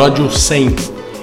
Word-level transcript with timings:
episódio 0.00 0.30
100. 0.30 0.76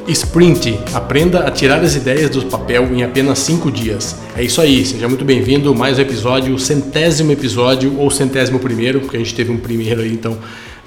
Sprint, 0.09 0.79
aprenda 0.93 1.39
a 1.39 1.49
tirar 1.49 1.83
as 1.83 1.95
ideias 1.95 2.29
do 2.29 2.45
papel 2.45 2.83
em 2.93 3.01
apenas 3.01 3.39
5 3.39 3.71
dias. 3.71 4.17
É 4.35 4.43
isso 4.43 4.61
aí, 4.61 4.85
seja 4.85 5.07
muito 5.07 5.25
bem-vindo, 5.25 5.73
mais 5.73 5.97
um 5.97 6.01
episódio, 6.03 6.59
centésimo 6.59 7.31
episódio 7.31 7.97
ou 7.97 8.11
centésimo 8.11 8.59
primeiro, 8.59 8.99
porque 8.99 9.17
a 9.17 9.19
gente 9.19 9.33
teve 9.33 9.51
um 9.51 9.57
primeiro 9.57 10.01
aí, 10.01 10.13
então 10.13 10.37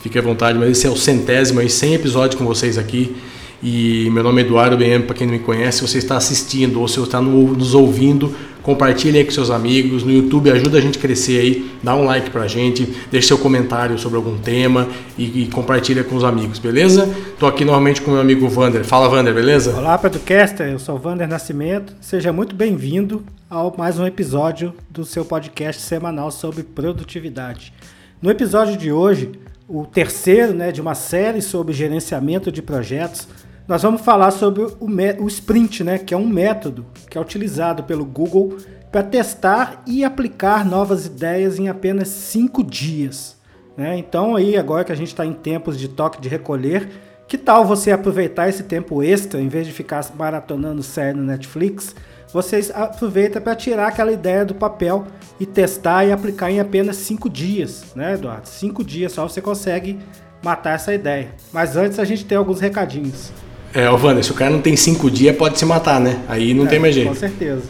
fique 0.01 0.17
à 0.17 0.23
vontade, 0.23 0.57
mas 0.57 0.71
esse 0.71 0.87
é 0.87 0.91
o 0.91 0.95
centésimo 0.95 1.59
aí, 1.59 1.69
100 1.69 1.95
episódios 1.95 2.39
com 2.39 2.47
vocês 2.47 2.79
aqui. 2.79 3.17
E 3.63 4.09
meu 4.11 4.23
nome 4.23 4.41
é 4.41 4.45
Eduardo 4.47 4.75
BM, 4.75 5.05
para 5.05 5.15
quem 5.15 5.27
não 5.27 5.35
me 5.35 5.41
conhece, 5.41 5.83
você 5.83 5.99
está 5.99 6.17
assistindo 6.17 6.81
ou 6.81 6.89
se 6.89 6.99
você 6.99 7.07
está 7.07 7.21
nos 7.21 7.75
ouvindo, 7.75 8.35
compartilhe 8.63 9.19
aí 9.19 9.25
com 9.25 9.31
seus 9.31 9.51
amigos, 9.51 10.03
no 10.03 10.11
YouTube 10.11 10.51
ajuda 10.51 10.79
a 10.79 10.81
gente 10.81 10.97
a 10.97 11.01
crescer 11.01 11.39
aí, 11.41 11.71
dá 11.83 11.95
um 11.95 12.05
like 12.05 12.31
pra 12.31 12.49
gente, 12.49 12.87
deixe 13.11 13.29
seu 13.29 13.37
comentário 13.37 13.99
sobre 13.99 14.17
algum 14.17 14.39
tema 14.39 14.89
e, 15.19 15.43
e 15.43 15.47
compartilha 15.49 16.03
com 16.03 16.17
os 16.17 16.25
amigos, 16.25 16.59
beleza? 16.59 17.07
Estou 17.35 17.47
aqui 17.47 17.63
novamente 17.63 18.01
com 18.01 18.13
meu 18.13 18.21
amigo 18.21 18.49
Vander. 18.49 18.83
Fala 18.83 19.11
Vander, 19.11 19.35
beleza? 19.35 19.77
Olá, 19.77 19.99
Pedrocaster, 19.99 20.67
eu 20.67 20.79
sou 20.79 20.95
o 20.95 20.99
Vander 20.99 21.29
Nascimento, 21.29 21.95
seja 22.01 22.33
muito 22.33 22.57
bem-vindo 22.57 23.23
ao 23.51 23.75
mais 23.77 23.99
um 23.99 24.07
episódio 24.07 24.73
do 24.89 25.05
seu 25.05 25.23
podcast 25.23 25.83
semanal 25.83 26.31
sobre 26.31 26.63
produtividade. 26.63 27.75
No 28.23 28.31
episódio 28.31 28.77
de 28.79 28.91
hoje, 28.91 29.33
o 29.69 29.85
terceiro 29.85 30.53
né, 30.53 30.73
de 30.73 30.81
uma 30.81 30.95
série 30.95 31.41
sobre 31.41 31.73
gerenciamento 31.73 32.51
de 32.51 32.61
projetos, 32.61 33.29
nós 33.71 33.83
vamos 33.83 34.01
falar 34.01 34.33
sobre 34.33 34.63
o, 34.63 34.77
o 35.21 35.29
Sprint, 35.29 35.85
né, 35.85 35.97
que 35.97 36.13
é 36.13 36.17
um 36.17 36.27
método 36.27 36.85
que 37.09 37.17
é 37.17 37.21
utilizado 37.21 37.85
pelo 37.85 38.05
Google 38.05 38.57
para 38.91 39.01
testar 39.01 39.85
e 39.87 40.03
aplicar 40.03 40.67
novas 40.67 41.07
ideias 41.07 41.57
em 41.57 41.69
apenas 41.69 42.09
cinco 42.09 42.65
dias. 42.65 43.37
Né? 43.77 43.97
Então 43.97 44.35
aí 44.35 44.57
agora 44.57 44.83
que 44.83 44.91
a 44.91 44.97
gente 44.97 45.07
está 45.07 45.25
em 45.25 45.33
tempos 45.33 45.79
de 45.79 45.87
toque 45.87 46.21
de 46.21 46.29
recolher, 46.29 46.89
que 47.29 47.39
tal 47.39 47.65
você 47.65 47.93
aproveitar 47.93 48.49
esse 48.49 48.65
tempo 48.65 49.05
extra, 49.05 49.41
em 49.41 49.47
vez 49.47 49.69
de 49.69 49.73
ficar 49.73 50.05
maratonando 50.17 50.83
série 50.83 51.17
no 51.17 51.23
Netflix, 51.23 51.95
vocês 52.33 52.73
aproveitam 52.73 53.41
para 53.41 53.55
tirar 53.55 53.87
aquela 53.87 54.11
ideia 54.11 54.45
do 54.45 54.57
papel 54.57 55.07
e 55.39 55.47
testar 55.47 56.05
e 56.05 56.11
aplicar 56.11 56.51
em 56.51 56.59
apenas 56.59 56.97
cinco 56.97 57.31
dias, 57.31 57.85
né, 57.95 58.15
Eduardo? 58.15 58.49
Cinco 58.49 58.83
dias 58.83 59.13
só 59.13 59.29
você 59.29 59.41
consegue 59.41 59.97
matar 60.43 60.75
essa 60.75 60.93
ideia. 60.93 61.29
Mas 61.53 61.77
antes 61.77 62.01
a 62.01 62.05
gente 62.05 62.25
tem 62.25 62.37
alguns 62.37 62.59
recadinhos. 62.59 63.31
É, 63.73 63.89
Wander, 63.89 64.25
se 64.25 64.33
o 64.33 64.35
cara 64.35 64.51
não 64.51 64.61
tem 64.61 64.75
cinco 64.77 65.11
dias, 65.11 65.37
pode 65.37 65.59
se 65.59 65.65
matar, 65.65 66.01
né? 66.01 66.21
Aí 66.29 66.53
não 66.55 66.65
é, 66.65 66.69
tem 66.69 66.79
mais 66.79 66.95
jeito. 66.95 67.09
Com 67.09 67.15
certeza. 67.15 67.63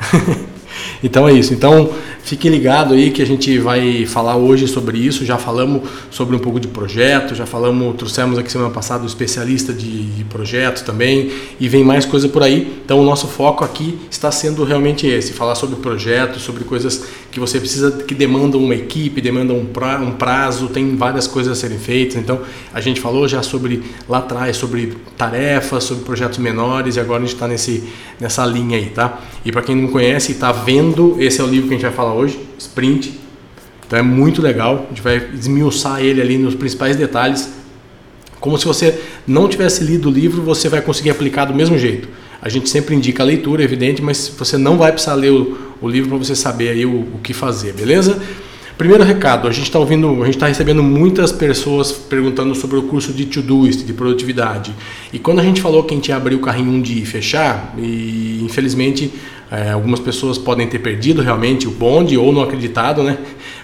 então 1.05 1.29
é 1.29 1.33
isso. 1.33 1.53
Então 1.53 1.91
fique 2.23 2.49
ligado 2.49 2.95
aí 2.95 3.11
que 3.11 3.21
a 3.21 3.27
gente 3.27 3.59
vai 3.59 4.07
falar 4.07 4.37
hoje 4.37 4.67
sobre 4.67 4.99
isso. 4.99 5.27
Já 5.27 5.37
falamos 5.37 5.83
sobre 6.11 6.35
um 6.35 6.39
pouco 6.39 6.59
de 6.59 6.69
projeto, 6.69 7.35
já 7.35 7.45
falamos, 7.45 7.97
trouxemos 7.97 8.39
aqui 8.39 8.51
semana 8.51 8.71
passada 8.71 9.03
o 9.03 9.07
especialista 9.07 9.75
de, 9.75 10.05
de 10.05 10.25
projetos 10.25 10.83
também 10.83 11.31
e 11.59 11.69
vem 11.69 11.85
mais 11.85 12.07
coisa 12.07 12.29
por 12.29 12.43
aí. 12.43 12.81
Então 12.83 12.99
o 12.99 13.05
nosso 13.05 13.27
foco 13.27 13.63
aqui 13.63 13.99
está 14.11 14.31
sendo 14.31 14.65
realmente 14.65 15.07
esse, 15.07 15.33
falar 15.33 15.55
sobre 15.55 15.77
projetos, 15.77 16.43
sobre 16.43 16.65
coisas 16.65 17.05
que 17.31 17.39
você 17.39 17.61
precisa, 17.61 17.93
que 17.93 18.15
demandam 18.15 18.63
uma 18.63 18.75
equipe, 18.75 19.21
demandam 19.21 19.59
um, 19.59 19.67
pra, 19.67 20.01
um 20.01 20.13
prazo, 20.13 20.69
tem 20.69 20.97
várias 20.97 21.27
coisas 21.27 21.57
a 21.57 21.61
serem 21.61 21.79
feitas. 21.79 22.17
Então 22.17 22.41
a 22.75 22.81
gente 22.81 23.01
falou 23.01 23.29
já 23.29 23.43
sobre 23.43 23.83
lá 24.09 24.19
atrás 24.19 24.57
sobre 24.57 24.97
tarefas, 25.17 25.85
sobre 25.85 26.05
projetos 26.05 26.39
menores 26.39 26.97
e 26.97 27.01
agora 27.01 27.23
a 27.23 27.27
gente 27.27 27.35
está 27.35 27.49
nessa 28.19 28.45
linha 28.47 28.77
aí, 28.77 28.87
tá? 28.87 29.21
E 29.45 29.53
para 29.53 29.63
quem 29.63 29.77
não 29.77 29.89
conhece 29.89 30.33
e 30.33 30.35
está 30.35 30.51
vendo, 30.51 31.17
esse 31.21 31.41
é 31.41 31.45
o 31.45 31.47
livro 31.47 31.69
que 31.69 31.75
a 31.75 31.77
gente 31.77 31.87
vai 31.87 31.95
falar 31.95 32.15
hoje, 32.15 32.39
Sprint. 32.59 33.19
Então 33.87 33.99
é 33.99 34.03
muito 34.03 34.43
legal, 34.43 34.87
a 34.87 34.89
gente 34.89 35.03
vai 35.03 35.31
esmiuçar 35.35 36.01
ele 36.01 36.21
ali 36.21 36.37
nos 36.37 36.55
principais 36.55 36.97
detalhes. 36.97 37.53
Como 38.41 38.59
se 38.59 38.65
você 38.65 39.01
não 39.27 39.49
tivesse 39.49 39.85
lido 39.85 40.09
o 40.09 40.13
livro, 40.13 40.43
você 40.43 40.69
vai 40.69 40.81
conseguir 40.81 41.11
aplicar 41.11 41.45
do 41.45 41.55
mesmo 41.55 41.79
jeito. 41.79 42.09
A 42.43 42.49
gente 42.49 42.69
sempre 42.71 42.95
indica 42.95 43.23
a 43.23 43.27
leitura, 43.27 43.63
evidente, 43.63 44.01
mas 44.01 44.33
você 44.37 44.57
não 44.57 44.79
vai 44.79 44.93
precisar 44.93 45.15
ler 45.15 45.31
o, 45.31 45.59
o 45.81 45.89
livro 45.89 46.09
para 46.09 46.19
você 46.19 46.35
saber 46.35 46.71
aí 46.71 46.87
o, 46.87 47.01
o 47.01 47.21
que 47.23 47.35
fazer, 47.35 47.73
beleza? 47.73 48.21
Primeiro 48.81 49.05
recado, 49.05 49.47
a 49.47 49.53
gente 49.53 49.65
está 49.65 49.79
ouvindo, 49.79 50.23
a 50.23 50.25
gente 50.25 50.37
está 50.37 50.47
recebendo 50.47 50.83
muitas 50.83 51.31
pessoas 51.31 51.93
perguntando 51.93 52.55
sobre 52.55 52.79
o 52.79 52.85
curso 52.85 53.13
de 53.13 53.27
Todoist, 53.27 53.85
de 53.85 53.93
produtividade. 53.93 54.75
E 55.13 55.19
quando 55.19 55.39
a 55.39 55.43
gente 55.43 55.61
falou 55.61 55.85
que 55.85 55.93
a 55.93 55.97
gente 55.99 56.09
ia 56.09 56.17
abrir 56.17 56.35
o 56.35 56.41
carrinho 56.41 56.73
um 56.73 56.81
dia 56.81 57.03
e 57.03 57.05
fechar, 57.05 57.75
e 57.77 58.41
infelizmente 58.43 59.13
é, 59.51 59.73
algumas 59.73 60.01
pessoas 60.01 60.39
podem 60.39 60.67
ter 60.67 60.79
perdido 60.79 61.21
realmente 61.21 61.69
o 61.69 61.71
bonde 61.71 62.17
ou 62.17 62.33
não 62.33 62.41
acreditado, 62.41 63.03
né? 63.03 63.19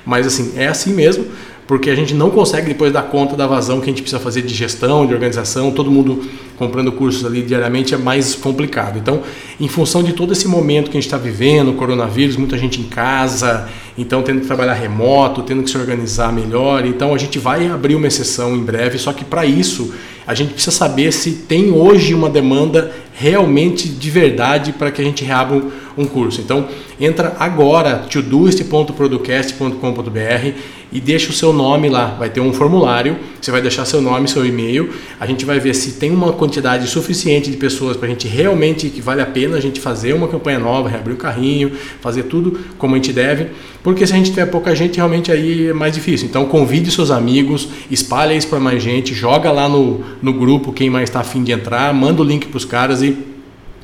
Mas 0.04 0.26
assim, 0.26 0.53
é 0.54 0.69
assim 0.69 0.93
mesmo 0.93 1.25
porque 1.66 1.91
a 1.91 1.94
gente 1.94 2.14
não 2.14 2.31
consegue 2.31 2.69
depois 2.69 2.93
dar 2.93 3.03
conta 3.03 3.34
da 3.34 3.47
vazão 3.47 3.81
que 3.81 3.84
a 3.84 3.88
gente 3.88 4.03
precisa 4.03 4.22
fazer 4.22 4.43
de 4.43 4.54
gestão, 4.54 5.06
de 5.06 5.12
organização, 5.12 5.72
todo 5.72 5.91
mundo 5.91 6.25
comprando 6.56 6.91
cursos 6.93 7.25
ali 7.25 7.43
diariamente 7.43 7.94
é 7.94 7.97
mais 7.97 8.34
complicado. 8.34 8.99
Então, 8.99 9.22
em 9.61 9.69
função 9.69 10.03
de 10.03 10.12
todo 10.12 10.33
esse 10.33 10.49
momento 10.49 10.91
que 10.91 10.97
a 10.97 11.00
gente 11.00 11.06
está 11.06 11.19
vivendo, 11.19 11.72
coronavírus, 11.75 12.37
muita 12.37 12.59
gente 12.59 12.81
em 12.81 12.84
casa, 12.84 13.69
então 13.97 14.22
tendo 14.22 14.41
que 14.41 14.47
trabalhar 14.47 14.75
remoto, 14.75 15.43
tendo 15.43 15.62
que 15.62 15.71
se 15.71 15.78
organizar 15.78 16.33
melhor, 16.33 16.84
então 16.84 17.15
a 17.15 17.19
gente 17.19 17.39
vai 17.39 17.69
abrir 17.69 17.94
uma 17.94 18.06
exceção 18.06 18.56
em 18.56 18.62
breve, 18.62 18.99
só 18.99 19.12
que 19.12 19.25
para 19.25 19.44
isso 19.44 19.93
a 20.27 20.34
gente 20.34 20.55
precisa 20.55 20.77
saber 20.77 21.12
se 21.12 21.33
tem 21.33 21.71
hoje 21.71 22.12
uma 22.12 22.28
demanda 22.28 22.93
realmente 23.15 23.88
de 23.88 24.11
verdade 24.11 24.73
para 24.73 24.91
que 24.91 25.00
a 25.00 25.05
gente 25.05 25.25
reabra 25.25 25.62
um 25.97 26.05
curso. 26.05 26.41
Então, 26.41 26.67
entra 27.00 27.37
agora 27.38 28.05
todoist.producast.com.br 28.11 30.59
e 30.92 31.00
deixa 31.00 31.30
o 31.30 31.32
seu 31.32 31.52
nome 31.52 31.88
lá. 31.88 32.16
Vai 32.19 32.30
ter 32.30 32.41
um 32.41 32.52
formulário, 32.52 33.16
você 33.41 33.50
vai 33.50 33.60
deixar 33.60 33.84
seu 33.84 34.00
nome, 34.00 34.28
seu 34.28 34.44
e-mail. 34.44 34.91
A 35.19 35.26
gente 35.26 35.44
vai 35.44 35.58
ver 35.58 35.74
se 35.74 35.92
tem 35.92 36.10
uma 36.10 36.32
quantidade 36.32 36.86
suficiente 36.88 37.50
de 37.50 37.56
pessoas 37.56 37.97
para 37.97 38.06
a 38.06 38.10
gente 38.10 38.28
realmente 38.28 38.88
que 38.88 39.00
vale 39.00 39.20
a 39.20 39.26
pena 39.26 39.56
a 39.56 39.60
gente 39.60 39.80
fazer 39.80 40.12
uma 40.14 40.28
campanha 40.28 40.58
nova, 40.58 40.88
reabrir 40.88 41.14
o 41.14 41.19
carrinho, 41.19 41.72
fazer 42.00 42.25
tudo 42.25 42.58
como 42.78 42.94
a 42.94 42.98
gente 42.98 43.12
deve. 43.12 43.48
Porque 43.82 44.06
se 44.06 44.12
a 44.12 44.16
gente 44.16 44.30
tiver 44.30 44.46
pouca 44.46 44.75
gente, 44.75 44.96
realmente 44.96 45.30
aí 45.30 45.69
é 45.69 45.72
mais 45.72 45.94
difícil. 45.94 46.26
Então 46.28 46.46
convide 46.46 46.91
seus 46.91 47.10
amigos, 47.10 47.69
espalhe 47.91 48.36
isso 48.36 48.48
para 48.48 48.60
mais 48.60 48.82
gente, 48.82 49.14
joga 49.14 49.50
lá 49.52 49.69
no, 49.69 50.00
no 50.22 50.32
grupo 50.32 50.72
quem 50.72 50.91
mais 50.91 51.08
está 51.08 51.20
afim 51.20 51.42
de 51.42 51.52
entrar, 51.52 51.92
manda 51.94 52.22
o 52.22 52.25
link 52.25 52.46
para 52.46 52.56
os 52.56 52.64
caras 52.64 53.02
e 53.02 53.35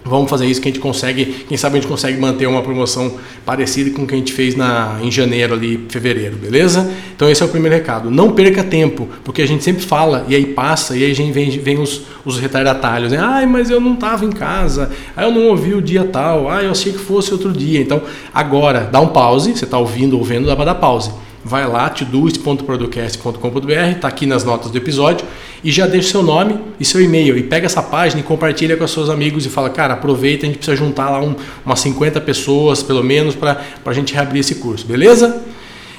Vamos 0.05 0.29
fazer 0.29 0.47
isso 0.47 0.61
que 0.61 0.69
a 0.69 0.73
gente 0.73 0.81
consegue, 0.81 1.45
quem 1.49 1.57
sabe 1.57 1.79
a 1.79 1.81
gente 1.81 1.89
consegue 1.89 2.19
manter 2.19 2.47
uma 2.47 2.61
promoção 2.61 3.19
parecida 3.47 3.91
com 3.91 4.03
o 4.03 4.07
que 4.07 4.15
a 4.15 4.19
gente 4.19 4.33
fez 4.33 4.57
na, 4.57 4.99
em 5.01 5.11
janeiro 5.13 5.55
ali, 5.55 5.87
fevereiro, 5.89 6.37
beleza? 6.37 6.91
Então 7.15 7.31
esse 7.31 7.41
é 7.41 7.47
o 7.47 7.49
primeiro 7.49 7.77
recado. 7.77 8.11
Não 8.11 8.33
perca 8.33 8.65
tempo, 8.65 9.09
porque 9.23 9.43
a 9.43 9.47
gente 9.47 9.63
sempre 9.63 9.85
fala 9.85 10.27
e 10.29 10.35
aí 10.35 10.45
passa 10.45 10.97
e 10.97 11.05
aí 11.05 11.13
vem, 11.13 11.51
vem 11.51 11.79
os, 11.79 12.03
os 12.25 12.39
retardatários, 12.41 13.13
né? 13.13 13.19
Ai, 13.21 13.47
mas 13.47 13.71
eu 13.71 13.81
não 13.81 13.95
estava 13.95 14.25
em 14.25 14.33
casa, 14.33 14.91
ai, 15.17 15.25
eu 15.25 15.31
não 15.31 15.47
ouvi 15.47 15.73
o 15.73 15.81
dia 15.81 16.03
tal, 16.05 16.49
ai, 16.49 16.67
eu 16.67 16.73
achei 16.73 16.93
que 16.93 16.99
fosse 16.99 17.33
outro 17.33 17.53
dia. 17.53 17.81
Então 17.81 18.03
agora, 18.35 18.89
dá 18.91 19.01
um 19.01 19.09
pause, 19.09 19.57
você 19.57 19.65
está 19.65 19.79
ouvindo 19.79 20.19
ou 20.19 20.25
vendo, 20.25 20.47
dá 20.47 20.57
para 20.57 20.65
dar 20.65 20.75
pause 20.75 21.13
vai 21.45 21.67
lá, 21.67 21.89
todoist.producast.com.br, 21.91 23.71
está 23.95 24.09
aqui 24.09 24.27
nas 24.27 24.45
notas 24.45 24.71
do 24.71 24.79
episódio, 24.79 25.27
e 25.63 25.71
já 25.71 25.87
deixa 25.87 26.11
seu 26.11 26.23
nome 26.23 26.59
e 26.79 26.85
seu 26.85 27.01
e-mail. 27.01 27.37
E 27.37 27.43
pega 27.43 27.67
essa 27.67 27.83
página 27.83 28.21
e 28.21 28.25
compartilha 28.25 28.77
com 28.77 28.85
os 28.85 28.91
seus 28.91 29.09
amigos 29.09 29.45
e 29.45 29.49
fala, 29.49 29.71
cara, 29.71 29.95
aproveita, 29.95 30.45
a 30.45 30.49
gente 30.49 30.59
precisa 30.59 30.77
juntar 30.77 31.11
lá 31.11 31.21
um, 31.21 31.35
umas 31.65 31.81
50 31.81 32.21
pessoas, 32.21 32.83
pelo 32.83 33.03
menos, 33.03 33.35
para 33.35 33.61
a 33.85 33.93
gente 33.93 34.15
reabrir 34.15 34.41
esse 34.41 34.57
curso, 34.57 34.87
beleza? 34.87 35.43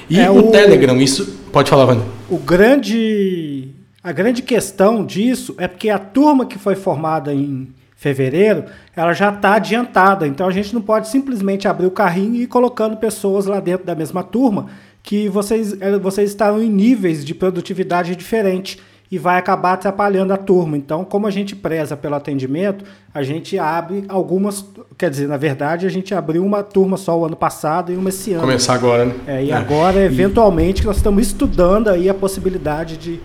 E 0.08 0.18
é 0.18 0.30
o, 0.30 0.38
o 0.38 0.42
Telegram, 0.50 1.00
isso. 1.00 1.38
Pode 1.52 1.70
falar, 1.70 1.84
Wanda. 1.86 2.04
O 2.28 2.38
grande. 2.38 3.68
A 4.02 4.12
grande 4.12 4.42
questão 4.42 5.04
disso 5.04 5.54
é 5.56 5.66
porque 5.66 5.88
a 5.88 5.98
turma 5.98 6.44
que 6.44 6.58
foi 6.58 6.74
formada 6.74 7.32
em 7.32 7.68
fevereiro, 7.96 8.64
ela 8.94 9.14
já 9.14 9.30
está 9.30 9.54
adiantada. 9.54 10.26
Então 10.26 10.46
a 10.46 10.52
gente 10.52 10.74
não 10.74 10.82
pode 10.82 11.08
simplesmente 11.08 11.66
abrir 11.66 11.86
o 11.86 11.90
carrinho 11.90 12.34
e 12.34 12.42
ir 12.42 12.46
colocando 12.46 12.98
pessoas 12.98 13.46
lá 13.46 13.60
dentro 13.60 13.86
da 13.86 13.94
mesma 13.94 14.22
turma 14.22 14.66
que 15.04 15.28
vocês, 15.28 15.76
eh, 15.80 15.98
vocês 15.98 16.30
estão 16.30 16.60
em 16.60 16.70
níveis 16.70 17.24
de 17.24 17.34
produtividade 17.34 18.16
diferentes 18.16 18.78
e 19.12 19.18
vai 19.18 19.38
acabar 19.38 19.74
atrapalhando 19.74 20.32
a 20.32 20.36
turma. 20.36 20.78
Então, 20.78 21.04
como 21.04 21.26
a 21.26 21.30
gente 21.30 21.54
preza 21.54 21.94
pelo 21.94 22.14
atendimento, 22.14 22.84
a 23.12 23.22
gente 23.22 23.58
abre 23.58 24.04
algumas. 24.08 24.64
Quer 24.96 25.10
dizer, 25.10 25.28
na 25.28 25.36
verdade, 25.36 25.86
a 25.86 25.90
gente 25.90 26.14
abriu 26.14 26.42
uma 26.44 26.62
turma 26.62 26.96
só 26.96 27.16
o 27.16 27.24
ano 27.26 27.36
passado 27.36 27.92
e 27.92 27.96
uma 27.96 28.08
esse 28.08 28.32
ano. 28.32 28.40
Começar 28.40 28.74
agora, 28.74 29.04
né? 29.04 29.14
É, 29.26 29.44
e 29.44 29.50
é. 29.50 29.54
agora, 29.54 30.02
eventualmente, 30.02 30.84
nós 30.84 30.96
estamos 30.96 31.26
estudando 31.26 31.88
aí 31.88 32.08
a 32.08 32.14
possibilidade 32.14 32.96
de 32.96 33.20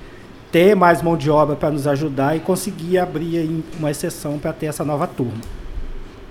ter 0.51 0.75
mais 0.75 1.01
mão 1.01 1.15
de 1.15 1.29
obra 1.31 1.55
para 1.55 1.71
nos 1.71 1.87
ajudar 1.87 2.35
e 2.35 2.41
conseguir 2.41 2.97
abrir 2.97 3.63
uma 3.79 3.89
exceção 3.89 4.37
para 4.37 4.51
ter 4.51 4.65
essa 4.65 4.83
nova 4.83 5.07
turma. 5.07 5.58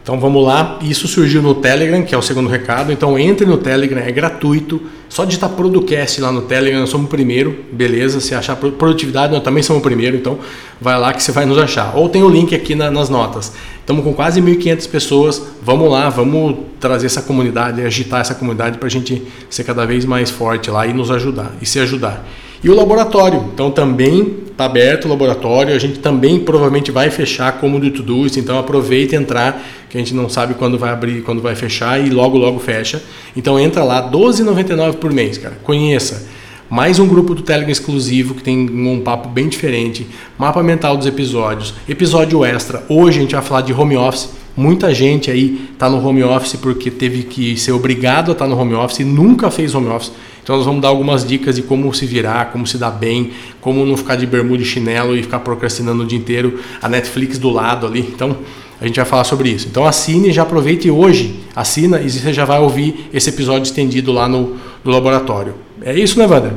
Então 0.08 0.19
vamos 0.19 0.43
lá, 0.43 0.78
isso 0.81 1.06
surgiu 1.06 1.43
no 1.43 1.56
Telegram, 1.56 2.02
que 2.02 2.14
é 2.14 2.19
o 2.19 2.22
segundo 2.22 2.49
recado. 2.49 2.90
Então 2.90 3.19
entre 3.19 3.44
no 3.44 3.58
Telegram, 3.58 4.00
é 4.00 4.10
gratuito. 4.10 4.81
Só 5.06 5.26
digitar 5.26 5.50
Producast 5.50 6.19
lá 6.22 6.32
no 6.32 6.40
Telegram, 6.40 6.81
nós 6.81 6.88
somos 6.88 7.08
o 7.08 7.10
primeiro, 7.10 7.66
beleza? 7.70 8.19
Se 8.19 8.34
achar 8.34 8.56
produtividade, 8.56 9.34
nós 9.34 9.43
também 9.43 9.62
somos 9.62 9.81
o 9.81 9.82
primeiro, 9.82 10.16
então 10.16 10.38
vai 10.81 10.99
lá 10.99 11.12
que 11.12 11.22
você 11.22 11.31
vai 11.31 11.44
nos 11.44 11.58
achar. 11.58 11.94
Ou 11.94 12.08
tem 12.08 12.22
o 12.22 12.28
link 12.31 12.55
aqui 12.55 12.75
na, 12.75 12.90
nas 12.90 13.10
notas. 13.10 13.52
Estamos 13.81 14.02
com 14.02 14.14
quase 14.14 14.40
1.500 14.40 14.88
pessoas. 14.88 15.43
Vamos 15.62 15.90
lá, 15.90 16.08
vamos 16.08 16.56
trazer 16.81 17.04
essa 17.04 17.20
comunidade, 17.20 17.82
agitar 17.82 18.22
essa 18.22 18.34
comunidade 18.34 18.78
para 18.78 18.87
a 18.87 18.90
gente 18.90 19.22
ser 19.50 19.62
cada 19.62 19.84
vez 19.84 20.06
mais 20.06 20.31
forte 20.31 20.70
lá 20.70 20.87
e 20.87 20.94
nos 20.94 21.11
ajudar 21.11 21.52
e 21.61 21.66
se 21.66 21.78
ajudar. 21.81 22.26
E 22.62 22.69
o 22.69 22.75
laboratório, 22.75 23.50
então 23.55 23.70
também 23.70 24.38
está 24.50 24.64
aberto 24.64 25.05
o 25.05 25.08
laboratório, 25.08 25.72
a 25.72 25.78
gente 25.78 26.00
também 26.00 26.40
provavelmente 26.40 26.90
vai 26.90 27.08
fechar 27.08 27.52
como 27.60 27.78
do 27.78 27.88
Todoist, 27.93 28.37
então 28.37 28.58
aproveita 28.58 29.14
e 29.14 29.19
entrar, 29.19 29.64
que 29.88 29.96
a 29.96 30.00
gente 30.00 30.12
não 30.12 30.28
sabe 30.28 30.55
quando 30.55 30.76
vai 30.76 30.90
abrir, 30.90 31.22
quando 31.22 31.40
vai 31.40 31.55
fechar 31.55 32.05
e 32.05 32.10
logo 32.10 32.37
logo 32.37 32.58
fecha. 32.58 33.00
Então 33.37 33.60
entra 33.60 33.84
lá, 33.84 34.00
R$ 34.00 34.10
12,99 34.10 34.94
por 34.94 35.12
mês, 35.12 35.38
cara. 35.38 35.56
Conheça. 35.62 36.26
Mais 36.69 36.99
um 36.99 37.06
grupo 37.06 37.34
do 37.34 37.43
Telegram 37.43 37.70
exclusivo 37.70 38.34
que 38.34 38.43
tem 38.43 38.69
um 38.69 39.00
papo 39.00 39.28
bem 39.28 39.49
diferente, 39.49 40.06
mapa 40.37 40.62
mental 40.62 40.96
dos 40.96 41.06
episódios, 41.06 41.72
episódio 41.88 42.44
extra. 42.44 42.82
Hoje 42.88 43.19
a 43.19 43.22
gente 43.22 43.34
vai 43.34 43.43
falar 43.43 43.61
de 43.61 43.72
home 43.72 43.96
office. 43.96 44.38
Muita 44.56 44.93
gente 44.93 45.31
aí 45.31 45.69
está 45.73 45.89
no 45.89 46.05
home 46.05 46.23
office 46.25 46.56
porque 46.56 46.91
teve 46.91 47.23
que 47.23 47.56
ser 47.56 47.73
obrigado 47.73 48.31
a 48.31 48.33
estar 48.33 48.45
tá 48.45 48.50
no 48.50 48.59
home 48.59 48.75
office 48.75 49.00
e 49.00 49.05
nunca 49.05 49.50
fez 49.50 49.75
home 49.75 49.89
office. 49.89 50.12
Então 50.43 50.56
nós 50.56 50.65
vamos 50.65 50.81
dar 50.81 50.89
algumas 50.89 51.25
dicas 51.27 51.56
de 51.56 51.62
como 51.62 51.93
se 51.93 52.06
virar, 52.06 52.50
como 52.53 52.67
se 52.67 52.79
dar 52.79 52.91
bem, 52.91 53.33
como 53.61 53.85
não 53.85 53.97
ficar 53.97 54.17
de 54.17 54.27
bermuda 54.27 54.62
e 54.62 54.65
chinelo 54.65 55.17
e 55.17 55.23
ficar 55.23 55.41
procrastinando 55.41 56.03
o 56.03 56.06
dia 56.06 56.19
inteiro, 56.19 56.59
a 56.81 56.89
Netflix 56.89 57.39
do 57.39 57.50
lado 57.50 57.87
ali. 57.87 58.00
Então 58.00 58.39
a 58.81 58.87
gente 58.87 58.97
vai 58.97 59.05
falar 59.05 59.25
sobre 59.25 59.50
isso. 59.50 59.69
Então 59.69 59.87
assine, 59.87 60.33
já 60.33 60.43
aproveite 60.43 60.91
hoje, 60.91 61.39
assina 61.55 62.00
e 62.00 62.09
você 62.09 62.33
já 62.33 62.45
vai 62.45 62.59
ouvir 62.61 63.11
esse 63.12 63.29
episódio 63.29 63.65
estendido 63.65 64.11
lá 64.11 64.29
no, 64.29 64.56
no 64.83 64.91
laboratório. 64.91 65.55
É 65.83 65.95
isso, 65.95 66.19
né, 66.19 66.27
Wander? 66.27 66.53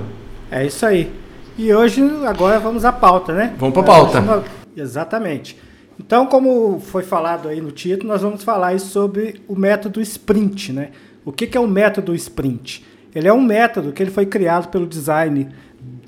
É 0.50 0.66
isso 0.66 0.86
aí. 0.86 1.10
E 1.58 1.74
hoje, 1.74 2.02
agora 2.26 2.60
vamos 2.60 2.86
à 2.86 2.92
pauta, 2.92 3.34
né? 3.34 3.54
Vamos 3.60 3.74
para 3.74 3.84
a 3.84 3.86
pauta. 3.86 4.44
Exatamente. 4.76 5.58
Então, 6.00 6.26
como 6.26 6.80
foi 6.80 7.04
falado 7.04 7.48
aí 7.48 7.62
no 7.62 7.72
título, 7.72 8.08
nós 8.08 8.22
vamos 8.22 8.44
falar 8.44 8.80
sobre 8.80 9.42
o 9.48 9.56
método 9.56 10.02
sprint, 10.02 10.74
né? 10.74 10.90
O 11.24 11.32
que, 11.32 11.46
que 11.46 11.58
é 11.58 11.60
o 11.60 11.68
método 11.68 12.16
sprint? 12.16 12.84
Ele 13.14 13.28
é 13.28 13.34
um 13.34 13.42
método 13.42 13.92
que 13.92 14.02
ele 14.02 14.12
foi 14.12 14.26
criado 14.26 14.70
pelo 14.70 14.88
design 14.88 15.50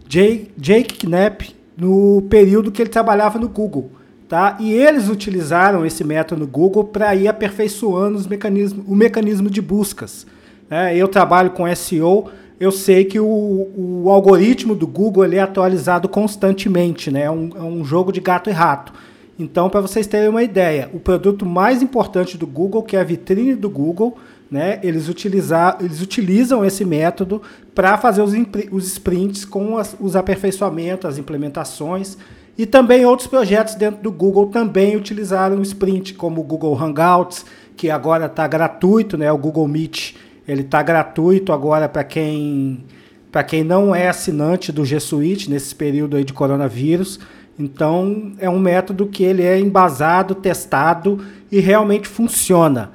Jake 0.07 1.05
Knapp 1.05 1.55
no 1.77 2.23
período 2.29 2.71
que 2.71 2.81
ele 2.81 2.89
trabalhava 2.89 3.37
no 3.37 3.49
Google. 3.49 3.91
Tá? 4.27 4.57
E 4.59 4.73
eles 4.73 5.09
utilizaram 5.09 5.85
esse 5.85 6.03
método 6.03 6.41
no 6.41 6.47
Google 6.47 6.85
para 6.85 7.13
ir 7.13 7.27
aperfeiçoando 7.27 8.17
os 8.17 8.25
mecanismos, 8.25 8.83
o 8.87 8.95
mecanismo 8.95 9.49
de 9.49 9.61
buscas. 9.61 10.25
É, 10.71 10.95
eu 10.95 11.07
trabalho 11.07 11.51
com 11.51 11.73
SEO, 11.75 12.31
eu 12.59 12.71
sei 12.71 13.05
que 13.05 13.19
o, 13.19 13.25
o 13.25 14.09
algoritmo 14.09 14.73
do 14.73 14.87
Google 14.87 15.25
ele 15.25 15.35
é 15.35 15.41
atualizado 15.41 16.07
constantemente, 16.07 17.11
né? 17.11 17.23
é, 17.23 17.31
um, 17.31 17.49
é 17.55 17.61
um 17.61 17.85
jogo 17.85 18.11
de 18.11 18.21
gato 18.21 18.49
e 18.49 18.53
rato. 18.53 18.93
Então, 19.37 19.69
para 19.69 19.81
vocês 19.81 20.05
terem 20.05 20.29
uma 20.29 20.43
ideia, 20.43 20.89
o 20.93 20.99
produto 20.99 21.45
mais 21.45 21.81
importante 21.81 22.37
do 22.37 22.45
Google, 22.45 22.83
que 22.83 22.95
é 22.95 22.99
a 22.99 23.03
vitrine 23.03 23.55
do 23.55 23.69
Google, 23.69 24.17
né, 24.49 24.79
eles, 24.83 25.09
utilizar, 25.09 25.77
eles 25.79 26.01
utilizam 26.01 26.63
esse 26.63 26.85
método 26.85 27.41
para 27.73 27.97
fazer 27.97 28.21
os, 28.21 28.33
os 28.71 28.85
sprints 28.85 29.43
com 29.43 29.77
as, 29.77 29.95
os 29.99 30.15
aperfeiçoamentos, 30.15 31.07
as 31.07 31.17
implementações. 31.17 32.17
E 32.55 32.67
também 32.67 33.03
outros 33.03 33.27
projetos 33.27 33.73
dentro 33.73 34.03
do 34.03 34.11
Google 34.11 34.47
também 34.47 34.95
utilizaram 34.95 35.57
o 35.57 35.63
sprint, 35.63 36.13
como 36.13 36.41
o 36.41 36.43
Google 36.43 36.77
Hangouts, 36.79 37.43
que 37.75 37.89
agora 37.89 38.27
está 38.27 38.47
gratuito, 38.47 39.17
né, 39.17 39.31
o 39.31 39.37
Google 39.37 39.67
Meet, 39.67 40.13
ele 40.47 40.61
está 40.61 40.83
gratuito 40.83 41.51
agora 41.51 41.89
para 41.89 42.03
quem 42.03 42.83
quem 43.47 43.63
não 43.63 43.95
é 43.95 44.07
assinante 44.07 44.71
do 44.71 44.85
G 44.85 44.99
Suite 44.99 45.49
nesse 45.49 45.73
período 45.73 46.15
aí 46.15 46.23
de 46.23 46.33
coronavírus. 46.33 47.19
Então 47.57 48.33
é 48.39 48.49
um 48.49 48.59
método 48.59 49.07
que 49.07 49.23
ele 49.23 49.43
é 49.43 49.59
embasado, 49.59 50.33
testado 50.35 51.23
e 51.51 51.59
realmente 51.59 52.07
funciona. 52.07 52.91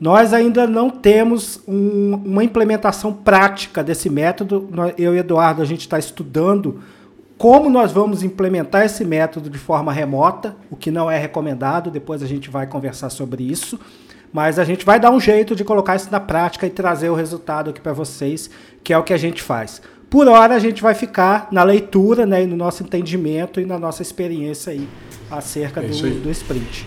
Nós 0.00 0.32
ainda 0.32 0.66
não 0.66 0.88
temos 0.88 1.60
um, 1.68 2.14
uma 2.24 2.42
implementação 2.42 3.12
prática 3.12 3.84
desse 3.84 4.08
método. 4.08 4.68
Eu 4.96 5.14
e 5.14 5.18
Eduardo, 5.18 5.60
a 5.60 5.64
gente 5.64 5.82
está 5.82 5.98
estudando 5.98 6.80
como 7.36 7.70
nós 7.70 7.90
vamos 7.92 8.22
implementar 8.22 8.84
esse 8.84 9.02
método 9.04 9.48
de 9.48 9.58
forma 9.58 9.90
remota, 9.92 10.54
o 10.70 10.76
que 10.76 10.90
não 10.90 11.10
é 11.10 11.18
recomendado, 11.18 11.90
depois 11.90 12.22
a 12.22 12.26
gente 12.26 12.50
vai 12.50 12.66
conversar 12.66 13.08
sobre 13.08 13.42
isso. 13.42 13.80
Mas 14.32 14.58
a 14.58 14.64
gente 14.64 14.84
vai 14.84 15.00
dar 15.00 15.10
um 15.10 15.18
jeito 15.18 15.56
de 15.56 15.64
colocar 15.64 15.96
isso 15.96 16.10
na 16.10 16.20
prática 16.20 16.66
e 16.66 16.70
trazer 16.70 17.08
o 17.08 17.14
resultado 17.14 17.70
aqui 17.70 17.80
para 17.80 17.92
vocês, 17.92 18.50
que 18.84 18.92
é 18.92 18.98
o 18.98 19.02
que 19.02 19.12
a 19.12 19.16
gente 19.16 19.42
faz. 19.42 19.80
Por 20.10 20.26
hora 20.26 20.56
a 20.56 20.58
gente 20.58 20.82
vai 20.82 20.92
ficar 20.92 21.46
na 21.52 21.62
leitura, 21.62 22.26
né, 22.26 22.42
e 22.42 22.46
no 22.46 22.56
nosso 22.56 22.82
entendimento 22.82 23.60
e 23.60 23.64
na 23.64 23.78
nossa 23.78 24.02
experiência 24.02 24.72
aí 24.72 24.88
acerca 25.30 25.80
é 25.80 25.86
do, 25.86 26.10
do 26.20 26.30
sprint. 26.30 26.84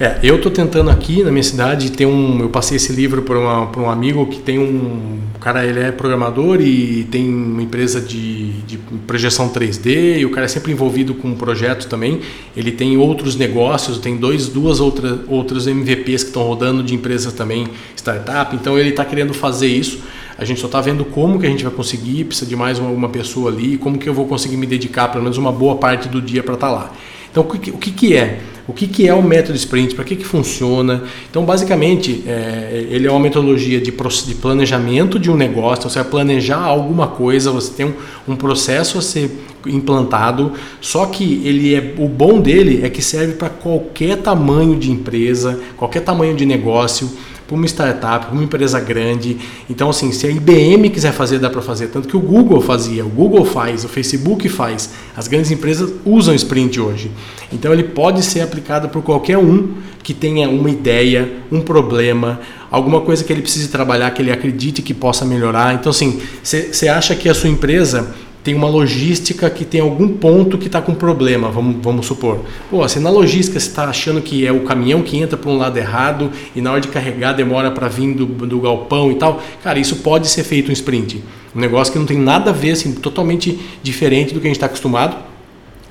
É, 0.00 0.18
eu 0.24 0.36
estou 0.36 0.50
tentando 0.50 0.90
aqui 0.90 1.22
na 1.22 1.30
minha 1.30 1.42
cidade 1.42 1.92
ter 1.92 2.04
um. 2.04 2.40
Eu 2.40 2.48
passei 2.48 2.78
esse 2.78 2.92
livro 2.92 3.22
para 3.22 3.38
um 3.38 3.88
amigo 3.88 4.26
que 4.26 4.40
tem 4.40 4.58
um. 4.58 5.20
O 5.36 5.38
cara 5.38 5.64
ele 5.64 5.78
é 5.78 5.92
programador 5.92 6.60
e 6.60 7.04
tem 7.04 7.28
uma 7.28 7.62
empresa 7.62 8.00
de, 8.00 8.50
de 8.62 8.76
projeção 9.06 9.50
3D 9.50 10.18
e 10.18 10.26
o 10.26 10.30
cara 10.30 10.46
é 10.46 10.48
sempre 10.48 10.72
envolvido 10.72 11.14
com 11.14 11.28
um 11.28 11.36
projeto 11.36 11.86
também. 11.86 12.22
Ele 12.56 12.72
tem 12.72 12.96
outros 12.96 13.36
negócios, 13.36 13.98
tem 13.98 14.16
dois, 14.16 14.48
duas 14.48 14.80
outras 14.80 15.20
outros 15.28 15.68
MVPs 15.68 16.24
que 16.24 16.30
estão 16.30 16.42
rodando 16.42 16.82
de 16.82 16.92
empresas 16.92 17.32
também 17.32 17.68
startup. 17.96 18.56
Então 18.56 18.76
ele 18.76 18.88
está 18.88 19.04
querendo 19.04 19.32
fazer 19.32 19.68
isso. 19.68 20.02
A 20.36 20.44
gente 20.44 20.60
só 20.60 20.66
está 20.66 20.80
vendo 20.80 21.04
como 21.04 21.38
que 21.38 21.46
a 21.46 21.50
gente 21.50 21.62
vai 21.62 21.72
conseguir, 21.72 22.24
precisa 22.24 22.48
de 22.48 22.56
mais 22.56 22.78
uma, 22.78 23.08
pessoa 23.08 23.50
ali, 23.50 23.76
como 23.78 23.98
que 23.98 24.08
eu 24.08 24.14
vou 24.14 24.26
conseguir 24.26 24.56
me 24.56 24.66
dedicar 24.66 25.08
pelo 25.08 25.22
menos 25.22 25.38
uma 25.38 25.52
boa 25.52 25.76
parte 25.76 26.08
do 26.08 26.20
dia 26.20 26.42
para 26.42 26.54
estar 26.54 26.68
tá 26.68 26.72
lá. 26.72 26.92
Então 27.30 27.42
o 27.42 27.46
que, 27.46 27.70
o 27.70 27.78
que, 27.78 27.90
que 27.90 28.16
é? 28.16 28.40
O 28.66 28.72
que, 28.72 28.86
que 28.86 29.06
é 29.06 29.12
o 29.12 29.22
método 29.22 29.56
sprint? 29.56 29.94
Para 29.94 30.04
que, 30.04 30.16
que 30.16 30.24
funciona? 30.24 31.02
Então, 31.30 31.44
basicamente, 31.44 32.24
é, 32.26 32.86
ele 32.88 33.06
é 33.06 33.10
uma 33.10 33.20
metodologia 33.20 33.78
de, 33.78 33.90
de, 33.90 34.34
planejamento 34.36 35.18
de 35.18 35.30
um 35.30 35.36
negócio. 35.36 35.90
Você 35.90 36.00
vai 36.00 36.08
planejar 36.08 36.62
alguma 36.62 37.08
coisa, 37.08 37.50
você 37.50 37.70
tem 37.70 37.86
um, 37.86 37.92
um, 38.26 38.36
processo 38.36 38.96
a 38.96 39.02
ser 39.02 39.30
implantado. 39.66 40.52
Só 40.80 41.04
que 41.04 41.42
ele 41.44 41.74
é 41.74 41.94
o 41.98 42.08
bom 42.08 42.40
dele 42.40 42.80
é 42.82 42.88
que 42.88 43.02
serve 43.02 43.34
para 43.34 43.50
qualquer 43.50 44.16
tamanho 44.22 44.76
de 44.76 44.90
empresa, 44.90 45.60
qualquer 45.76 46.00
tamanho 46.00 46.34
de 46.34 46.46
negócio 46.46 47.10
para 47.46 47.54
uma 47.56 47.66
startup, 47.66 48.26
para 48.26 48.34
uma 48.34 48.42
empresa 48.42 48.80
grande. 48.80 49.38
Então, 49.68 49.90
assim, 49.90 50.12
se 50.12 50.26
a 50.26 50.30
IBM 50.30 50.88
quiser 50.90 51.12
fazer, 51.12 51.38
dá 51.38 51.50
para 51.50 51.60
fazer. 51.62 51.88
Tanto 51.88 52.08
que 52.08 52.16
o 52.16 52.20
Google 52.20 52.60
fazia, 52.60 53.04
o 53.04 53.08
Google 53.08 53.44
faz, 53.44 53.84
o 53.84 53.88
Facebook 53.88 54.48
faz. 54.48 54.90
As 55.16 55.28
grandes 55.28 55.50
empresas 55.50 55.92
usam 56.04 56.34
Sprint 56.34 56.80
hoje. 56.80 57.10
Então, 57.52 57.72
ele 57.72 57.84
pode 57.84 58.22
ser 58.22 58.40
aplicado 58.40 58.88
por 58.88 59.02
qualquer 59.02 59.38
um 59.38 59.74
que 60.02 60.12
tenha 60.12 60.48
uma 60.48 60.70
ideia, 60.70 61.32
um 61.50 61.60
problema, 61.60 62.40
alguma 62.70 63.00
coisa 63.00 63.24
que 63.24 63.32
ele 63.32 63.42
precise 63.42 63.68
trabalhar, 63.68 64.10
que 64.10 64.20
ele 64.20 64.30
acredite 64.30 64.82
que 64.82 64.92
possa 64.92 65.24
melhorar. 65.24 65.74
Então, 65.74 65.90
assim, 65.90 66.20
você 66.42 66.88
acha 66.88 67.14
que 67.14 67.28
a 67.28 67.34
sua 67.34 67.48
empresa 67.48 68.14
tem 68.44 68.54
uma 68.54 68.68
logística 68.68 69.48
que 69.48 69.64
tem 69.64 69.80
algum 69.80 70.06
ponto 70.06 70.58
que 70.58 70.66
está 70.66 70.82
com 70.82 70.94
problema, 70.94 71.50
vamos, 71.50 71.76
vamos 71.80 72.04
supor. 72.04 72.40
Pô, 72.70 72.86
se 72.86 73.00
na 73.00 73.08
logística 73.08 73.58
você 73.58 73.66
está 73.66 73.86
achando 73.86 74.20
que 74.20 74.46
é 74.46 74.52
o 74.52 74.60
caminhão 74.60 75.02
que 75.02 75.16
entra 75.16 75.38
para 75.38 75.50
um 75.50 75.56
lado 75.56 75.78
errado 75.78 76.30
e 76.54 76.60
na 76.60 76.70
hora 76.70 76.80
de 76.82 76.88
carregar 76.88 77.32
demora 77.32 77.70
para 77.70 77.88
vir 77.88 78.14
do, 78.14 78.26
do 78.26 78.60
galpão 78.60 79.10
e 79.10 79.14
tal, 79.14 79.42
cara, 79.62 79.78
isso 79.78 79.96
pode 79.96 80.28
ser 80.28 80.44
feito 80.44 80.68
um 80.68 80.72
sprint. 80.72 81.24
Um 81.56 81.60
negócio 81.60 81.90
que 81.90 81.98
não 81.98 82.04
tem 82.04 82.18
nada 82.18 82.50
a 82.50 82.52
ver, 82.52 82.72
assim, 82.72 82.92
totalmente 82.92 83.58
diferente 83.82 84.34
do 84.34 84.40
que 84.40 84.46
a 84.46 84.50
gente 84.50 84.56
está 84.56 84.66
acostumado. 84.66 85.16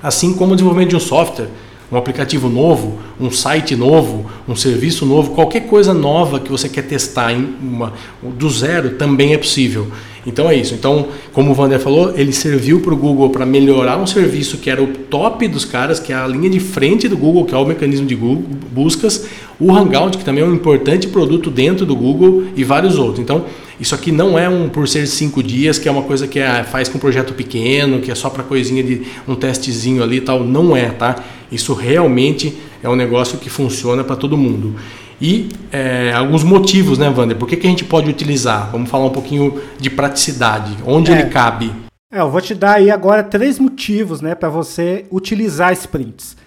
Assim 0.02 0.36
como 0.36 0.54
o 0.54 0.56
desenvolvimento 0.56 0.90
de 0.92 0.96
um 0.96 1.00
software 1.00 1.48
um 1.94 1.98
aplicativo 1.98 2.50
novo, 2.50 2.98
um 3.20 3.30
site 3.30 3.76
novo, 3.76 4.26
um 4.48 4.56
serviço 4.56 5.06
novo, 5.06 5.32
qualquer 5.32 5.68
coisa 5.68 5.94
nova 5.94 6.40
que 6.40 6.52
você 6.52 6.68
quer 6.68 6.82
testar 6.82 7.32
uma, 7.32 7.94
do 8.24 8.50
zero 8.50 8.96
também 8.96 9.34
é 9.34 9.38
possível. 9.38 9.88
Então 10.26 10.50
é 10.50 10.56
isso. 10.56 10.74
Então, 10.74 11.10
como 11.34 11.52
o 11.52 11.54
Vander 11.54 11.80
falou, 11.80 12.14
ele 12.18 12.34
serviu 12.34 12.80
para 12.80 12.94
o 12.94 12.98
Google 12.98 13.30
para 13.30 13.46
melhorar 13.46 13.98
um 13.98 14.08
serviço 14.08 14.58
que 14.58 14.70
era 14.72 14.82
o 14.82 14.88
top 14.88 15.48
dos 15.48 15.66
caras, 15.66 16.00
que 16.00 16.12
é 16.12 16.16
a 16.16 16.26
linha 16.26 16.50
de 16.50 16.60
frente 16.60 17.08
do 17.08 17.16
Google, 17.16 17.46
que 17.46 17.54
é 17.54 17.58
o 17.58 17.66
mecanismo 17.66 18.08
de 18.08 18.16
Google, 18.16 18.44
buscas, 18.72 19.28
o 19.60 19.72
Hangout, 19.72 20.18
que 20.18 20.26
também 20.26 20.44
é 20.44 20.48
um 20.48 20.56
importante 20.56 21.08
produto 21.08 21.52
dentro 21.52 21.86
do 21.86 21.96
Google 21.96 22.46
e 22.56 22.64
vários 22.64 22.98
outros. 22.98 23.20
Então, 23.20 23.46
isso 23.84 23.94
aqui 23.94 24.14
não 24.14 24.40
é 24.40 24.48
um 24.48 24.70
por 24.70 24.88
ser 24.88 25.06
cinco 25.08 25.44
dias, 25.44 25.78
que 25.78 25.90
é 25.90 25.92
uma 25.92 26.04
coisa 26.04 26.26
que 26.26 26.40
é, 26.40 26.64
faz 26.64 26.88
com 26.88 26.98
um 26.98 27.02
projeto 27.02 27.34
pequeno, 27.34 28.00
que 28.00 28.10
é 28.10 28.16
só 28.16 28.30
para 28.30 28.42
coisinha 28.42 28.82
de 28.82 29.02
um 29.28 29.36
testezinho 29.36 30.02
ali 30.02 30.18
e 30.18 30.22
tal. 30.22 30.42
Não 30.42 30.76
é, 30.76 30.90
tá? 30.90 31.22
Isso 31.52 31.74
realmente 31.74 32.58
é 32.82 32.88
um 32.88 32.96
negócio 32.96 33.38
que 33.38 33.50
funciona 33.50 34.02
para 34.02 34.16
todo 34.16 34.38
mundo. 34.38 34.78
E 35.22 35.50
é, 35.70 36.14
alguns 36.14 36.46
motivos, 36.46 36.98
né, 36.98 37.10
Wander? 37.10 37.36
Por 37.36 37.46
que, 37.46 37.58
que 37.58 37.68
a 37.68 37.70
gente 37.70 37.84
pode 37.84 38.10
utilizar? 38.10 38.72
Vamos 38.72 38.90
falar 38.90 39.06
um 39.06 39.10
pouquinho 39.10 39.62
de 39.78 39.90
praticidade. 39.90 40.78
Onde 40.86 41.12
é, 41.12 41.20
ele 41.20 41.30
cabe? 41.30 41.70
É, 42.10 42.22
eu 42.22 42.32
vou 42.32 42.40
te 42.40 42.56
dar 42.56 42.76
aí 42.76 42.90
agora 42.90 43.22
três 43.22 43.60
motivos 43.60 44.22
né, 44.22 44.34
para 44.34 44.48
você 44.48 45.04
utilizar 45.12 45.74
sprints. 45.74 46.38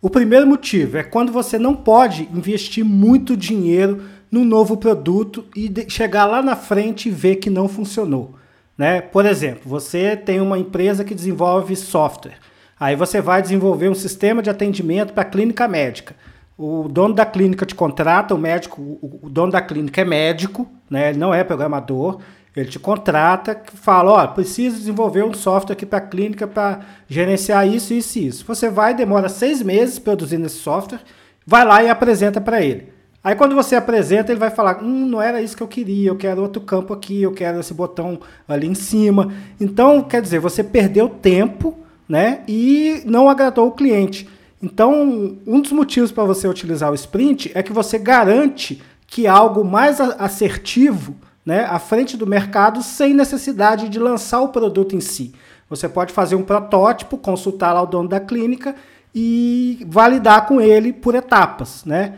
O 0.00 0.08
primeiro 0.08 0.46
motivo 0.46 0.96
é 0.96 1.02
quando 1.02 1.30
você 1.30 1.58
não 1.58 1.74
pode 1.74 2.26
investir 2.32 2.82
muito 2.82 3.36
dinheiro 3.36 4.00
num 4.30 4.44
novo 4.44 4.76
produto 4.76 5.44
e 5.54 5.72
chegar 5.88 6.24
lá 6.26 6.42
na 6.42 6.56
frente 6.56 7.08
e 7.08 7.12
ver 7.12 7.36
que 7.36 7.50
não 7.50 7.68
funcionou. 7.68 8.34
Né? 8.76 9.00
Por 9.00 9.24
exemplo, 9.24 9.62
você 9.64 10.16
tem 10.16 10.40
uma 10.40 10.58
empresa 10.58 11.04
que 11.04 11.14
desenvolve 11.14 11.74
software. 11.76 12.38
Aí 12.78 12.94
você 12.94 13.20
vai 13.20 13.40
desenvolver 13.40 13.88
um 13.88 13.94
sistema 13.94 14.42
de 14.42 14.50
atendimento 14.50 15.12
para 15.14 15.22
a 15.22 15.26
clínica 15.26 15.66
médica. 15.66 16.14
O 16.58 16.88
dono 16.88 17.14
da 17.14 17.24
clínica 17.24 17.64
te 17.64 17.74
contrata, 17.74 18.34
o 18.34 18.38
médico, 18.38 18.98
o, 19.00 19.28
dono 19.30 19.52
da 19.52 19.60
clínica 19.62 20.00
é 20.00 20.04
médico, 20.04 20.66
né? 20.90 21.10
Ele 21.10 21.18
não 21.18 21.32
é 21.32 21.42
programador. 21.44 22.20
Ele 22.54 22.70
te 22.70 22.78
contrata, 22.78 23.62
fala, 23.74 24.12
ó, 24.12 24.26
preciso 24.28 24.78
desenvolver 24.78 25.22
um 25.22 25.34
software 25.34 25.74
aqui 25.74 25.84
para 25.84 25.98
a 25.98 26.00
clínica 26.00 26.46
para 26.46 26.80
gerenciar 27.06 27.68
isso, 27.68 27.92
isso 27.92 28.18
e 28.18 28.26
isso. 28.26 28.46
Você 28.46 28.70
vai, 28.70 28.94
demora 28.94 29.28
seis 29.28 29.62
meses 29.62 29.98
produzindo 29.98 30.46
esse 30.46 30.56
software, 30.56 31.00
vai 31.46 31.66
lá 31.66 31.82
e 31.82 31.90
apresenta 31.90 32.40
para 32.40 32.62
ele. 32.62 32.95
Aí 33.26 33.34
quando 33.34 33.56
você 33.56 33.74
apresenta, 33.74 34.30
ele 34.30 34.38
vai 34.38 34.50
falar, 34.50 34.80
hum, 34.80 35.04
não 35.04 35.20
era 35.20 35.42
isso 35.42 35.56
que 35.56 35.62
eu 35.64 35.66
queria, 35.66 36.10
eu 36.10 36.14
quero 36.14 36.40
outro 36.40 36.60
campo 36.62 36.94
aqui, 36.94 37.22
eu 37.22 37.32
quero 37.32 37.58
esse 37.58 37.74
botão 37.74 38.20
ali 38.46 38.68
em 38.68 38.74
cima. 38.76 39.32
Então, 39.60 40.00
quer 40.00 40.22
dizer, 40.22 40.38
você 40.38 40.62
perdeu 40.62 41.08
tempo, 41.08 41.76
né, 42.08 42.44
e 42.46 43.02
não 43.04 43.28
agradou 43.28 43.66
o 43.66 43.72
cliente. 43.72 44.28
Então, 44.62 45.36
um 45.44 45.60
dos 45.60 45.72
motivos 45.72 46.12
para 46.12 46.22
você 46.22 46.46
utilizar 46.46 46.92
o 46.92 46.94
sprint 46.94 47.50
é 47.52 47.64
que 47.64 47.72
você 47.72 47.98
garante 47.98 48.80
que 49.08 49.26
algo 49.26 49.64
mais 49.64 50.00
assertivo, 50.00 51.16
né, 51.44 51.66
à 51.68 51.80
frente 51.80 52.16
do 52.16 52.28
mercado, 52.28 52.80
sem 52.80 53.12
necessidade 53.12 53.88
de 53.88 53.98
lançar 53.98 54.40
o 54.40 54.50
produto 54.50 54.94
em 54.94 55.00
si. 55.00 55.34
Você 55.68 55.88
pode 55.88 56.12
fazer 56.12 56.36
um 56.36 56.44
protótipo, 56.44 57.18
consultar 57.18 57.72
lá 57.72 57.82
o 57.82 57.86
dono 57.86 58.08
da 58.08 58.20
clínica 58.20 58.76
e 59.12 59.84
validar 59.88 60.46
com 60.46 60.60
ele 60.60 60.92
por 60.92 61.16
etapas, 61.16 61.84
né? 61.84 62.14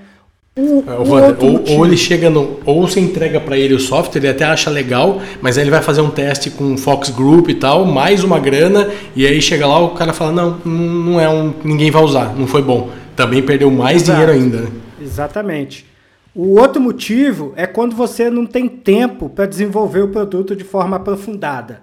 O, 0.58 0.84
é, 0.88 0.92
o 0.92 1.46
ou, 1.46 1.76
ou, 1.76 1.86
ele 1.86 1.96
chega 1.96 2.28
no. 2.28 2.58
Ou 2.64 2.88
você 2.88 2.98
entrega 2.98 3.38
para 3.38 3.56
ele 3.56 3.74
o 3.74 3.78
software, 3.78 4.18
ele 4.18 4.28
até 4.28 4.44
acha 4.44 4.68
legal, 4.68 5.20
mas 5.40 5.56
aí 5.56 5.62
ele 5.62 5.70
vai 5.70 5.80
fazer 5.80 6.00
um 6.00 6.10
teste 6.10 6.50
com 6.50 6.76
Fox 6.76 7.10
Group 7.10 7.48
e 7.48 7.54
tal, 7.54 7.84
mais 7.84 8.24
uma 8.24 8.40
grana, 8.40 8.90
e 9.14 9.24
aí 9.24 9.40
chega 9.40 9.68
lá 9.68 9.78
o 9.78 9.90
cara 9.90 10.12
fala: 10.12 10.32
não, 10.32 10.58
não 10.64 11.20
é 11.20 11.28
um. 11.28 11.54
ninguém 11.62 11.92
vai 11.92 12.02
usar, 12.02 12.34
não 12.36 12.48
foi 12.48 12.60
bom. 12.60 12.90
Também 13.14 13.40
perdeu 13.40 13.70
mais 13.70 14.02
Exato. 14.02 14.20
dinheiro 14.20 14.32
ainda. 14.32 14.60
Né? 14.62 14.68
Exatamente. 15.00 15.86
O 16.34 16.58
outro 16.58 16.80
motivo 16.80 17.52
é 17.54 17.66
quando 17.66 17.94
você 17.94 18.28
não 18.28 18.44
tem 18.44 18.68
tempo 18.68 19.28
para 19.28 19.46
desenvolver 19.46 20.02
o 20.02 20.08
produto 20.08 20.56
de 20.56 20.64
forma 20.64 20.96
aprofundada. 20.96 21.82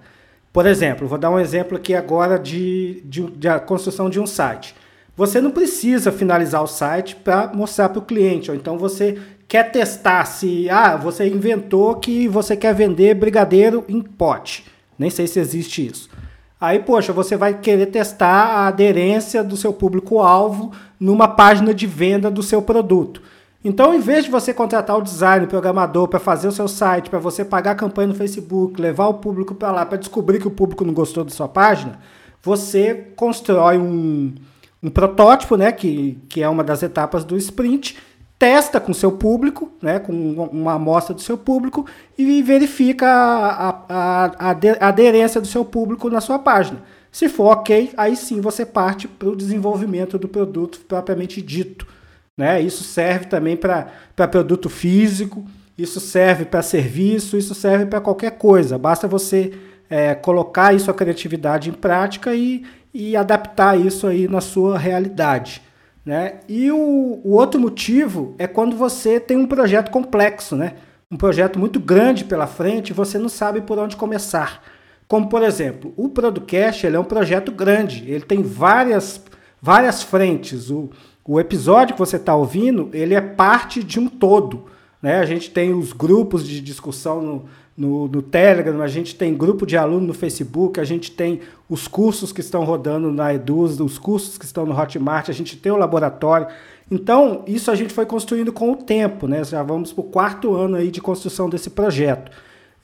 Por 0.52 0.66
exemplo, 0.66 1.06
vou 1.08 1.18
dar 1.18 1.30
um 1.30 1.38
exemplo 1.38 1.76
aqui 1.76 1.94
agora 1.94 2.38
de, 2.38 3.02
de, 3.04 3.22
de 3.22 3.48
a 3.48 3.58
construção 3.58 4.08
de 4.08 4.20
um 4.20 4.26
site. 4.26 4.74
Você 5.16 5.40
não 5.40 5.50
precisa 5.50 6.12
finalizar 6.12 6.62
o 6.62 6.66
site 6.66 7.16
para 7.16 7.50
mostrar 7.54 7.88
para 7.88 8.00
o 8.00 8.04
cliente, 8.04 8.50
ou 8.50 8.56
então 8.56 8.76
você 8.76 9.18
quer 9.48 9.72
testar 9.72 10.26
se 10.26 10.68
ah, 10.68 10.94
você 10.96 11.26
inventou 11.26 11.94
que 11.96 12.28
você 12.28 12.54
quer 12.54 12.74
vender 12.74 13.14
brigadeiro 13.14 13.82
em 13.88 14.02
pote. 14.02 14.66
Nem 14.98 15.08
sei 15.08 15.26
se 15.26 15.40
existe 15.40 15.86
isso. 15.86 16.10
Aí, 16.60 16.80
poxa, 16.80 17.12
você 17.12 17.36
vai 17.36 17.54
querer 17.54 17.86
testar 17.86 18.28
a 18.28 18.66
aderência 18.66 19.42
do 19.42 19.56
seu 19.56 19.72
público-alvo 19.72 20.72
numa 20.98 21.28
página 21.28 21.72
de 21.72 21.86
venda 21.86 22.30
do 22.30 22.42
seu 22.42 22.60
produto. 22.60 23.22
Então, 23.64 23.94
em 23.94 24.00
vez 24.00 24.24
de 24.24 24.30
você 24.30 24.54
contratar 24.54 24.96
o 24.96 25.02
designer, 25.02 25.46
o 25.46 25.48
programador 25.48 26.08
para 26.08 26.20
fazer 26.20 26.48
o 26.48 26.52
seu 26.52 26.68
site, 26.68 27.10
para 27.10 27.18
você 27.18 27.44
pagar 27.44 27.72
a 27.72 27.74
campanha 27.74 28.08
no 28.08 28.14
Facebook, 28.14 28.80
levar 28.80 29.08
o 29.08 29.14
público 29.14 29.54
para 29.54 29.72
lá, 29.72 29.84
para 29.84 29.98
descobrir 29.98 30.40
que 30.40 30.48
o 30.48 30.52
público 30.52 30.84
não 30.84 30.94
gostou 30.94 31.24
da 31.24 31.30
sua 31.30 31.48
página, 31.48 31.98
você 32.42 32.94
constrói 33.16 33.76
um, 33.76 34.34
um 34.82 34.90
protótipo, 34.90 35.56
né, 35.56 35.72
que, 35.72 36.18
que 36.28 36.42
é 36.42 36.48
uma 36.48 36.62
das 36.62 36.82
etapas 36.82 37.24
do 37.24 37.36
sprint, 37.36 37.96
testa 38.38 38.78
com 38.78 38.92
seu 38.92 39.12
público, 39.12 39.72
né, 39.80 39.98
com 39.98 40.12
uma 40.12 40.74
amostra 40.74 41.14
do 41.14 41.20
seu 41.20 41.38
público 41.38 41.86
e 42.18 42.42
verifica 42.42 43.06
a, 43.08 43.84
a, 43.88 44.50
a, 44.50 44.88
aderência 44.88 45.40
do 45.40 45.46
seu 45.46 45.64
público 45.64 46.10
na 46.10 46.20
sua 46.20 46.38
página. 46.38 46.82
Se 47.10 47.28
for 47.28 47.52
ok, 47.52 47.92
aí 47.96 48.14
sim 48.14 48.40
você 48.42 48.66
parte 48.66 49.08
para 49.08 49.28
o 49.28 49.36
desenvolvimento 49.36 50.18
do 50.18 50.28
produto 50.28 50.80
propriamente 50.86 51.40
dito. 51.40 51.86
Né? 52.36 52.60
Isso 52.60 52.84
serve 52.84 53.24
também 53.24 53.56
para 53.56 53.90
produto 54.14 54.68
físico, 54.68 55.46
isso 55.78 55.98
serve 55.98 56.44
para 56.44 56.60
serviço, 56.60 57.38
isso 57.38 57.54
serve 57.54 57.86
para 57.86 58.02
qualquer 58.02 58.32
coisa. 58.32 58.76
Basta 58.76 59.08
você 59.08 59.54
é, 59.88 60.14
colocar 60.14 60.74
isso 60.74 60.90
a 60.90 60.94
criatividade 60.94 61.70
em 61.70 61.72
prática 61.72 62.34
e, 62.34 62.64
e 62.96 63.14
adaptar 63.14 63.78
isso 63.78 64.06
aí 64.06 64.26
na 64.26 64.40
sua 64.40 64.78
realidade. 64.78 65.60
Né? 66.04 66.40
E 66.48 66.70
o, 66.72 67.20
o 67.22 67.32
outro 67.32 67.60
motivo 67.60 68.34
é 68.38 68.46
quando 68.46 68.74
você 68.74 69.20
tem 69.20 69.36
um 69.36 69.46
projeto 69.46 69.90
complexo, 69.90 70.56
né? 70.56 70.74
um 71.10 71.16
projeto 71.16 71.58
muito 71.58 71.78
grande 71.78 72.24
pela 72.24 72.46
frente 72.46 72.90
e 72.90 72.94
você 72.94 73.18
não 73.18 73.28
sabe 73.28 73.60
por 73.60 73.78
onde 73.78 73.96
começar. 73.96 74.62
Como, 75.06 75.28
por 75.28 75.42
exemplo, 75.42 75.92
o 75.96 76.08
Producast 76.08 76.86
ele 76.86 76.96
é 76.96 76.98
um 76.98 77.04
projeto 77.04 77.52
grande, 77.52 78.10
ele 78.10 78.24
tem 78.24 78.42
várias, 78.42 79.22
várias 79.60 80.02
frentes. 80.02 80.70
O, 80.70 80.90
o 81.22 81.38
episódio 81.38 81.94
que 81.94 82.00
você 82.00 82.16
está 82.16 82.34
ouvindo 82.34 82.88
ele 82.94 83.14
é 83.14 83.20
parte 83.20 83.84
de 83.84 84.00
um 84.00 84.08
todo. 84.08 84.64
Né? 85.02 85.18
A 85.18 85.26
gente 85.26 85.50
tem 85.50 85.74
os 85.74 85.92
grupos 85.92 86.46
de 86.46 86.60
discussão 86.62 87.20
no, 87.20 87.44
no, 87.76 88.08
no, 88.08 88.22
Telegram, 88.22 88.80
a 88.80 88.88
gente 88.88 89.14
tem 89.14 89.34
grupo 89.34 89.66
de 89.66 89.76
aluno 89.76 90.06
no 90.06 90.14
Facebook, 90.14 90.80
a 90.80 90.84
gente 90.84 91.10
tem 91.10 91.40
os 91.68 91.86
cursos 91.86 92.32
que 92.32 92.40
estão 92.40 92.64
rodando 92.64 93.12
na 93.12 93.34
Eduz, 93.34 93.78
os 93.80 93.98
cursos 93.98 94.38
que 94.38 94.44
estão 94.44 94.64
no 94.64 94.78
Hotmart, 94.78 95.28
a 95.28 95.32
gente 95.32 95.56
tem 95.56 95.70
o 95.70 95.76
laboratório. 95.76 96.46
Então, 96.90 97.42
isso 97.46 97.70
a 97.70 97.74
gente 97.74 97.92
foi 97.92 98.06
construindo 98.06 98.52
com 98.52 98.72
o 98.72 98.76
tempo, 98.76 99.26
né? 99.26 99.44
Já 99.44 99.62
vamos 99.62 99.92
para 99.92 100.00
o 100.00 100.04
quarto 100.04 100.54
ano 100.54 100.76
aí 100.76 100.90
de 100.90 101.00
construção 101.00 101.50
desse 101.50 101.70
projeto. 101.70 102.30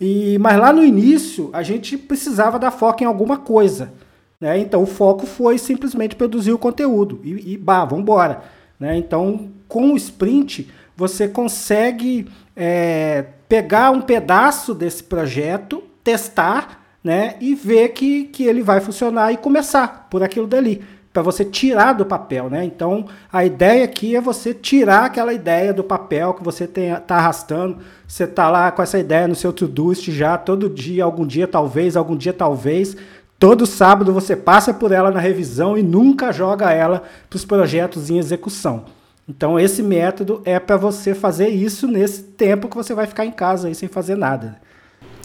E, 0.01 0.37
mas 0.39 0.59
lá 0.59 0.73
no 0.73 0.85
início, 0.85 1.49
a 1.53 1.63
gente 1.63 1.97
precisava 1.97 2.59
dar 2.59 2.73
foco 2.73 3.03
em 3.03 3.07
alguma 3.07 3.39
coisa. 3.39 3.93
Né? 4.41 4.59
Então, 4.59 4.83
o 4.83 4.87
foco 4.87 5.25
foi 5.25 5.57
simplesmente 5.57 6.17
produzir 6.17 6.53
o 6.53 6.59
conteúdo 6.59 7.21
e, 7.23 7.53
e 7.53 7.57
bah, 7.57 7.85
vamos 7.85 8.03
embora. 8.03 8.43
Né? 8.81 8.99
Então, 8.99 9.49
com 9.69 9.93
o 9.93 9.97
sprint, 9.97 10.69
você 10.97 11.29
consegue 11.29 12.27
é, 12.57 13.27
pegar 13.53 13.91
um 13.91 14.01
pedaço 14.01 14.73
desse 14.73 15.05
projeto, 15.05 15.83
testar, 16.03 16.81
né, 17.05 17.37
e 17.39 17.55
ver 17.55 17.91
que, 17.91 18.25
que 18.25 18.45
ele 18.45 18.63
vai 18.63 18.81
funcionar 18.81 19.31
e 19.31 19.37
começar 19.37 20.07
por 20.11 20.23
aquilo 20.23 20.47
dali, 20.47 20.83
para 21.13 21.21
você 21.21 21.45
tirar 21.45 21.93
do 21.93 22.07
papel, 22.07 22.49
né? 22.49 22.65
Então, 22.65 23.05
a 23.31 23.45
ideia 23.45 23.85
aqui 23.85 24.17
é 24.17 24.23
você 24.23 24.55
tirar 24.55 25.05
aquela 25.05 25.35
ideia 25.35 25.71
do 25.71 25.85
papel 25.85 26.33
que 26.33 26.43
você 26.43 26.65
está 26.65 27.17
arrastando. 27.17 27.77
Você 28.09 28.25
está 28.25 28.49
lá 28.49 28.73
com 28.73 28.81
essa 28.81 28.99
ideia 28.99 29.29
no 29.29 29.35
seu 29.35 29.53
Todoist 29.53 30.11
já 30.11 30.39
todo 30.39 30.71
dia, 30.71 31.05
algum 31.05 31.27
dia 31.27 31.47
talvez, 31.47 31.95
algum 31.95 32.17
dia 32.17 32.33
talvez. 32.33 32.97
Todo 33.39 33.67
sábado 33.67 34.15
você 34.15 34.35
passa 34.35 34.73
por 34.73 34.93
ela 34.93 35.11
na 35.11 35.21
revisão 35.21 35.77
e 35.77 35.83
nunca 35.83 36.33
joga 36.33 36.73
ela 36.73 37.03
para 37.29 37.37
os 37.37 37.45
projetos 37.45 38.09
em 38.09 38.17
execução. 38.17 38.87
Então 39.29 39.59
esse 39.59 39.83
método 39.83 40.43
é 40.45 40.59
para 40.59 40.77
você 40.77 41.15
fazer 41.15 41.49
isso 41.49 41.87
nesse 41.87 42.23
tempo 42.23 42.69
que 42.69 42.77
você 42.77 42.95
vai 42.95 43.07
ficar 43.07 43.25
em 43.25 43.31
casa 43.31 43.69
aí 43.69 43.75
sem 43.75 43.89
fazer 43.89 44.17
nada. 44.17 44.61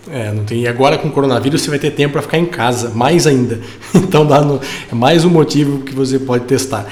É, 0.10 0.32
não 0.32 0.46
tem. 0.46 0.62
E 0.62 0.68
agora 0.68 0.98
com 0.98 1.10
o 1.10 1.12
coronavírus 1.12 1.62
você 1.62 1.70
vai 1.70 1.80
ter 1.80 1.92
tempo 1.92 2.14
para 2.14 2.22
ficar 2.22 2.38
em 2.38 2.46
casa, 2.46 2.90
mais 2.90 3.28
ainda. 3.28 3.60
Então 4.08 4.26
dá 4.26 4.40
no, 4.40 4.62
é 4.90 4.96
mais 4.96 5.26
um 5.26 5.30
motivo 5.30 5.80
que 5.80 5.94
você 5.94 6.18
pode 6.18 6.46
testar. 6.46 6.88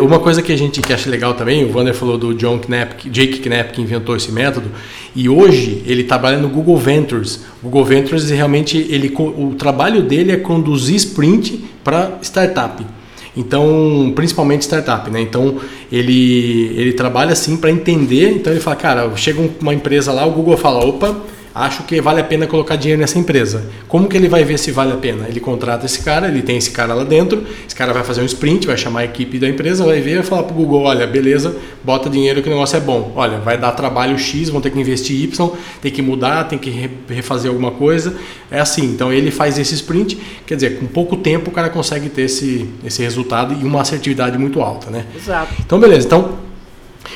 Uma 0.00 0.20
coisa 0.20 0.40
que 0.40 0.52
a 0.52 0.56
gente 0.56 0.80
que 0.80 0.92
acha 0.92 1.10
legal 1.10 1.34
também, 1.34 1.64
o 1.64 1.76
Wander 1.76 1.92
falou 1.92 2.16
do 2.16 2.32
John 2.34 2.60
Knapp, 2.60 3.10
Jake 3.10 3.40
Knapp 3.40 3.72
que 3.72 3.82
inventou 3.82 4.14
esse 4.14 4.30
método, 4.30 4.70
e 5.12 5.28
hoje 5.28 5.82
ele 5.84 6.04
trabalha 6.04 6.38
no 6.38 6.48
Google 6.48 6.76
Ventures. 6.76 7.40
O 7.60 7.64
Google 7.64 7.84
Ventures 7.84 8.30
realmente 8.30 8.78
ele 8.78 9.12
o 9.16 9.56
trabalho 9.58 10.02
dele 10.04 10.30
é 10.30 10.36
conduzir 10.36 10.94
sprint 10.94 11.64
para 11.82 12.18
startup. 12.22 12.86
Então, 13.36 14.12
principalmente 14.14 14.62
startup, 14.62 15.10
né? 15.10 15.20
Então, 15.20 15.56
ele, 15.90 16.72
ele 16.76 16.92
trabalha 16.92 17.32
assim 17.32 17.56
para 17.56 17.70
entender. 17.70 18.30
Então, 18.30 18.52
ele 18.52 18.60
fala, 18.60 18.76
cara, 18.76 19.16
chega 19.16 19.40
uma 19.60 19.72
empresa 19.72 20.12
lá, 20.12 20.24
o 20.26 20.32
Google 20.32 20.56
fala, 20.56 20.84
opa, 20.84 21.16
acho 21.54 21.82
que 21.84 22.00
vale 22.00 22.20
a 22.20 22.24
pena 22.24 22.46
colocar 22.46 22.76
dinheiro 22.76 23.00
nessa 23.00 23.18
empresa. 23.18 23.64
Como 23.88 24.08
que 24.08 24.16
ele 24.16 24.28
vai 24.28 24.44
ver 24.44 24.58
se 24.58 24.70
vale 24.70 24.92
a 24.92 24.96
pena? 24.96 25.26
Ele 25.28 25.40
contrata 25.40 25.86
esse 25.86 26.02
cara, 26.02 26.28
ele 26.28 26.42
tem 26.42 26.56
esse 26.56 26.70
cara 26.70 26.94
lá 26.94 27.04
dentro, 27.04 27.44
esse 27.66 27.74
cara 27.74 27.92
vai 27.92 28.02
fazer 28.02 28.22
um 28.22 28.24
sprint, 28.24 28.66
vai 28.66 28.76
chamar 28.76 29.00
a 29.00 29.04
equipe 29.04 29.38
da 29.38 29.48
empresa, 29.48 29.84
vai 29.84 30.00
ver 30.00 30.20
e 30.20 30.22
falar 30.22 30.44
para 30.44 30.52
o 30.52 30.56
Google, 30.56 30.82
olha, 30.82 31.06
beleza, 31.06 31.56
bota 31.84 32.08
dinheiro 32.08 32.42
que 32.42 32.48
o 32.48 32.52
negócio 32.52 32.76
é 32.76 32.80
bom. 32.80 33.12
Olha, 33.14 33.38
vai 33.38 33.58
dar 33.58 33.72
trabalho 33.72 34.18
X, 34.18 34.48
vão 34.48 34.60
ter 34.60 34.70
que 34.70 34.78
investir 34.78 35.16
Y, 35.24 35.50
tem 35.80 35.92
que 35.92 36.02
mudar, 36.02 36.44
tem 36.44 36.58
que 36.58 36.90
refazer 37.08 37.50
alguma 37.50 37.70
coisa. 37.70 38.16
É 38.50 38.60
assim, 38.60 38.84
então 38.84 39.12
ele 39.12 39.30
faz 39.30 39.58
esse 39.58 39.74
sprint, 39.74 40.18
quer 40.46 40.54
dizer, 40.54 40.78
com 40.78 40.86
pouco 40.86 41.16
tempo 41.16 41.50
o 41.50 41.52
cara 41.52 41.68
consegue 41.68 42.08
ter 42.08 42.22
esse, 42.22 42.68
esse 42.84 43.02
resultado 43.02 43.54
e 43.60 43.64
uma 43.64 43.80
assertividade 43.80 44.38
muito 44.38 44.60
alta, 44.60 44.90
né? 44.90 45.06
Exato. 45.14 45.52
Então, 45.64 45.78
beleza. 45.78 46.06
Então, 46.06 46.38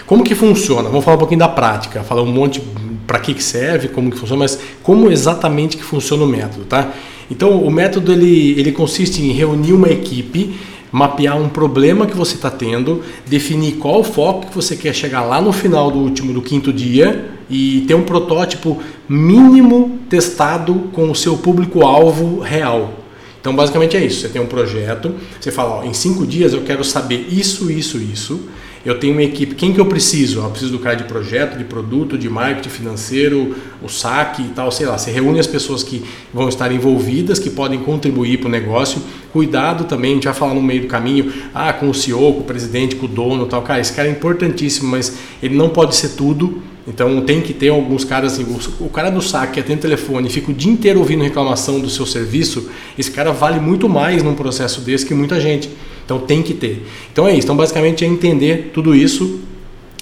como 0.06 0.22
que 0.22 0.34
funciona? 0.34 0.88
Vamos 0.88 1.04
falar 1.04 1.16
um 1.16 1.20
pouquinho 1.20 1.40
da 1.40 1.48
prática, 1.48 2.02
falar 2.02 2.22
um 2.22 2.32
monte 2.32 2.60
para 3.06 3.18
que, 3.18 3.32
que 3.34 3.42
serve, 3.42 3.88
como 3.88 4.10
que 4.10 4.18
funciona, 4.18 4.40
mas 4.40 4.58
como 4.82 5.10
exatamente 5.10 5.76
que 5.76 5.84
funciona 5.84 6.24
o 6.24 6.26
método, 6.26 6.64
tá? 6.64 6.92
Então, 7.30 7.60
o 7.62 7.70
método 7.70 8.12
ele, 8.12 8.58
ele 8.58 8.72
consiste 8.72 9.22
em 9.22 9.32
reunir 9.32 9.72
uma 9.72 9.88
equipe, 9.88 10.54
mapear 10.92 11.36
um 11.36 11.48
problema 11.48 12.06
que 12.06 12.16
você 12.16 12.34
está 12.34 12.50
tendo, 12.50 13.02
definir 13.26 13.72
qual 13.74 14.00
o 14.00 14.04
foco 14.04 14.46
que 14.46 14.54
você 14.54 14.76
quer 14.76 14.94
chegar 14.94 15.22
lá 15.22 15.40
no 15.40 15.52
final 15.52 15.90
do 15.90 15.98
último, 15.98 16.32
do 16.32 16.40
quinto 16.40 16.72
dia 16.72 17.30
e 17.50 17.84
ter 17.86 17.94
um 17.94 18.02
protótipo 18.02 18.80
mínimo 19.08 19.98
testado 20.08 20.74
com 20.92 21.10
o 21.10 21.14
seu 21.14 21.36
público-alvo 21.36 22.40
real. 22.40 22.94
Então, 23.40 23.54
basicamente 23.54 23.96
é 23.96 24.04
isso. 24.04 24.20
Você 24.20 24.28
tem 24.28 24.42
um 24.42 24.46
projeto, 24.46 25.14
você 25.40 25.52
fala, 25.52 25.80
ó, 25.80 25.84
em 25.84 25.92
cinco 25.92 26.26
dias 26.26 26.52
eu 26.52 26.62
quero 26.62 26.82
saber 26.82 27.28
isso, 27.30 27.70
isso, 27.70 27.98
isso 27.98 28.40
eu 28.86 29.00
tenho 29.00 29.14
uma 29.14 29.22
equipe, 29.24 29.56
quem 29.56 29.72
que 29.72 29.80
eu 29.80 29.86
preciso? 29.86 30.38
Eu 30.38 30.48
preciso 30.48 30.70
do 30.70 30.78
cara 30.78 30.94
de 30.94 31.02
projeto, 31.02 31.58
de 31.58 31.64
produto, 31.64 32.16
de 32.16 32.28
marketing 32.30 32.68
financeiro, 32.68 33.56
o 33.82 33.88
saque 33.88 34.42
e 34.42 34.48
tal, 34.50 34.70
sei 34.70 34.86
lá. 34.86 34.96
Você 34.96 35.10
reúne 35.10 35.40
as 35.40 35.46
pessoas 35.46 35.82
que 35.82 36.04
vão 36.32 36.48
estar 36.48 36.70
envolvidas, 36.70 37.40
que 37.40 37.50
podem 37.50 37.80
contribuir 37.80 38.38
para 38.38 38.46
o 38.46 38.50
negócio. 38.50 39.02
Cuidado 39.32 39.86
também, 39.86 40.12
a 40.12 40.14
gente 40.14 40.24
vai 40.26 40.34
falar 40.34 40.54
no 40.54 40.62
meio 40.62 40.82
do 40.82 40.86
caminho, 40.86 41.32
ah, 41.52 41.72
com 41.72 41.90
o 41.90 41.94
CEO, 41.94 42.34
com 42.34 42.40
o 42.40 42.44
presidente, 42.44 42.94
com 42.94 43.06
o 43.06 43.08
dono 43.08 43.46
tal. 43.46 43.60
Cara, 43.62 43.80
esse 43.80 43.92
cara 43.92 44.06
é 44.06 44.12
importantíssimo, 44.12 44.88
mas 44.88 45.18
ele 45.42 45.56
não 45.56 45.68
pode 45.68 45.96
ser 45.96 46.10
tudo 46.10 46.62
então 46.86 47.20
tem 47.22 47.40
que 47.40 47.52
ter 47.52 47.70
alguns 47.70 48.04
caras 48.04 48.34
assim, 48.34 48.46
o 48.78 48.88
cara 48.88 49.10
do 49.10 49.20
saque 49.20 49.54
que 49.54 49.60
atende 49.60 49.80
telefone 49.80 50.28
e 50.28 50.30
fica 50.30 50.52
o 50.52 50.54
dia 50.54 50.70
inteiro 50.70 51.00
ouvindo 51.00 51.24
reclamação 51.24 51.80
do 51.80 51.90
seu 51.90 52.06
serviço, 52.06 52.70
esse 52.96 53.10
cara 53.10 53.32
vale 53.32 53.58
muito 53.58 53.88
mais 53.88 54.22
num 54.22 54.34
processo 54.34 54.80
desse 54.80 55.04
que 55.04 55.12
muita 55.12 55.40
gente. 55.40 55.68
Então 56.06 56.18
tem 56.20 56.42
que 56.42 56.54
ter. 56.54 56.86
Então 57.12 57.28
é 57.28 57.32
isso. 57.32 57.44
Então 57.44 57.56
basicamente 57.56 58.02
é 58.02 58.08
entender 58.08 58.70
tudo 58.72 58.94
isso. 58.94 59.40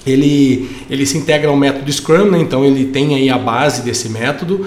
Ele, 0.07 0.69
ele 0.89 1.05
se 1.05 1.17
integra 1.17 1.49
ao 1.49 1.57
método 1.57 1.91
Scrum, 1.91 2.29
né? 2.29 2.39
então 2.39 2.63
ele 2.63 2.85
tem 2.85 3.15
aí 3.15 3.27
a 3.27 3.39
base 3.39 3.81
desse 3.81 4.07
método 4.07 4.65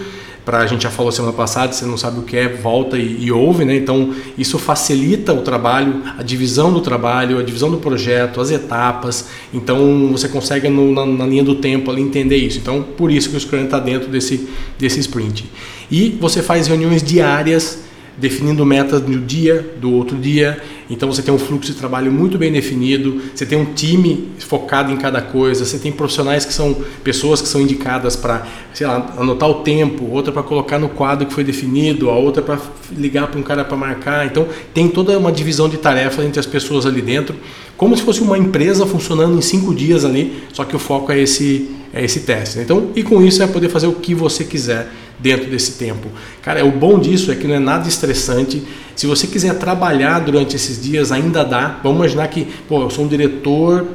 para 0.49 0.61
a 0.61 0.67
gente 0.67 0.85
já 0.85 0.89
falou 0.89 1.13
semana 1.13 1.35
passada, 1.35 1.75
você 1.75 1.85
não 1.85 1.99
sabe 1.99 2.21
o 2.21 2.23
que 2.23 2.35
é, 2.35 2.49
volta 2.49 2.97
e, 2.97 3.25
e, 3.25 3.31
ouve, 3.31 3.67
né? 3.67 3.77
Então 3.77 4.15
isso 4.39 4.59
facilita 4.59 5.35
o 5.35 5.43
trabalho, 5.43 6.03
a 6.17 6.23
divisão 6.23 6.73
do 6.73 6.81
trabalho, 6.81 7.39
a 7.39 7.43
divisão 7.43 7.71
do 7.71 7.77
projeto, 7.77 8.41
as 8.41 8.51
etapas. 8.51 9.29
Então 9.53 10.09
você 10.11 10.27
consegue 10.27 10.71
no, 10.71 10.91
na, 10.91 11.05
na, 11.05 11.27
linha 11.27 11.45
do 11.45 11.57
tempo 11.57 11.91
ali 11.91 12.01
entender 12.01 12.37
isso. 12.39 12.57
Então 12.57 12.83
por 12.83 13.13
isso 13.13 13.29
que 13.29 13.37
o 13.37 13.41
Scrum 13.41 13.65
está 13.65 13.79
dentro 13.79 14.09
desse 14.09 14.49
desse 14.79 14.99
sprint. 15.01 15.45
E 15.91 16.17
você 16.19 16.41
faz 16.41 16.67
reuniões 16.67 17.03
diárias 17.03 17.81
definindo 18.19 18.67
metas 18.67 19.01
no 19.03 19.21
dia 19.21 19.75
do 19.81 19.93
outro 19.93 20.17
dia. 20.17 20.61
Então 20.91 21.11
você 21.11 21.23
tem 21.23 21.33
um 21.33 21.39
fluxo 21.39 21.73
de 21.73 21.79
trabalho 21.79 22.11
muito 22.11 22.39
bem 22.39 22.51
definido, 22.51 23.21
você 23.35 23.47
tem 23.47 23.59
um 23.59 23.67
time 23.67 24.29
focado 24.39 24.93
em 24.93 24.97
cada 24.97 25.21
coisa, 25.21 25.65
você 25.65 25.79
tem 25.79 25.93
profissionais 25.93 26.45
que 26.45 26.53
são 26.53 26.75
pessoas 27.05 27.41
que 27.41 27.49
são 27.49 27.61
indicadas 27.61 28.17
para, 28.17 28.47
sei 28.75 28.87
lá, 28.87 29.15
anotar 29.19 29.49
o 29.49 29.57
tempo, 29.57 30.11
outra 30.11 30.33
para 30.33 30.43
colocar 30.43 30.79
no 30.79 30.89
quadro 30.89 31.27
que 31.27 31.33
foi 31.33 31.45
definido, 31.45 32.11
a 32.11 32.17
outra 32.17 32.43
para 32.43 32.59
ligar 32.91 33.29
para 33.29 33.39
um 33.39 33.43
cara 33.43 33.65
para 33.65 33.77
marcar. 33.77 34.27
Então 34.27 34.49
tem 34.75 34.89
toda 34.89 35.17
uma 35.19 35.31
divisão 35.31 35.69
de 35.69 35.77
tarefas 35.77 36.25
entre 36.25 36.41
as 36.41 36.47
pessoas 36.47 36.87
ali 36.87 37.03
dentro, 37.03 37.37
como 37.77 37.97
se 37.97 38.03
fosse 38.03 38.21
uma 38.21 38.37
empresa 38.37 38.85
funcionando 38.87 39.37
em 39.37 39.43
cinco 39.43 39.75
dias 39.75 40.05
ali, 40.05 40.43
só 40.53 40.65
que 40.65 40.75
o 40.75 40.79
foco 40.79 41.13
é 41.13 41.19
esse 41.21 41.71
é 41.93 42.05
esse 42.05 42.21
teste. 42.21 42.59
Então, 42.59 42.91
e 42.95 43.03
com 43.03 43.23
isso 43.23 43.43
é 43.43 43.47
poder 43.47 43.69
fazer 43.69 43.87
o 43.87 43.95
que 43.95 44.15
você 44.15 44.45
quiser 44.45 44.89
dentro 45.19 45.51
desse 45.51 45.73
tempo. 45.73 46.09
Cara, 46.43 46.65
o 46.65 46.71
bom 46.71 46.99
disso 46.99 47.33
é 47.33 47.35
que 47.35 47.47
não 47.47 47.55
é 47.55 47.59
nada 47.59 47.89
estressante. 47.89 48.63
Se 48.95 49.07
você 49.07 49.27
quiser 49.27 49.55
trabalhar 49.59 50.21
durante 50.21 50.57
esses 50.57 50.83
dias, 50.83 51.11
ainda 51.13 51.45
dá. 51.45 51.81
Vamos 51.83 51.99
imaginar 51.99 52.29
que, 52.29 52.47
pô, 52.69 52.83
eu 52.83 52.91
sou 52.91 53.05
um 53.05 53.09
diretor, 53.09 53.87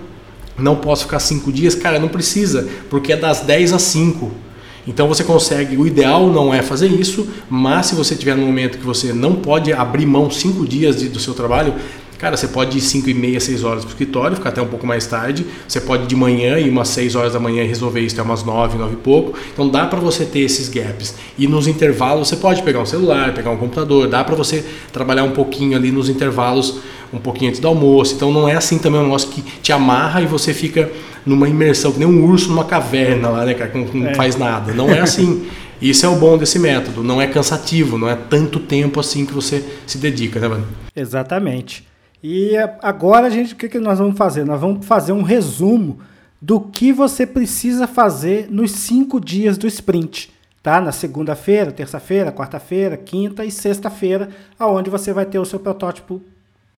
não 0.58 0.76
posso 0.76 1.04
ficar 1.04 1.20
cinco 1.20 1.52
dias. 1.52 1.76
Cara, 1.76 2.00
não 2.00 2.10
precisa, 2.10 2.68
porque 2.90 3.14
é 3.14 3.18
das 3.18 3.42
10 3.42 3.74
às 3.74 3.82
5. 3.84 4.32
Então 4.86 5.08
você 5.08 5.24
consegue, 5.24 5.78
o 5.78 5.88
ideal 5.88 6.28
não 6.28 6.54
é 6.54 6.62
fazer 6.62 6.88
isso, 6.88 7.28
mas 7.50 7.86
se 7.86 7.96
você 7.96 8.16
tiver 8.16 8.36
no 8.36 8.46
momento 8.46 8.78
que 8.78 8.86
você 8.86 9.14
não 9.14 9.36
pode 9.36 9.72
abrir 9.72 10.06
mão 10.06 10.30
cinco 10.30 10.68
dias 10.68 10.98
de, 10.98 11.08
do 11.08 11.20
seu 11.20 11.34
trabalho, 11.34 11.74
Cara, 12.24 12.38
você 12.38 12.48
pode 12.48 12.78
ir 12.78 12.80
5 12.80 13.10
e 13.10 13.14
meia, 13.14 13.38
6 13.38 13.66
horas 13.66 13.84
para 13.84 13.90
o 13.90 13.92
escritório, 13.92 14.38
ficar 14.38 14.48
até 14.48 14.62
um 14.62 14.68
pouco 14.68 14.88
mais 14.88 15.06
tarde. 15.06 15.46
Você 15.68 15.82
pode 15.82 16.04
ir 16.04 16.08
de 16.08 16.16
manhã 16.16 16.58
ir 16.58 16.70
umas 16.70 16.88
6 16.88 17.16
horas 17.16 17.34
da 17.34 17.40
manhã 17.40 17.66
e 17.66 17.68
resolver 17.68 18.00
isso 18.00 18.16
até 18.16 18.24
umas 18.24 18.46
9, 18.46 18.78
9 18.78 18.94
e 18.94 18.96
pouco. 18.96 19.38
Então 19.52 19.68
dá 19.68 19.86
para 19.88 20.00
você 20.00 20.24
ter 20.24 20.40
esses 20.40 20.70
gaps. 20.70 21.16
E 21.38 21.48
nos 21.48 21.68
intervalos 21.68 22.30
você 22.30 22.38
pode 22.38 22.64
pegar 22.64 22.80
um 22.80 22.86
celular, 22.86 23.34
pegar 23.34 23.50
um 23.50 23.58
computador, 23.58 24.08
dá 24.08 24.24
para 24.24 24.36
você 24.36 24.64
trabalhar 24.94 25.26
um 25.26 25.32
pouquinho 25.32 25.76
ali 25.76 25.92
nos 25.92 26.08
intervalos, 26.08 26.80
um 27.12 27.18
pouquinho 27.18 27.50
antes 27.50 27.60
do 27.60 27.68
almoço. 27.68 28.14
Então 28.16 28.32
não 28.32 28.48
é 28.48 28.56
assim 28.56 28.78
também 28.78 29.02
um 29.02 29.04
negócio 29.04 29.28
que 29.28 29.42
te 29.42 29.74
amarra 29.74 30.22
e 30.22 30.26
você 30.26 30.54
fica 30.54 30.90
numa 31.26 31.50
imersão, 31.50 31.92
que 31.92 32.00
nem 32.00 32.08
um 32.08 32.24
urso 32.24 32.48
numa 32.48 32.64
caverna 32.64 33.28
lá, 33.28 33.44
né, 33.44 33.54
cara, 33.54 33.70
que 33.70 33.98
não, 33.98 34.08
é. 34.08 34.16
faz 34.16 34.38
nada. 34.38 34.72
Não 34.72 34.90
é 34.90 35.02
assim. 35.02 35.46
Isso 35.82 36.06
é 36.06 36.10
o 36.10 36.16
bom 36.16 36.38
desse 36.38 36.58
método, 36.58 37.04
não 37.04 37.22
é 37.22 37.28
cansativo, 37.28 37.98
não 37.98 38.08
é 38.08 38.16
tanto 38.16 38.62
tempo 38.62 39.02
assim 39.02 39.26
que 39.26 39.34
você 39.34 39.62
se 39.86 39.98
dedica, 39.98 40.40
né, 40.40 40.48
mano? 40.48 40.66
Exatamente. 40.96 41.92
E 42.24 42.56
agora 42.82 43.28
a 43.28 43.30
gente, 43.30 43.54
o 43.54 43.58
que, 43.58 43.68
que 43.68 43.80
nós 43.80 44.00
vamos 44.00 44.18
fazer? 44.18 44.46
Nós 44.46 44.62
vamos 44.62 44.86
fazer 44.86 45.12
um 45.12 45.24
resumo 45.24 46.00
do 46.42 46.62
que 46.62 46.94
você 46.94 47.28
precisa 47.28 47.86
fazer 47.86 48.48
nos 48.50 48.72
cinco 48.72 49.20
dias 49.20 49.58
do 49.58 49.68
sprint, 49.68 50.32
tá? 50.62 50.80
Na 50.80 50.94
segunda-feira, 50.94 51.70
terça-feira, 51.70 52.32
quarta-feira, 52.32 52.96
quinta 52.96 53.44
e 53.44 53.52
sexta-feira, 53.52 54.30
aonde 54.58 54.90
você 54.90 55.12
vai 55.12 55.26
ter 55.26 55.38
o 55.38 55.44
seu 55.44 55.60
protótipo 55.60 56.22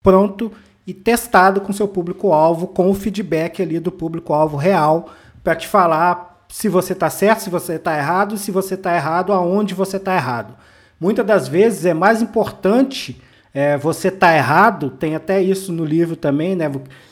pronto 0.02 0.52
e 0.86 0.96
testado 0.96 1.62
com 1.62 1.72
seu 1.72 1.88
público-alvo, 1.88 2.66
com 2.68 2.90
o 2.90 2.96
feedback 2.96 3.62
ali 3.62 3.80
do 3.80 3.92
público-alvo 3.92 4.58
real, 4.58 5.12
para 5.44 5.56
te 5.56 5.68
falar 5.68 6.44
se 6.50 6.68
você 6.68 6.94
está 6.94 7.10
certo, 7.10 7.42
se 7.42 7.50
você 7.52 7.74
está 7.74 7.96
errado, 7.96 8.36
se 8.36 8.50
você 8.50 8.74
está 8.74 8.96
errado, 8.96 9.32
aonde 9.32 9.76
você 9.76 9.98
está 9.98 10.16
errado. 10.16 10.56
Muitas 11.00 11.26
das 11.26 11.48
vezes 11.48 11.86
é 11.86 11.94
mais 11.94 12.20
importante 12.20 13.22
é, 13.56 13.78
você 13.78 14.10
está 14.10 14.36
errado, 14.36 14.90
tem 14.90 15.16
até 15.16 15.42
isso 15.42 15.72
no 15.72 15.86
livro 15.86 16.18
também, 16.18 16.58
né? 16.58 16.70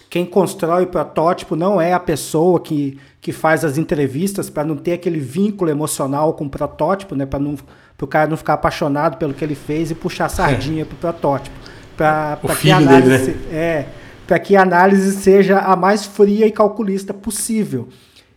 Quem 0.10 0.26
constrói 0.26 0.84
o 0.84 0.88
protótipo 0.88 1.56
não 1.56 1.80
é 1.80 1.94
a 1.94 2.00
pessoa 2.02 2.60
que, 2.60 3.00
que 3.22 3.32
faz 3.32 3.64
as 3.64 3.78
entrevistas 3.78 4.50
para 4.50 4.66
não 4.66 4.76
ter 4.76 4.92
aquele 4.92 5.22
vínculo 5.22 5.72
emocional 5.72 6.34
com 6.34 6.44
o 6.44 6.50
protótipo, 6.50 7.16
né? 7.16 7.26
Para 7.26 7.40
o 8.02 8.08
cara 8.08 8.30
não 8.30 8.36
ficar 8.36 8.56
apaixonado 8.56 9.16
pelo 9.16 9.34
que 9.34 9.42
ele 9.42 9.56
fez 9.56 9.90
e 9.90 9.96
puxar 9.96 10.28
sardinha 10.28 10.82
é. 10.82 10.86
para 10.86 10.96
o 10.96 10.98
protótipo. 10.98 11.56
Para 11.96 12.38
que, 12.60 12.70
a 12.70 12.76
análise, 12.76 13.32
dele, 13.32 13.40
né? 13.50 13.86
é, 14.28 14.40
que 14.40 14.58
a 14.58 14.64
análise 14.64 15.14
seja 15.14 15.60
a 15.60 15.78
mais 15.78 16.06
fria 16.06 16.46
e 16.46 16.52
calculista 16.52 17.14
possível. 17.14 17.88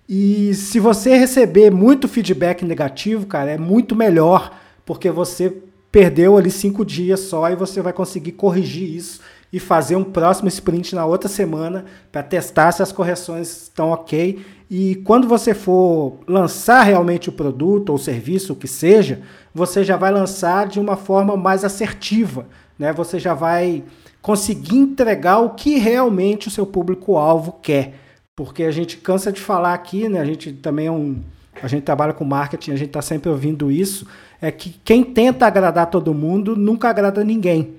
E 0.08 0.54
se 0.54 0.78
você 0.78 1.16
receber 1.16 1.72
muito 1.72 2.06
feedback 2.06 2.64
negativo, 2.64 3.26
cara, 3.26 3.50
é 3.50 3.58
muito 3.58 3.96
melhor, 3.96 4.56
porque 4.84 5.10
você 5.10 5.52
perdeu 5.90 6.36
ali 6.36 6.50
cinco 6.50 6.84
dias 6.84 7.20
só 7.20 7.50
e 7.50 7.56
você 7.56 7.80
vai 7.80 7.92
conseguir 7.92 8.32
corrigir 8.32 8.94
isso 8.96 9.20
e 9.52 9.60
fazer 9.60 9.96
um 9.96 10.04
próximo 10.04 10.48
sprint 10.48 10.94
na 10.94 11.06
outra 11.06 11.28
semana 11.28 11.84
para 12.10 12.22
testar 12.22 12.72
se 12.72 12.82
as 12.82 12.92
correções 12.92 13.62
estão 13.62 13.90
ok. 13.90 14.44
E 14.68 14.96
quando 14.96 15.28
você 15.28 15.54
for 15.54 16.18
lançar 16.26 16.82
realmente 16.82 17.28
o 17.28 17.32
produto 17.32 17.90
ou 17.90 17.98
serviço, 17.98 18.52
o 18.52 18.56
que 18.56 18.66
seja, 18.66 19.22
você 19.54 19.84
já 19.84 19.96
vai 19.96 20.10
lançar 20.12 20.66
de 20.66 20.80
uma 20.80 20.96
forma 20.96 21.36
mais 21.36 21.64
assertiva, 21.64 22.46
né? 22.78 22.92
Você 22.92 23.18
já 23.18 23.32
vai 23.32 23.84
conseguir 24.20 24.76
entregar 24.76 25.38
o 25.38 25.50
que 25.50 25.78
realmente 25.78 26.48
o 26.48 26.50
seu 26.50 26.66
público-alvo 26.66 27.60
quer. 27.62 27.94
Porque 28.34 28.64
a 28.64 28.70
gente 28.70 28.96
cansa 28.98 29.32
de 29.32 29.40
falar 29.40 29.72
aqui, 29.72 30.08
né? 30.08 30.20
A 30.20 30.24
gente 30.24 30.52
também 30.52 30.88
é 30.88 30.92
um. 30.92 31.20
A 31.62 31.68
gente 31.68 31.84
trabalha 31.84 32.12
com 32.12 32.24
marketing, 32.24 32.72
a 32.72 32.76
gente 32.76 32.88
está 32.88 33.02
sempre 33.02 33.30
ouvindo 33.30 33.70
isso 33.70 34.06
é 34.40 34.50
que 34.50 34.74
quem 34.84 35.02
tenta 35.02 35.46
agradar 35.46 35.90
todo 35.90 36.12
mundo 36.14 36.56
nunca 36.56 36.88
agrada 36.88 37.24
ninguém. 37.24 37.74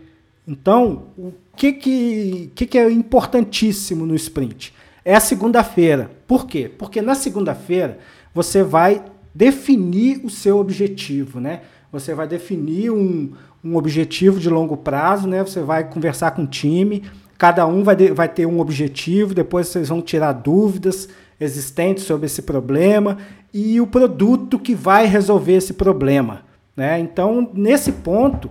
Então, 0.48 1.08
o 1.18 1.34
que, 1.56 1.74
que, 1.74 2.52
que, 2.56 2.66
que 2.66 2.78
é 2.78 2.90
importantíssimo 2.90 4.06
no 4.06 4.16
sprint? 4.16 4.74
É 5.04 5.16
a 5.16 5.20
segunda-feira. 5.20 6.10
Por 6.26 6.48
quê? 6.48 6.70
Porque 6.78 7.02
na 7.02 7.16
segunda-feira 7.16 8.00
você 8.34 8.64
vai 8.64 9.04
definir 9.34 10.22
o 10.24 10.30
seu 10.30 10.58
objetivo, 10.58 11.40
né? 11.40 11.62
Você 11.92 12.14
vai 12.14 12.28
definir 12.28 12.92
um, 12.92 13.32
um 13.64 13.76
objetivo 13.76 14.40
de 14.40 14.50
longo 14.50 14.78
prazo, 14.78 15.28
né? 15.28 15.42
Você 15.44 15.62
vai 15.62 15.90
conversar 15.90 16.32
com 16.32 16.44
o 16.44 16.48
time, 16.48 17.04
cada 17.38 17.66
um 17.68 17.84
vai, 17.84 17.96
de, 17.96 18.12
vai 18.12 18.28
ter 18.28 18.46
um 18.46 18.60
objetivo, 18.60 19.34
depois 19.34 19.68
vocês 19.68 19.90
vão 19.90 20.02
tirar 20.02 20.32
dúvidas 20.34 21.10
existentes 21.40 22.04
sobre 22.04 22.26
esse 22.26 22.42
problema 22.42 23.18
e 23.54 23.80
o 23.80 23.88
produto 23.88 24.60
que 24.60 24.76
vai 24.76 25.06
resolver 25.06 25.54
esse 25.54 25.74
problema. 25.74 26.42
Né? 26.76 27.00
Então, 27.00 27.50
nesse 27.54 27.92
ponto, 27.92 28.50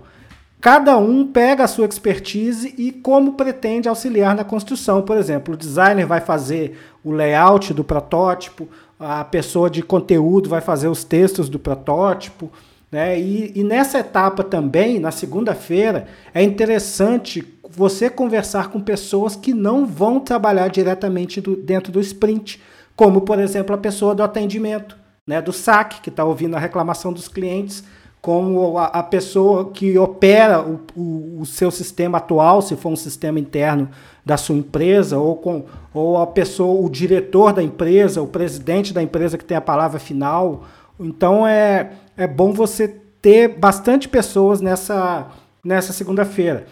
cada 0.61 0.97
um 0.97 1.27
pega 1.27 1.65
a 1.65 1.69
sua 1.69 1.87
expertise 1.87 2.75
e 2.77 2.91
como 2.91 3.35
pretende 3.35 3.89
auxiliar 3.89 4.35
na 4.35 4.45
construção. 4.45 5.03
Por 5.03 5.17
exemplo, 5.17 5.55
o 5.55 5.57
designer 5.57 6.07
vai 6.07 6.21
fazer 6.21 6.79
o 7.05 7.13
layout 7.13 7.73
do 7.73 7.85
protótipo, 7.85 8.69
a 8.99 9.25
pessoa 9.25 9.69
de 9.69 9.83
conteúdo 9.83 10.49
vai 10.49 10.61
fazer 10.61 10.89
os 10.89 11.05
textos 11.05 11.49
do 11.49 11.59
protótipo. 11.59 12.51
Né? 12.91 13.19
E, 13.21 13.53
e 13.55 13.63
nessa 13.63 13.99
etapa 13.99 14.43
também, 14.43 14.99
na 14.99 15.11
segunda-feira, 15.11 16.07
é 16.33 16.43
interessante 16.43 17.47
você 17.69 18.09
conversar 18.09 18.71
com 18.71 18.81
pessoas 18.81 19.37
que 19.37 19.53
não 19.53 19.87
vão 19.87 20.19
trabalhar 20.19 20.69
diretamente 20.69 21.41
do, 21.41 21.57
dentro 21.57 21.93
do 21.93 22.01
sprint, 22.01 22.61
como, 22.97 23.21
por 23.21 23.39
exemplo, 23.39 23.75
a 23.75 23.79
pessoa 23.79 24.15
do 24.15 24.23
atendimento, 24.23 24.97
né? 25.27 25.41
do 25.41 25.53
SAC, 25.53 26.01
que 26.01 26.09
está 26.09 26.25
ouvindo 26.25 26.57
a 26.57 26.59
reclamação 26.59 27.13
dos 27.13 27.29
clientes 27.29 27.85
como 28.27 28.77
a, 28.77 28.87
a 28.87 29.03
pessoa 29.05 29.71
que 29.71 29.97
opera 29.97 30.61
o, 30.61 30.81
o, 30.97 31.41
o, 31.43 31.47
seu 31.47 31.71
sistema 31.71 32.19
atual, 32.19 32.61
se 32.61 32.75
for 32.75 32.89
um 32.89 32.97
sistema 32.97 33.39
interno 33.39 33.89
da 34.25 34.37
sua 34.37 34.57
empresa, 34.57 35.17
ou, 35.17 35.37
com, 35.37 35.65
ou 35.95 36.19
a 36.19 36.27
pessoa, 36.27 36.85
o 36.85 36.91
diretor 36.91 37.53
da 37.53 37.63
empresa, 37.63 38.21
o 38.21 38.27
presidente 38.27 38.93
da 38.93 39.01
empresa 39.01 39.39
que 39.39 39.45
tem 39.45 39.57
a 39.57 39.61
palavra 39.61 40.01
final. 40.01 40.65
Então 40.99 41.47
é, 41.47 41.93
é 42.17 42.27
bom 42.27 42.53
você 42.53 42.89
ter 43.23 43.47
bastante 43.47 44.09
pessoas 44.09 44.61
nessa, 44.61 45.29
nessa 45.63 45.93
segunda-feira. 45.93 46.67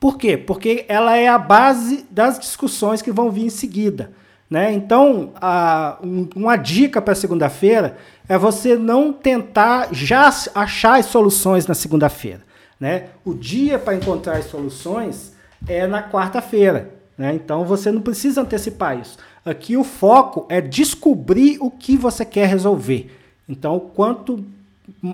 Por 0.00 0.18
quê? 0.18 0.36
Porque 0.36 0.84
ela 0.88 1.16
é 1.16 1.28
a 1.28 1.38
base 1.38 2.04
das 2.10 2.36
discussões 2.36 3.00
que 3.00 3.12
vão 3.12 3.30
vir 3.30 3.46
em 3.46 3.50
seguida. 3.50 4.10
Né? 4.54 4.72
Então, 4.72 5.32
a, 5.40 5.98
um, 6.00 6.28
uma 6.36 6.54
dica 6.54 7.02
para 7.02 7.16
segunda-feira 7.16 7.96
é 8.28 8.38
você 8.38 8.76
não 8.76 9.12
tentar 9.12 9.88
já 9.90 10.32
achar 10.54 11.00
as 11.00 11.06
soluções 11.06 11.66
na 11.66 11.74
segunda-feira. 11.74 12.40
Né? 12.78 13.08
O 13.24 13.34
dia 13.34 13.80
para 13.80 13.96
encontrar 13.96 14.36
as 14.36 14.44
soluções 14.44 15.32
é 15.66 15.88
na 15.88 16.08
quarta-feira. 16.08 16.88
Né? 17.18 17.34
Então, 17.34 17.64
você 17.64 17.90
não 17.90 18.00
precisa 18.00 18.42
antecipar 18.42 18.96
isso. 18.96 19.18
Aqui 19.44 19.76
o 19.76 19.82
foco 19.82 20.46
é 20.48 20.60
descobrir 20.60 21.58
o 21.60 21.68
que 21.68 21.96
você 21.96 22.24
quer 22.24 22.46
resolver. 22.46 23.10
Então, 23.48 23.80
quanto, 23.80 24.44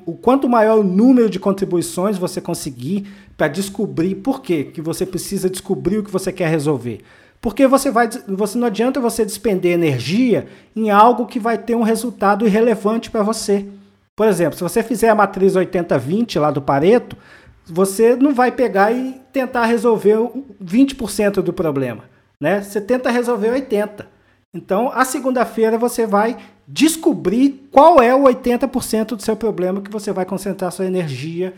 o 0.04 0.12
quanto 0.12 0.50
maior 0.50 0.80
o 0.80 0.84
número 0.84 1.30
de 1.30 1.38
contribuições 1.38 2.18
você 2.18 2.42
conseguir 2.42 3.06
para 3.38 3.48
descobrir 3.48 4.16
por 4.16 4.42
quê 4.42 4.64
que 4.64 4.82
você 4.82 5.06
precisa 5.06 5.48
descobrir 5.48 5.96
o 5.96 6.04
que 6.04 6.10
você 6.10 6.30
quer 6.30 6.50
resolver. 6.50 7.00
Porque 7.40 7.66
você 7.66 7.90
vai, 7.90 8.08
você 8.28 8.58
não 8.58 8.66
adianta 8.66 9.00
você 9.00 9.24
despender 9.24 9.72
energia 9.72 10.46
em 10.76 10.90
algo 10.90 11.26
que 11.26 11.38
vai 11.38 11.56
ter 11.56 11.74
um 11.74 11.82
resultado 11.82 12.46
irrelevante 12.46 13.10
para 13.10 13.22
você. 13.22 13.66
Por 14.14 14.28
exemplo, 14.28 14.56
se 14.56 14.62
você 14.62 14.82
fizer 14.82 15.08
a 15.08 15.14
matriz 15.14 15.54
80-20 15.54 16.38
lá 16.38 16.50
do 16.50 16.60
Pareto, 16.60 17.16
você 17.64 18.14
não 18.14 18.34
vai 18.34 18.52
pegar 18.52 18.92
e 18.92 19.20
tentar 19.32 19.64
resolver 19.64 20.16
20% 20.62 21.40
do 21.40 21.52
problema, 21.52 22.04
né? 22.38 22.60
Você 22.60 22.80
tenta 22.80 23.10
resolver 23.10 23.50
80. 23.50 24.06
Então, 24.52 24.90
a 24.92 25.04
segunda-feira 25.04 25.78
você 25.78 26.06
vai 26.06 26.36
descobrir 26.66 27.68
qual 27.70 28.02
é 28.02 28.14
o 28.14 28.24
80% 28.24 29.16
do 29.16 29.22
seu 29.22 29.36
problema 29.36 29.80
que 29.80 29.90
você 29.90 30.12
vai 30.12 30.24
concentrar 30.24 30.72
sua 30.72 30.86
energia 30.86 31.54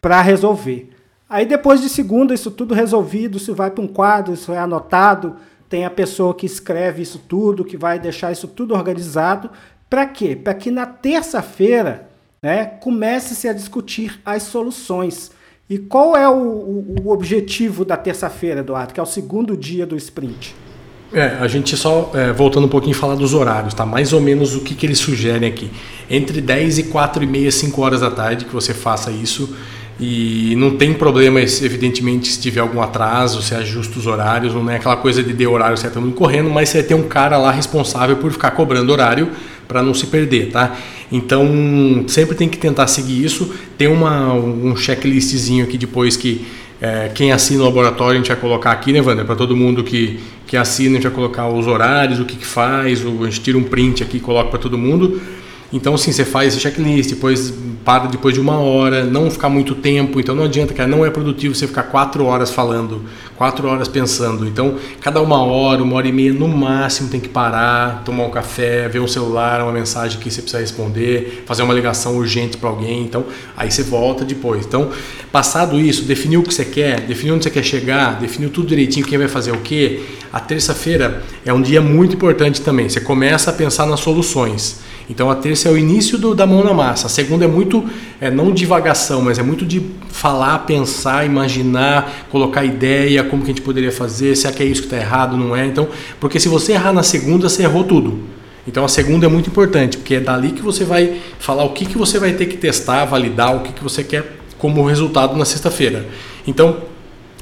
para 0.00 0.22
resolver. 0.22 0.90
Aí 1.28 1.44
depois 1.44 1.80
de 1.80 1.88
segunda, 1.88 2.32
isso 2.32 2.50
tudo 2.50 2.74
resolvido, 2.74 3.36
isso 3.36 3.54
vai 3.54 3.70
para 3.70 3.84
um 3.84 3.88
quadro, 3.88 4.32
isso 4.32 4.52
é 4.52 4.58
anotado, 4.58 5.36
tem 5.68 5.84
a 5.84 5.90
pessoa 5.90 6.34
que 6.34 6.46
escreve 6.46 7.02
isso 7.02 7.20
tudo, 7.28 7.64
que 7.64 7.76
vai 7.76 7.98
deixar 7.98 8.32
isso 8.32 8.48
tudo 8.48 8.74
organizado. 8.74 9.50
Para 9.90 10.06
quê? 10.06 10.34
Para 10.34 10.54
que 10.54 10.70
na 10.70 10.86
terça-feira 10.86 12.08
né, 12.42 12.64
comece-se 12.64 13.46
a 13.48 13.52
discutir 13.52 14.20
as 14.24 14.44
soluções. 14.44 15.30
E 15.68 15.76
qual 15.76 16.16
é 16.16 16.26
o, 16.26 16.94
o, 17.04 17.10
objetivo 17.10 17.84
da 17.84 17.96
terça-feira, 17.96 18.60
Eduardo, 18.60 18.94
que 18.94 19.00
é 19.00 19.02
o 19.02 19.06
segundo 19.06 19.54
dia 19.54 19.86
do 19.86 19.96
sprint? 19.96 20.54
É, 21.12 21.36
a 21.40 21.48
gente 21.48 21.76
só, 21.76 22.10
é, 22.14 22.32
voltando 22.32 22.66
um 22.66 22.70
pouquinho, 22.70 22.94
falar 22.94 23.16
dos 23.16 23.34
horários, 23.34 23.74
tá? 23.74 23.84
Mais 23.84 24.14
ou 24.14 24.20
menos 24.20 24.54
o 24.54 24.60
que, 24.60 24.74
que 24.74 24.86
eles 24.86 24.98
sugerem 24.98 25.48
aqui. 25.48 25.70
Entre 26.08 26.40
10 26.40 26.78
e 26.78 26.82
4 26.84 27.22
e 27.22 27.26
meia, 27.26 27.50
5 27.50 27.80
horas 27.82 28.00
da 28.00 28.10
tarde 28.10 28.46
que 28.46 28.52
você 28.52 28.72
faça 28.72 29.10
isso. 29.10 29.54
E 30.00 30.54
não 30.56 30.76
tem 30.76 30.94
problema, 30.94 31.40
evidentemente, 31.40 32.28
se 32.28 32.40
tiver 32.40 32.60
algum 32.60 32.80
atraso, 32.80 33.42
se 33.42 33.54
ajusta 33.54 33.98
os 33.98 34.06
horários, 34.06 34.54
não 34.54 34.70
é 34.70 34.76
aquela 34.76 34.96
coisa 34.96 35.22
de 35.22 35.34
ter 35.34 35.46
horário 35.48 35.76
certo 35.76 36.00
mundo 36.00 36.14
correndo, 36.14 36.48
mas 36.48 36.68
você 36.68 36.82
tem 36.84 36.96
um 36.96 37.08
cara 37.08 37.36
lá 37.36 37.50
responsável 37.50 38.16
por 38.16 38.30
ficar 38.30 38.52
cobrando 38.52 38.92
horário 38.92 39.28
para 39.66 39.82
não 39.82 39.92
se 39.92 40.06
perder, 40.06 40.50
tá? 40.50 40.76
Então, 41.10 42.04
sempre 42.06 42.36
tem 42.36 42.48
que 42.48 42.58
tentar 42.58 42.86
seguir 42.86 43.24
isso. 43.24 43.52
Tem 43.76 43.88
uma, 43.88 44.32
um 44.32 44.76
checklistzinho 44.76 45.64
aqui 45.64 45.76
depois 45.76 46.16
que 46.16 46.46
é, 46.80 47.10
quem 47.12 47.32
assina 47.32 47.62
o 47.62 47.64
laboratório 47.64 48.14
a 48.14 48.16
gente 48.18 48.28
vai 48.28 48.36
colocar 48.36 48.70
aqui, 48.70 48.92
né, 48.92 49.00
Wander? 49.00 49.24
Para 49.24 49.34
todo 49.34 49.56
mundo 49.56 49.82
que, 49.82 50.20
que 50.46 50.56
assina, 50.56 50.90
a 50.90 50.94
gente 50.94 51.02
vai 51.02 51.12
colocar 51.12 51.48
os 51.48 51.66
horários, 51.66 52.20
o 52.20 52.24
que, 52.24 52.36
que 52.36 52.46
faz, 52.46 53.04
o, 53.04 53.24
a 53.24 53.26
gente 53.26 53.40
tira 53.40 53.58
um 53.58 53.64
print 53.64 54.02
aqui 54.02 54.18
e 54.18 54.20
coloca 54.20 54.48
para 54.50 54.60
todo 54.60 54.78
mundo. 54.78 55.20
Então, 55.72 55.94
assim, 55.94 56.12
você 56.12 56.24
faz 56.24 56.54
esse 56.54 56.62
checklist, 56.62 57.10
depois 57.10 57.52
para 57.88 58.06
depois 58.06 58.34
de 58.34 58.40
uma 58.40 58.58
hora, 58.58 59.04
não 59.04 59.30
ficar 59.30 59.48
muito 59.48 59.74
tempo. 59.74 60.20
Então, 60.20 60.34
não 60.34 60.44
adianta, 60.44 60.74
cara, 60.74 60.86
não 60.86 61.06
é 61.06 61.10
produtivo 61.10 61.54
você 61.54 61.66
ficar 61.66 61.84
quatro 61.84 62.24
horas 62.26 62.50
falando, 62.50 63.02
quatro 63.34 63.66
horas 63.66 63.88
pensando. 63.88 64.46
Então, 64.46 64.76
cada 65.00 65.22
uma 65.22 65.42
hora, 65.42 65.82
uma 65.82 65.94
hora 65.96 66.06
e 66.06 66.12
meia 66.12 66.30
no 66.30 66.46
máximo 66.48 67.08
tem 67.08 67.18
que 67.18 67.30
parar, 67.30 68.02
tomar 68.04 68.24
um 68.24 68.30
café, 68.30 68.88
ver 68.88 69.00
um 69.00 69.08
celular, 69.08 69.62
uma 69.62 69.72
mensagem 69.72 70.20
que 70.20 70.30
você 70.30 70.42
precisa 70.42 70.60
responder, 70.60 71.44
fazer 71.46 71.62
uma 71.62 71.72
ligação 71.72 72.16
urgente 72.18 72.58
para 72.58 72.68
alguém. 72.68 73.04
Então, 73.04 73.24
aí 73.56 73.70
você 73.70 73.82
volta 73.82 74.22
depois. 74.22 74.66
Então, 74.66 74.90
passado 75.32 75.80
isso, 75.80 76.02
definiu 76.02 76.40
o 76.40 76.42
que 76.42 76.52
você 76.52 76.66
quer, 76.66 77.00
definiu 77.00 77.36
onde 77.36 77.44
você 77.44 77.50
quer 77.50 77.62
chegar, 77.62 78.20
definiu 78.20 78.50
tudo 78.50 78.68
direitinho, 78.68 79.06
quem 79.06 79.16
vai 79.16 79.28
fazer 79.28 79.52
o 79.52 79.60
quê. 79.60 80.00
A 80.30 80.40
terça-feira 80.40 81.22
é 81.42 81.54
um 81.54 81.62
dia 81.62 81.80
muito 81.80 82.16
importante 82.16 82.60
também. 82.60 82.86
Você 82.86 83.00
começa 83.00 83.48
a 83.48 83.52
pensar 83.54 83.86
nas 83.86 84.00
soluções. 84.00 84.80
Então 85.10 85.30
a 85.30 85.34
terça 85.34 85.68
é 85.68 85.72
o 85.72 85.78
início 85.78 86.18
do, 86.18 86.34
da 86.34 86.46
mão 86.46 86.62
na 86.62 86.74
massa. 86.74 87.06
A 87.06 87.10
segunda 87.10 87.44
é 87.44 87.48
muito, 87.48 87.84
é, 88.20 88.30
não 88.30 88.52
divagação, 88.52 89.22
mas 89.22 89.38
é 89.38 89.42
muito 89.42 89.64
de 89.64 89.82
falar, 90.10 90.58
pensar, 90.60 91.24
imaginar, 91.24 92.26
colocar 92.30 92.64
ideia, 92.64 93.24
como 93.24 93.42
que 93.42 93.50
a 93.50 93.54
gente 93.54 93.62
poderia 93.62 93.90
fazer, 93.90 94.36
se 94.36 94.46
é 94.46 94.52
que 94.52 94.62
é 94.62 94.66
isso 94.66 94.82
que 94.82 94.86
está 94.86 94.98
errado, 94.98 95.36
não 95.36 95.56
é. 95.56 95.64
Então, 95.64 95.88
porque 96.20 96.38
se 96.38 96.48
você 96.48 96.72
errar 96.72 96.92
na 96.92 97.02
segunda, 97.02 97.48
você 97.48 97.62
errou 97.62 97.84
tudo. 97.84 98.18
Então 98.66 98.84
a 98.84 98.88
segunda 98.88 99.24
é 99.24 99.28
muito 99.30 99.48
importante, 99.48 99.96
porque 99.96 100.16
é 100.16 100.20
dali 100.20 100.50
que 100.50 100.60
você 100.60 100.84
vai 100.84 101.18
falar 101.38 101.64
o 101.64 101.70
que, 101.70 101.86
que 101.86 101.96
você 101.96 102.18
vai 102.18 102.32
ter 102.32 102.44
que 102.46 102.58
testar, 102.58 103.06
validar, 103.06 103.56
o 103.56 103.60
que, 103.60 103.72
que 103.72 103.82
você 103.82 104.04
quer 104.04 104.36
como 104.58 104.84
resultado 104.84 105.34
na 105.36 105.46
sexta-feira. 105.46 106.06
Então, 106.46 106.76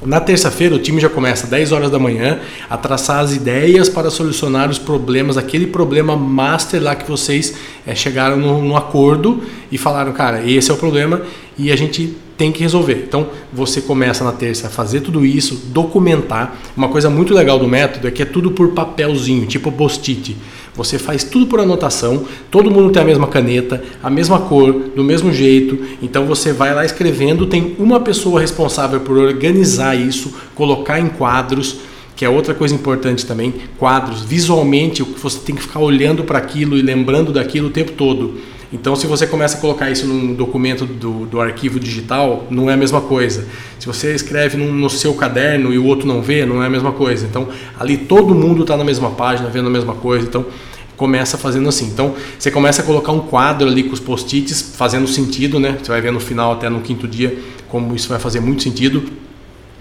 na 0.05 0.19
terça-feira, 0.19 0.75
o 0.75 0.79
time 0.79 1.01
já 1.01 1.09
começa 1.09 1.45
às 1.45 1.49
10 1.49 1.71
horas 1.71 1.89
da 1.89 1.97
manhã 1.97 2.39
a 2.69 2.77
traçar 2.77 3.19
as 3.19 3.33
ideias 3.33 3.89
para 3.89 4.11
solucionar 4.11 4.69
os 4.69 4.77
problemas, 4.77 5.37
aquele 5.37 5.65
problema 5.65 6.15
master 6.15 6.81
lá 6.83 6.95
que 6.95 7.09
vocês 7.09 7.55
é, 7.85 7.95
chegaram 7.95 8.37
no, 8.37 8.61
no, 8.61 8.77
acordo 8.77 9.41
e 9.71 9.77
falaram, 9.77 10.11
cara, 10.11 10.47
esse 10.47 10.69
é 10.69 10.73
o 10.73 10.77
problema 10.77 11.23
e 11.57 11.71
a 11.71 11.75
gente 11.75 12.15
tem 12.37 12.51
que 12.51 12.61
resolver. 12.61 13.05
Então, 13.07 13.27
você 13.51 13.81
começa 13.81 14.23
na 14.23 14.31
terça 14.31 14.67
a 14.67 14.69
fazer 14.69 15.01
tudo 15.01 15.25
isso, 15.25 15.63
documentar. 15.73 16.55
Uma 16.75 16.89
coisa 16.89 17.09
muito 17.09 17.33
legal 17.33 17.57
do 17.57 17.67
método 17.67 18.07
é 18.07 18.11
que 18.11 18.21
é 18.21 18.25
tudo 18.25 18.51
por 18.51 18.73
papelzinho, 18.73 19.47
tipo 19.47 19.71
post-it. 19.71 20.37
Você 20.77 20.99
faz 20.99 21.23
tudo 21.23 21.47
por 21.47 21.59
anotação, 21.59 22.23
todo 22.51 22.69
mundo 22.69 22.91
tem 22.91 23.01
a 23.01 23.05
mesma 23.05 23.25
caneta, 23.27 23.83
a 24.01 24.11
mesma 24.11 24.39
cor, 24.39 24.71
do 24.95 25.03
mesmo 25.03 25.33
jeito. 25.33 25.79
Então 26.03 26.25
você 26.27 26.53
vai 26.53 26.73
lá 26.73 26.85
escrevendo, 26.85 27.47
tem 27.47 27.75
uma 27.79 27.99
pessoa 27.99 28.39
responsável 28.39 28.99
por 28.99 29.17
organizar 29.17 29.95
isso, 29.95 30.35
colocar 30.53 30.99
em 30.99 31.07
quadros, 31.07 31.77
que 32.15 32.23
é 32.23 32.29
outra 32.29 32.53
coisa 32.53 32.75
importante 32.75 33.25
também, 33.25 33.53
quadros, 33.77 34.21
visualmente, 34.21 35.01
você 35.01 35.39
tem 35.39 35.55
que 35.55 35.61
ficar 35.61 35.79
olhando 35.79 36.23
para 36.23 36.37
aquilo 36.37 36.77
e 36.77 36.81
lembrando 36.81 37.33
daquilo 37.33 37.67
o 37.67 37.71
tempo 37.71 37.91
todo. 37.93 38.35
Então, 38.71 38.97
se 38.97 39.07
você 39.07 39.25
começa 39.25 39.57
a 39.57 39.61
colocar 39.61 39.89
isso 39.89 40.05
num 40.05 40.33
documento 40.33 40.85
do, 40.85 41.25
do 41.25 41.39
arquivo 41.39 41.79
digital, 41.79 42.45
não 42.49 42.69
é 42.69 42.73
a 42.73 42.77
mesma 42.77 42.99
coisa. 42.99 43.47
Se 43.79 43.87
você 43.87 44.13
escreve 44.13 44.57
no, 44.57 44.73
no 44.73 44.89
seu 44.89 45.13
caderno 45.13 45.73
e 45.73 45.77
o 45.77 45.85
outro 45.85 46.05
não 46.05 46.21
vê, 46.21 46.45
não 46.45 46.61
é 46.61 46.65
a 46.65 46.69
mesma 46.69 46.91
coisa. 46.91 47.25
Então, 47.25 47.47
ali 47.79 47.95
todo 47.95 48.35
mundo 48.35 48.63
está 48.63 48.75
na 48.75 48.83
mesma 48.83 49.11
página, 49.11 49.47
vendo 49.47 49.67
a 49.67 49.71
mesma 49.71 49.93
coisa. 49.93 50.27
Então, 50.27 50.45
começa 50.97 51.37
fazendo 51.37 51.69
assim. 51.69 51.85
Então, 51.85 52.15
você 52.37 52.51
começa 52.51 52.81
a 52.81 52.85
colocar 52.85 53.13
um 53.13 53.21
quadro 53.21 53.67
ali 53.67 53.83
com 53.83 53.93
os 53.93 53.99
post-its, 53.99 54.73
fazendo 54.75 55.07
sentido, 55.07 55.59
né? 55.59 55.77
Você 55.81 55.89
vai 55.89 56.01
ver 56.01 56.11
no 56.11 56.19
final, 56.19 56.51
até 56.51 56.69
no 56.69 56.81
quinto 56.81 57.07
dia, 57.07 57.37
como 57.69 57.95
isso 57.95 58.09
vai 58.09 58.19
fazer 58.19 58.41
muito 58.41 58.63
sentido 58.63 59.03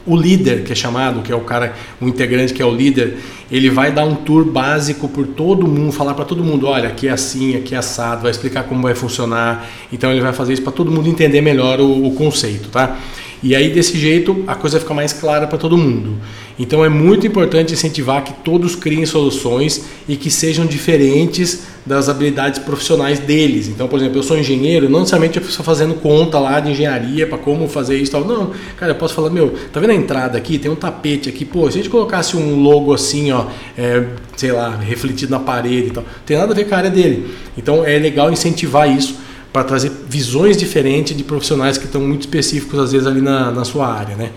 o 0.07 0.17
líder, 0.17 0.63
que 0.63 0.73
é 0.73 0.75
chamado, 0.75 1.21
que 1.21 1.33
é 1.33 1.35
o 1.35 1.41
cara, 1.41 1.75
o 2.01 2.07
integrante 2.07 2.55
que 2.55 2.63
é 2.63 2.65
o 2.65 2.71
líder, 2.71 3.19
ele 3.51 3.69
vai 3.69 3.91
dar 3.91 4.05
um 4.05 4.15
tour 4.15 4.45
básico 4.45 5.09
por 5.09 5.27
todo 5.27 5.67
mundo, 5.67 5.91
falar 5.91 6.15
para 6.15 6.25
todo 6.25 6.45
mundo, 6.45 6.67
olha, 6.69 6.89
aqui 6.89 7.09
é 7.09 7.11
assim, 7.11 7.57
aqui 7.57 7.75
é 7.75 7.79
assado, 7.79 8.23
vai 8.23 8.31
explicar 8.31 8.63
como 8.65 8.83
vai 8.83 8.95
funcionar. 8.95 9.69
Então 9.93 10.13
ele 10.13 10.21
vai 10.21 10.33
fazer 10.33 10.53
isso 10.53 10.63
para 10.63 10.73
todo 10.73 10.93
mundo 10.93 11.09
entender 11.09 11.41
melhor 11.41 11.81
o, 11.81 12.07
o 12.07 12.15
conceito, 12.15 12.69
tá? 12.69 12.97
E 13.43 13.55
aí 13.55 13.71
desse 13.71 13.99
jeito 13.99 14.45
a 14.47 14.55
coisa 14.55 14.79
fica 14.79 14.95
mais 14.95 15.13
clara 15.13 15.47
para 15.47 15.59
todo 15.59 15.77
mundo. 15.77 16.17
Então 16.59 16.85
é 16.85 16.89
muito 16.89 17.27
importante 17.27 17.75
incentivar 17.75 18.25
que 18.25 18.33
todos 18.33 18.75
criem 18.75 19.05
soluções 19.05 19.85
e 20.09 20.17
que 20.17 20.31
sejam 20.31 20.65
diferentes 20.65 21.65
das 21.85 22.09
habilidades 22.09 22.59
profissionais 22.59 23.19
deles. 23.19 23.69
Então, 23.69 23.87
por 23.87 23.99
exemplo, 23.99 24.19
eu 24.19 24.23
sou 24.23 24.39
engenheiro, 24.39 24.89
não 24.89 25.01
necessariamente 25.01 25.39
eu 25.39 25.47
estou 25.47 25.65
fazendo 25.65 25.95
conta 25.95 26.39
lá 26.39 26.59
de 26.59 26.73
engenharia 26.73 27.27
para 27.27 27.39
como 27.39 27.69
fazer 27.69 27.97
isso 27.99 28.13
tal. 28.13 28.25
Não, 28.25 28.53
cara, 28.77 28.93
eu 28.93 28.97
posso 28.97 29.15
falar, 29.15 29.31
meu, 29.31 29.55
tá 29.73 29.79
vendo 29.79 29.91
a 29.91 29.95
entrada 29.95 30.37
aqui? 30.37 30.59
Tem 30.59 30.71
um 30.71 30.75
tapete 30.75 31.29
aqui, 31.29 31.45
pô, 31.45 31.71
se 31.71 31.79
a 31.79 31.83
gente 31.83 31.91
colocasse 31.91 32.37
um 32.37 32.61
logo 32.61 32.93
assim, 32.93 33.31
ó, 33.31 33.47
é, 33.77 34.05
sei 34.37 34.51
lá, 34.51 34.75
refletido 34.77 35.31
na 35.31 35.39
parede 35.39 35.89
e 35.89 35.91
tal, 35.91 36.05
tem 36.25 36.37
nada 36.37 36.53
a 36.53 36.57
ver 36.57 36.65
com 36.65 36.75
a 36.75 36.79
área 36.79 36.91
dele. 36.91 37.31
Então 37.57 37.85
é 37.85 37.99
legal 37.99 38.33
incentivar 38.33 38.91
isso 38.91 39.17
para 39.53 39.63
trazer 39.63 39.93
visões 40.09 40.57
diferentes 40.57 41.17
de 41.17 41.23
profissionais 41.23 41.79
que 41.79 41.85
estão 41.85 42.01
muito 42.01 42.23
específicos 42.23 42.79
às 42.79 42.93
vezes 42.93 43.07
ali 43.07 43.21
na, 43.21 43.51
na 43.53 43.65
sua 43.65 43.87
área, 43.87 44.17
né? 44.17 44.31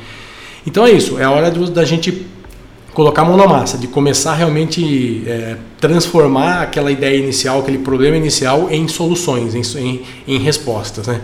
Então 0.70 0.86
é 0.86 0.92
isso, 0.92 1.18
é 1.18 1.24
a 1.24 1.32
hora 1.32 1.50
de, 1.50 1.72
da 1.72 1.84
gente 1.84 2.28
colocar 2.94 3.24
a 3.24 3.26
mão 3.26 3.36
na 3.36 3.48
massa, 3.48 3.76
de 3.76 3.88
começar 3.88 4.36
realmente 4.36 5.24
é, 5.26 5.58
transformar 5.80 6.62
aquela 6.62 6.92
ideia 6.92 7.18
inicial, 7.18 7.62
aquele 7.62 7.80
problema 7.80 8.16
inicial 8.16 8.68
em 8.70 8.88
soluções, 8.88 9.56
em, 9.56 9.80
em, 9.80 10.02
em 10.28 10.38
respostas, 10.38 11.08
né? 11.08 11.22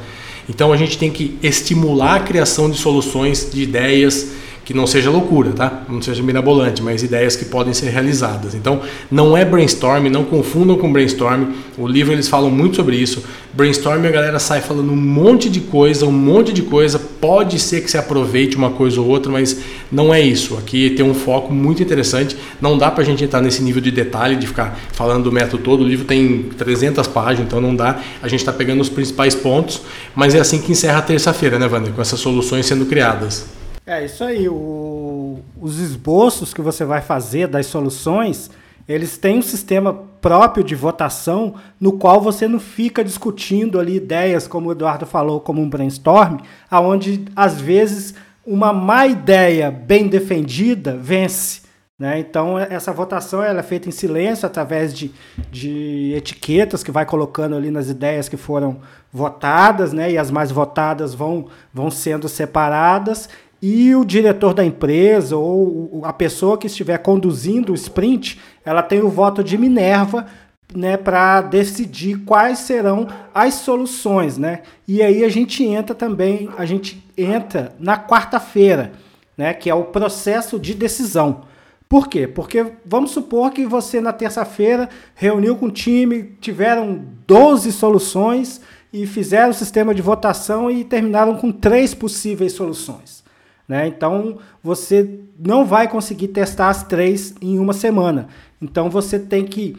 Então 0.50 0.74
a 0.74 0.78
gente 0.78 0.98
tem 0.98 1.12
que 1.12 1.38
estimular 1.44 2.16
a 2.16 2.20
criação 2.22 2.72
de 2.72 2.78
soluções, 2.78 3.48
de 3.52 3.62
ideias, 3.62 4.32
que 4.66 4.74
não 4.74 4.88
seja 4.88 5.12
loucura, 5.12 5.52
tá? 5.52 5.84
Não 5.88 6.02
seja 6.02 6.24
mirabolante, 6.24 6.82
mas 6.82 7.04
ideias 7.04 7.36
que 7.36 7.46
podem 7.46 7.72
ser 7.72 7.90
realizadas. 7.90 8.56
Então, 8.56 8.82
não 9.12 9.38
é 9.38 9.46
brainstorm, 9.46 10.10
não 10.10 10.24
confundam 10.24 10.76
com 10.76 10.92
brainstorm. 10.92 11.52
O 11.78 11.88
livro 11.88 12.12
eles 12.12 12.28
falam 12.28 12.50
muito 12.50 12.78
sobre 12.78 12.96
isso. 12.96 13.24
Brainstorm 13.54 14.04
a 14.04 14.10
galera 14.10 14.40
sai 14.40 14.62
falando 14.62 14.92
um 14.92 14.96
monte 14.96 15.52
de 15.52 15.60
coisa, 15.60 16.08
um 16.08 16.12
monte 16.12 16.52
de 16.52 16.64
coisa, 16.64 17.00
pode 17.26 17.58
ser 17.58 17.82
que 17.82 17.90
você 17.90 17.98
aproveite 17.98 18.56
uma 18.56 18.70
coisa 18.70 19.02
ou 19.02 19.08
outra, 19.08 19.32
mas 19.32 19.60
não 19.92 20.14
é 20.14 20.22
isso. 20.22 20.56
Aqui 20.58 20.92
tem 20.92 21.04
um 21.04 21.16
foco 21.16 21.52
muito 21.52 21.82
interessante. 21.82 22.38
Não 22.62 22.78
dá 22.78 22.92
para 22.92 23.02
a 23.02 23.06
gente 23.06 23.24
entrar 23.24 23.42
nesse 23.42 23.64
nível 23.64 23.82
de 23.82 23.90
detalhe, 23.90 24.36
de 24.36 24.46
ficar 24.46 24.78
falando 24.92 25.24
do 25.24 25.32
método 25.32 25.64
todo. 25.64 25.82
O 25.82 25.88
livro 25.88 26.06
tem 26.06 26.44
300 26.56 27.08
páginas, 27.08 27.48
então 27.48 27.60
não 27.60 27.76
dá. 27.76 28.00
A 28.22 28.28
gente 28.28 28.42
está 28.42 28.54
pegando 28.54 28.80
os 28.80 28.90
principais 28.90 29.34
pontos, 29.34 29.82
mas 30.14 30.36
é 30.36 30.40
assim 30.40 30.62
que 30.62 30.72
encerra 30.72 31.00
a 31.00 31.02
terça-feira, 31.02 31.58
né, 31.58 31.66
Wander? 31.66 31.94
Com 31.94 32.02
essas 32.02 32.20
soluções 32.20 32.68
sendo 32.68 32.86
criadas. 32.86 33.48
É 33.88 34.06
isso 34.06 34.24
aí. 34.24 34.48
O, 34.48 35.40
os 35.60 35.80
esboços 35.80 36.54
que 36.54 36.62
você 36.62 36.86
vai 36.86 37.02
fazer 37.02 37.48
das 37.48 37.66
soluções 37.66 38.52
eles 38.88 39.18
têm 39.18 39.40
um 39.40 39.42
sistema 39.42 40.04
próprio 40.26 40.64
de 40.64 40.74
votação 40.74 41.54
no 41.80 42.00
qual 42.00 42.20
você 42.20 42.48
não 42.48 42.60
fica 42.60 43.04
discutindo 43.04 43.80
ali 43.80 43.98
ideias, 43.98 44.48
como 44.48 44.70
o 44.70 44.72
Eduardo 44.72 45.06
falou, 45.06 45.40
como 45.40 45.62
um 45.62 45.70
brainstorm, 45.70 46.38
aonde 46.68 47.26
às 47.36 47.62
vezes 47.62 48.16
uma 48.44 48.74
má 48.74 49.06
ideia 49.06 49.70
bem 49.70 50.08
defendida 50.08 50.98
vence. 51.00 51.62
Né? 51.98 52.18
Então, 52.18 52.58
essa 52.58 52.92
votação 52.92 53.44
ela 53.44 53.60
é 53.60 53.64
feita 53.64 53.88
em 53.88 53.92
silêncio, 53.92 54.48
através 54.48 54.96
de, 54.96 55.12
de 55.52 56.14
etiquetas 56.18 56.84
que 56.84 56.90
vai 56.90 57.06
colocando 57.06 57.56
ali 57.56 57.70
nas 57.70 57.88
ideias 57.88 58.28
que 58.28 58.36
foram 58.36 58.80
votadas, 59.14 59.94
né? 59.94 60.12
e 60.12 60.18
as 60.18 60.32
mais 60.32 60.52
votadas 60.52 61.14
vão, 61.14 61.50
vão 61.72 61.92
sendo 61.92 62.28
separadas, 62.28 63.30
e 63.67 63.95
o 63.95 64.06
diretor 64.06 64.54
da 64.54 64.63
empresa 64.63 65.36
ou 65.36 66.04
a 66.04 66.13
pessoa 66.13 66.56
que 66.56 66.67
estiver 66.67 66.99
conduzindo 66.99 67.71
o 67.71 67.75
sprint, 67.75 68.39
ela 68.63 68.84
tem 68.84 69.01
o 69.01 69.10
voto 69.10 69.43
de 69.43 69.58
Minerva 69.58 70.28
né, 70.71 70.97
para 70.97 71.41
decidir 71.41 72.19
quais 72.25 72.60
serão 72.60 73.08
as 73.34 73.56
soluções, 73.56 74.38
né? 74.38 74.62
E 74.88 75.01
aí 75.01 75.23
a 75.23 75.30
gente 75.30 75.63
entra 75.63 75.95
também, 75.95 76.47
a 76.60 76.63
gente 76.63 77.04
entra 77.17 77.73
na 77.80 77.97
quarta-feira, 77.97 78.91
né, 79.36 79.51
que 79.51 79.67
é 79.67 79.73
o 79.73 79.86
processo 79.86 80.60
de 80.60 80.75
decisão. 80.75 81.41
Por 81.89 82.08
quê? 82.08 82.28
Porque 82.28 82.67
vamos 82.86 83.10
supor 83.10 83.49
que 83.49 83.65
você 83.65 83.99
na 83.99 84.13
terça-feira 84.13 84.88
reuniu 85.15 85.56
com 85.56 85.65
o 85.65 85.71
time, 85.71 86.36
tiveram 86.39 87.04
12 87.25 87.71
soluções 87.71 88.62
e 88.93 89.08
fizeram 89.08 89.49
o 89.49 89.56
sistema 89.56 89.95
de 89.95 90.04
votação 90.04 90.69
e 90.69 90.84
terminaram 90.84 91.36
com 91.36 91.51
três 91.51 91.95
possíveis 91.95 92.54
soluções. 92.54 93.25
Né? 93.67 93.88
Então 93.88 94.38
você 94.63 95.19
não 95.38 95.65
vai 95.65 95.88
conseguir 95.88 96.30
testar 96.30 96.69
as 96.69 96.84
três 96.84 97.34
em 97.41 97.58
uma 97.58 97.73
semana. 97.73 98.28
Então 98.62 98.89
você 98.89 99.19
tem 99.19 99.45
que 99.45 99.75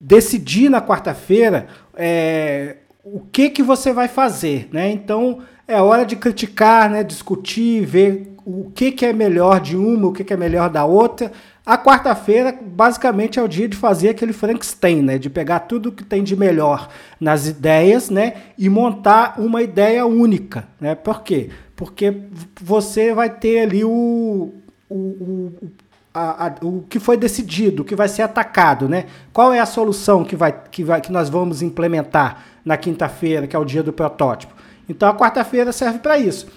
decidir 0.00 0.70
na 0.70 0.80
quarta-feira 0.80 1.66
é, 1.94 2.76
o 3.04 3.20
que, 3.20 3.50
que 3.50 3.62
você 3.62 3.92
vai 3.92 4.08
fazer. 4.08 4.68
Né? 4.72 4.90
Então 4.90 5.40
é 5.68 5.80
hora 5.80 6.04
de 6.04 6.16
criticar, 6.16 6.88
né? 6.90 7.04
discutir, 7.04 7.84
ver 7.84 8.34
o 8.44 8.70
que, 8.70 8.90
que 8.90 9.06
é 9.06 9.12
melhor 9.12 9.60
de 9.60 9.76
uma, 9.76 10.08
o 10.08 10.12
que, 10.12 10.24
que 10.24 10.32
é 10.32 10.36
melhor 10.36 10.70
da 10.70 10.84
outra. 10.84 11.30
A 11.64 11.78
quarta-feira, 11.78 12.58
basicamente, 12.60 13.38
é 13.38 13.42
o 13.42 13.46
dia 13.46 13.68
de 13.68 13.76
fazer 13.76 14.08
aquele 14.08 14.32
Frankenstein, 14.32 15.02
né? 15.02 15.18
De 15.18 15.28
pegar 15.28 15.60
tudo 15.60 15.92
que 15.92 16.02
tem 16.02 16.24
de 16.24 16.34
melhor 16.34 16.88
nas 17.20 17.46
ideias, 17.46 18.10
né? 18.10 18.34
E 18.58 18.68
montar 18.68 19.34
uma 19.38 19.62
ideia 19.62 20.04
única, 20.06 20.66
né? 20.80 20.94
Por 20.94 21.22
quê? 21.22 21.50
Porque 21.80 22.14
você 22.60 23.14
vai 23.14 23.30
ter 23.30 23.60
ali 23.60 23.82
o, 23.82 24.52
o, 24.86 24.94
o, 24.94 25.52
a, 26.12 26.48
a, 26.48 26.54
o 26.60 26.82
que 26.82 27.00
foi 27.00 27.16
decidido, 27.16 27.80
o 27.80 27.84
que 27.86 27.96
vai 27.96 28.06
ser 28.06 28.20
atacado, 28.20 28.86
né? 28.86 29.06
Qual 29.32 29.50
é 29.50 29.60
a 29.60 29.64
solução 29.64 30.22
que, 30.22 30.36
vai, 30.36 30.54
que, 30.70 30.84
vai, 30.84 31.00
que 31.00 31.10
nós 31.10 31.30
vamos 31.30 31.62
implementar 31.62 32.44
na 32.62 32.76
quinta-feira, 32.76 33.46
que 33.46 33.56
é 33.56 33.58
o 33.58 33.64
dia 33.64 33.82
do 33.82 33.94
protótipo? 33.94 34.52
Então 34.86 35.08
a 35.08 35.14
quarta-feira 35.16 35.72
serve 35.72 36.00
para 36.00 36.18
isso. 36.18 36.48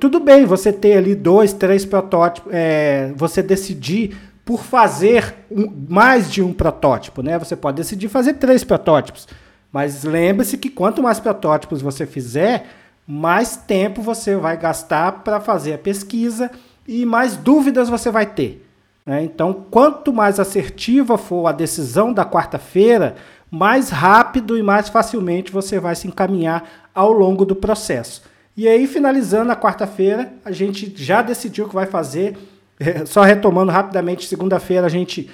Tudo 0.00 0.18
bem 0.18 0.46
você 0.46 0.72
ter 0.72 0.96
ali 0.96 1.14
dois, 1.14 1.52
três 1.52 1.84
protótipos, 1.84 2.50
é, 2.50 3.12
você 3.14 3.42
decidir 3.42 4.16
por 4.42 4.62
fazer 4.62 5.34
um, 5.50 5.70
mais 5.86 6.32
de 6.32 6.40
um 6.40 6.50
protótipo, 6.50 7.22
né? 7.22 7.38
Você 7.38 7.54
pode 7.54 7.76
decidir 7.76 8.08
fazer 8.08 8.34
três 8.34 8.64
protótipos, 8.64 9.28
mas 9.70 10.02
lembre-se 10.02 10.56
que 10.56 10.70
quanto 10.70 11.02
mais 11.02 11.20
protótipos 11.20 11.82
você 11.82 12.06
fizer, 12.06 12.64
mais 13.06 13.56
tempo 13.56 14.02
você 14.02 14.36
vai 14.36 14.56
gastar 14.56 15.22
para 15.22 15.40
fazer 15.40 15.74
a 15.74 15.78
pesquisa 15.78 16.50
e 16.86 17.04
mais 17.04 17.36
dúvidas 17.36 17.88
você 17.88 18.10
vai 18.10 18.26
ter. 18.26 18.66
Né? 19.04 19.24
Então, 19.24 19.66
quanto 19.70 20.12
mais 20.12 20.38
assertiva 20.38 21.18
for 21.18 21.46
a 21.46 21.52
decisão 21.52 22.12
da 22.12 22.24
quarta-feira, 22.24 23.16
mais 23.50 23.90
rápido 23.90 24.56
e 24.56 24.62
mais 24.62 24.88
facilmente 24.88 25.52
você 25.52 25.78
vai 25.78 25.94
se 25.94 26.08
encaminhar 26.08 26.90
ao 26.94 27.12
longo 27.12 27.44
do 27.44 27.56
processo. 27.56 28.22
E 28.56 28.68
aí, 28.68 28.86
finalizando 28.86 29.50
a 29.50 29.56
quarta-feira, 29.56 30.32
a 30.44 30.52
gente 30.52 30.92
já 30.94 31.22
decidiu 31.22 31.64
o 31.64 31.68
que 31.68 31.74
vai 31.74 31.86
fazer. 31.86 32.36
Só 33.06 33.22
retomando 33.22 33.72
rapidamente, 33.72 34.26
segunda-feira 34.26 34.86
a 34.86 34.90
gente 34.90 35.30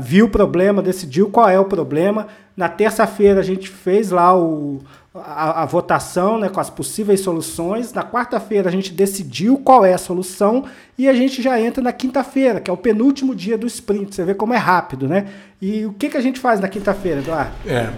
viu 0.00 0.26
o 0.26 0.28
problema, 0.28 0.82
decidiu 0.82 1.28
qual 1.28 1.48
é 1.48 1.58
o 1.58 1.64
problema. 1.64 2.26
Na 2.56 2.68
terça-feira 2.68 3.40
a 3.40 3.42
gente 3.42 3.68
fez 3.68 4.10
lá 4.10 4.36
o, 4.36 4.80
a, 5.14 5.62
a, 5.62 5.66
votação 5.66 6.38
né, 6.38 6.48
com 6.48 6.60
as 6.60 6.68
possíveis 6.68 7.20
soluções. 7.20 7.92
Na 7.92 8.02
quarta-feira 8.02 8.68
a 8.68 8.72
gente 8.72 8.92
decidiu 8.92 9.56
qual 9.58 9.84
é 9.84 9.94
a 9.94 9.98
solução 9.98 10.64
e 10.98 11.08
a 11.08 11.14
gente 11.14 11.40
já 11.40 11.60
entra 11.60 11.82
na 11.82 11.92
quinta-feira, 11.92 12.60
que 12.60 12.70
é 12.70 12.74
o 12.74 12.76
penúltimo 12.76 13.34
dia 13.34 13.56
do 13.56 13.66
sprint. 13.66 14.14
Você 14.14 14.24
vê 14.24 14.34
como 14.34 14.52
é 14.52 14.58
rápido, 14.58 15.08
né? 15.08 15.26
E 15.60 15.86
o 15.86 15.92
que, 15.92 16.08
que 16.08 16.16
a 16.16 16.20
gente 16.20 16.40
faz 16.40 16.60
na 16.60 16.68
quinta-feira, 16.68 17.20
Eduardo? 17.20 17.52
É, 17.66 17.88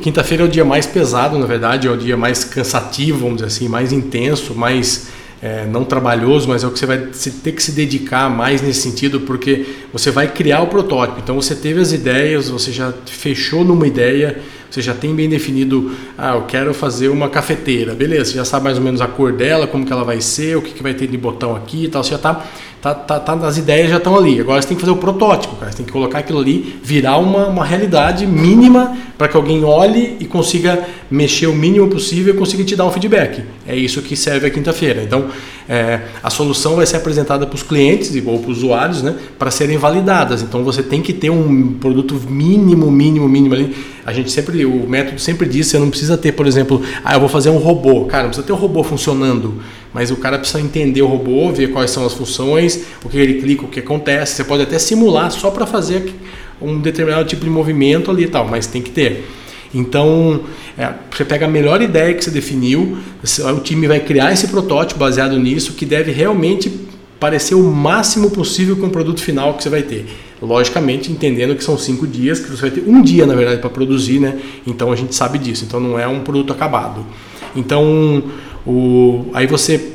quinta-feira 0.00 0.44
é 0.44 0.46
o 0.46 0.48
dia 0.48 0.64
mais 0.64 0.86
pesado, 0.86 1.38
na 1.38 1.46
verdade, 1.46 1.88
é 1.88 1.90
o 1.90 1.96
dia 1.96 2.16
mais 2.16 2.44
cansativo, 2.44 3.18
vamos 3.18 3.36
dizer 3.36 3.48
assim, 3.48 3.68
mais 3.68 3.92
intenso, 3.92 4.54
mais 4.54 5.08
é, 5.42 5.64
não 5.64 5.84
trabalhoso, 5.84 6.48
mas 6.48 6.62
é 6.62 6.66
o 6.66 6.70
que 6.70 6.78
você 6.78 6.86
vai 6.86 6.98
ter 6.98 7.52
que 7.52 7.62
se 7.62 7.72
dedicar 7.72 8.28
mais 8.28 8.60
nesse 8.60 8.82
sentido, 8.82 9.20
porque 9.20 9.66
você 9.92 10.10
vai 10.10 10.28
criar 10.28 10.60
o 10.60 10.66
protótipo. 10.66 11.20
Então 11.22 11.34
você 11.34 11.54
teve 11.54 11.80
as 11.80 11.92
ideias, 11.92 12.48
você 12.48 12.70
já 12.70 12.92
fechou 13.06 13.64
numa 13.64 13.86
ideia, 13.86 14.38
você 14.70 14.82
já 14.82 14.94
tem 14.94 15.14
bem 15.14 15.28
definido, 15.28 15.92
ah, 16.16 16.34
eu 16.34 16.42
quero 16.42 16.72
fazer 16.74 17.08
uma 17.08 17.28
cafeteira, 17.28 17.94
beleza, 17.94 18.32
você 18.32 18.36
já 18.36 18.44
sabe 18.44 18.64
mais 18.64 18.78
ou 18.78 18.84
menos 18.84 19.00
a 19.00 19.08
cor 19.08 19.32
dela, 19.32 19.66
como 19.66 19.84
que 19.84 19.92
ela 19.92 20.04
vai 20.04 20.20
ser, 20.20 20.56
o 20.56 20.62
que, 20.62 20.72
que 20.72 20.82
vai 20.82 20.94
ter 20.94 21.08
de 21.08 21.16
botão 21.16 21.56
aqui 21.56 21.84
e 21.84 21.88
tal, 21.88 22.04
você 22.04 22.10
já 22.10 22.16
está 22.16 22.46
tá, 22.80 22.94
tá, 22.94 23.20
tá, 23.20 23.34
as 23.46 23.56
ideias 23.56 23.90
já 23.90 23.98
estão 23.98 24.16
ali. 24.16 24.40
Agora 24.40 24.60
você 24.60 24.68
tem 24.68 24.76
que 24.76 24.80
fazer 24.80 24.92
o 24.92 24.96
protótipo, 24.96 25.56
cara. 25.56 25.70
Você 25.70 25.78
tem 25.78 25.86
que 25.86 25.92
colocar 25.92 26.18
aquilo 26.18 26.38
ali, 26.38 26.78
virar 26.82 27.18
uma, 27.18 27.46
uma 27.46 27.64
realidade 27.64 28.26
mínima 28.26 28.96
para 29.18 29.28
que 29.28 29.36
alguém 29.36 29.64
olhe 29.64 30.16
e 30.18 30.24
consiga 30.24 30.86
mexer 31.10 31.46
o 31.46 31.52
mínimo 31.52 31.88
possível 31.88 32.34
e 32.34 32.36
consiga 32.38 32.64
te 32.64 32.74
dar 32.74 32.86
um 32.86 32.90
feedback. 32.90 33.42
É 33.66 33.76
isso 33.76 34.00
que 34.00 34.16
serve 34.16 34.46
a 34.46 34.50
quinta-feira. 34.50 35.02
Então, 35.02 35.26
é, 35.68 36.00
a 36.22 36.30
solução 36.30 36.74
vai 36.74 36.86
ser 36.86 36.96
apresentada 36.96 37.46
para 37.46 37.54
os 37.54 37.62
clientes 37.62 38.10
ou 38.24 38.38
para 38.38 38.50
os 38.50 38.58
usuários, 38.58 39.02
né, 39.02 39.14
para 39.38 39.50
serem 39.50 39.76
validadas. 39.76 40.42
Então, 40.42 40.64
você 40.64 40.82
tem 40.82 41.02
que 41.02 41.12
ter 41.12 41.30
um 41.30 41.74
produto 41.74 42.14
mínimo, 42.28 42.90
mínimo, 42.90 43.28
mínimo 43.28 43.54
ali. 43.54 43.76
A 44.06 44.12
gente 44.12 44.30
sempre, 44.30 44.64
o 44.64 44.88
método 44.88 45.20
sempre 45.20 45.46
diz, 45.48 45.66
você 45.66 45.78
não 45.78 45.90
precisa 45.90 46.16
ter, 46.16 46.32
por 46.32 46.46
exemplo, 46.46 46.82
ah, 47.04 47.14
eu 47.14 47.20
vou 47.20 47.28
fazer 47.28 47.50
um 47.50 47.58
robô. 47.58 48.06
Cara, 48.06 48.22
não 48.22 48.30
precisa 48.30 48.46
ter 48.46 48.52
um 48.52 48.56
robô 48.56 48.82
funcionando 48.82 49.60
mas 49.92 50.10
o 50.10 50.16
cara 50.16 50.38
precisa 50.38 50.60
entender 50.60 51.02
o 51.02 51.06
robô, 51.06 51.50
ver 51.52 51.72
quais 51.72 51.90
são 51.90 52.06
as 52.06 52.12
funções, 52.12 52.84
o 53.04 53.08
que 53.08 53.18
ele 53.18 53.40
clica, 53.40 53.64
o 53.64 53.68
que 53.68 53.80
acontece. 53.80 54.36
Você 54.36 54.44
pode 54.44 54.62
até 54.62 54.78
simular 54.78 55.30
só 55.30 55.50
para 55.50 55.66
fazer 55.66 56.14
um 56.60 56.78
determinado 56.78 57.24
tipo 57.24 57.44
de 57.44 57.50
movimento 57.50 58.10
ali 58.10 58.24
e 58.24 58.28
tal, 58.28 58.46
mas 58.46 58.66
tem 58.66 58.82
que 58.82 58.90
ter. 58.90 59.28
Então, 59.74 60.40
é, 60.76 60.92
você 61.10 61.24
pega 61.24 61.46
a 61.46 61.48
melhor 61.48 61.80
ideia 61.80 62.12
que 62.14 62.24
você 62.24 62.30
definiu, 62.30 62.98
o 63.56 63.60
time 63.60 63.86
vai 63.86 64.00
criar 64.00 64.32
esse 64.32 64.48
protótipo 64.48 64.98
baseado 64.98 65.38
nisso, 65.38 65.74
que 65.74 65.86
deve 65.86 66.10
realmente 66.10 66.70
parecer 67.20 67.54
o 67.54 67.62
máximo 67.62 68.30
possível 68.30 68.76
com 68.76 68.86
o 68.86 68.90
produto 68.90 69.20
final 69.20 69.54
que 69.54 69.62
você 69.62 69.68
vai 69.68 69.82
ter. 69.82 70.06
Logicamente, 70.40 71.12
entendendo 71.12 71.54
que 71.54 71.62
são 71.62 71.76
cinco 71.76 72.06
dias, 72.06 72.40
que 72.40 72.50
você 72.50 72.62
vai 72.62 72.70
ter 72.70 72.82
um 72.86 73.02
dia, 73.02 73.26
na 73.26 73.34
verdade, 73.34 73.60
para 73.60 73.68
produzir, 73.68 74.18
né? 74.18 74.38
Então 74.66 74.90
a 74.90 74.96
gente 74.96 75.14
sabe 75.14 75.38
disso. 75.38 75.64
Então 75.66 75.78
não 75.78 75.98
é 75.98 76.08
um 76.08 76.20
produto 76.20 76.50
acabado. 76.50 77.04
Então, 77.54 78.22
o, 78.66 79.26
aí 79.32 79.46
você 79.46 79.92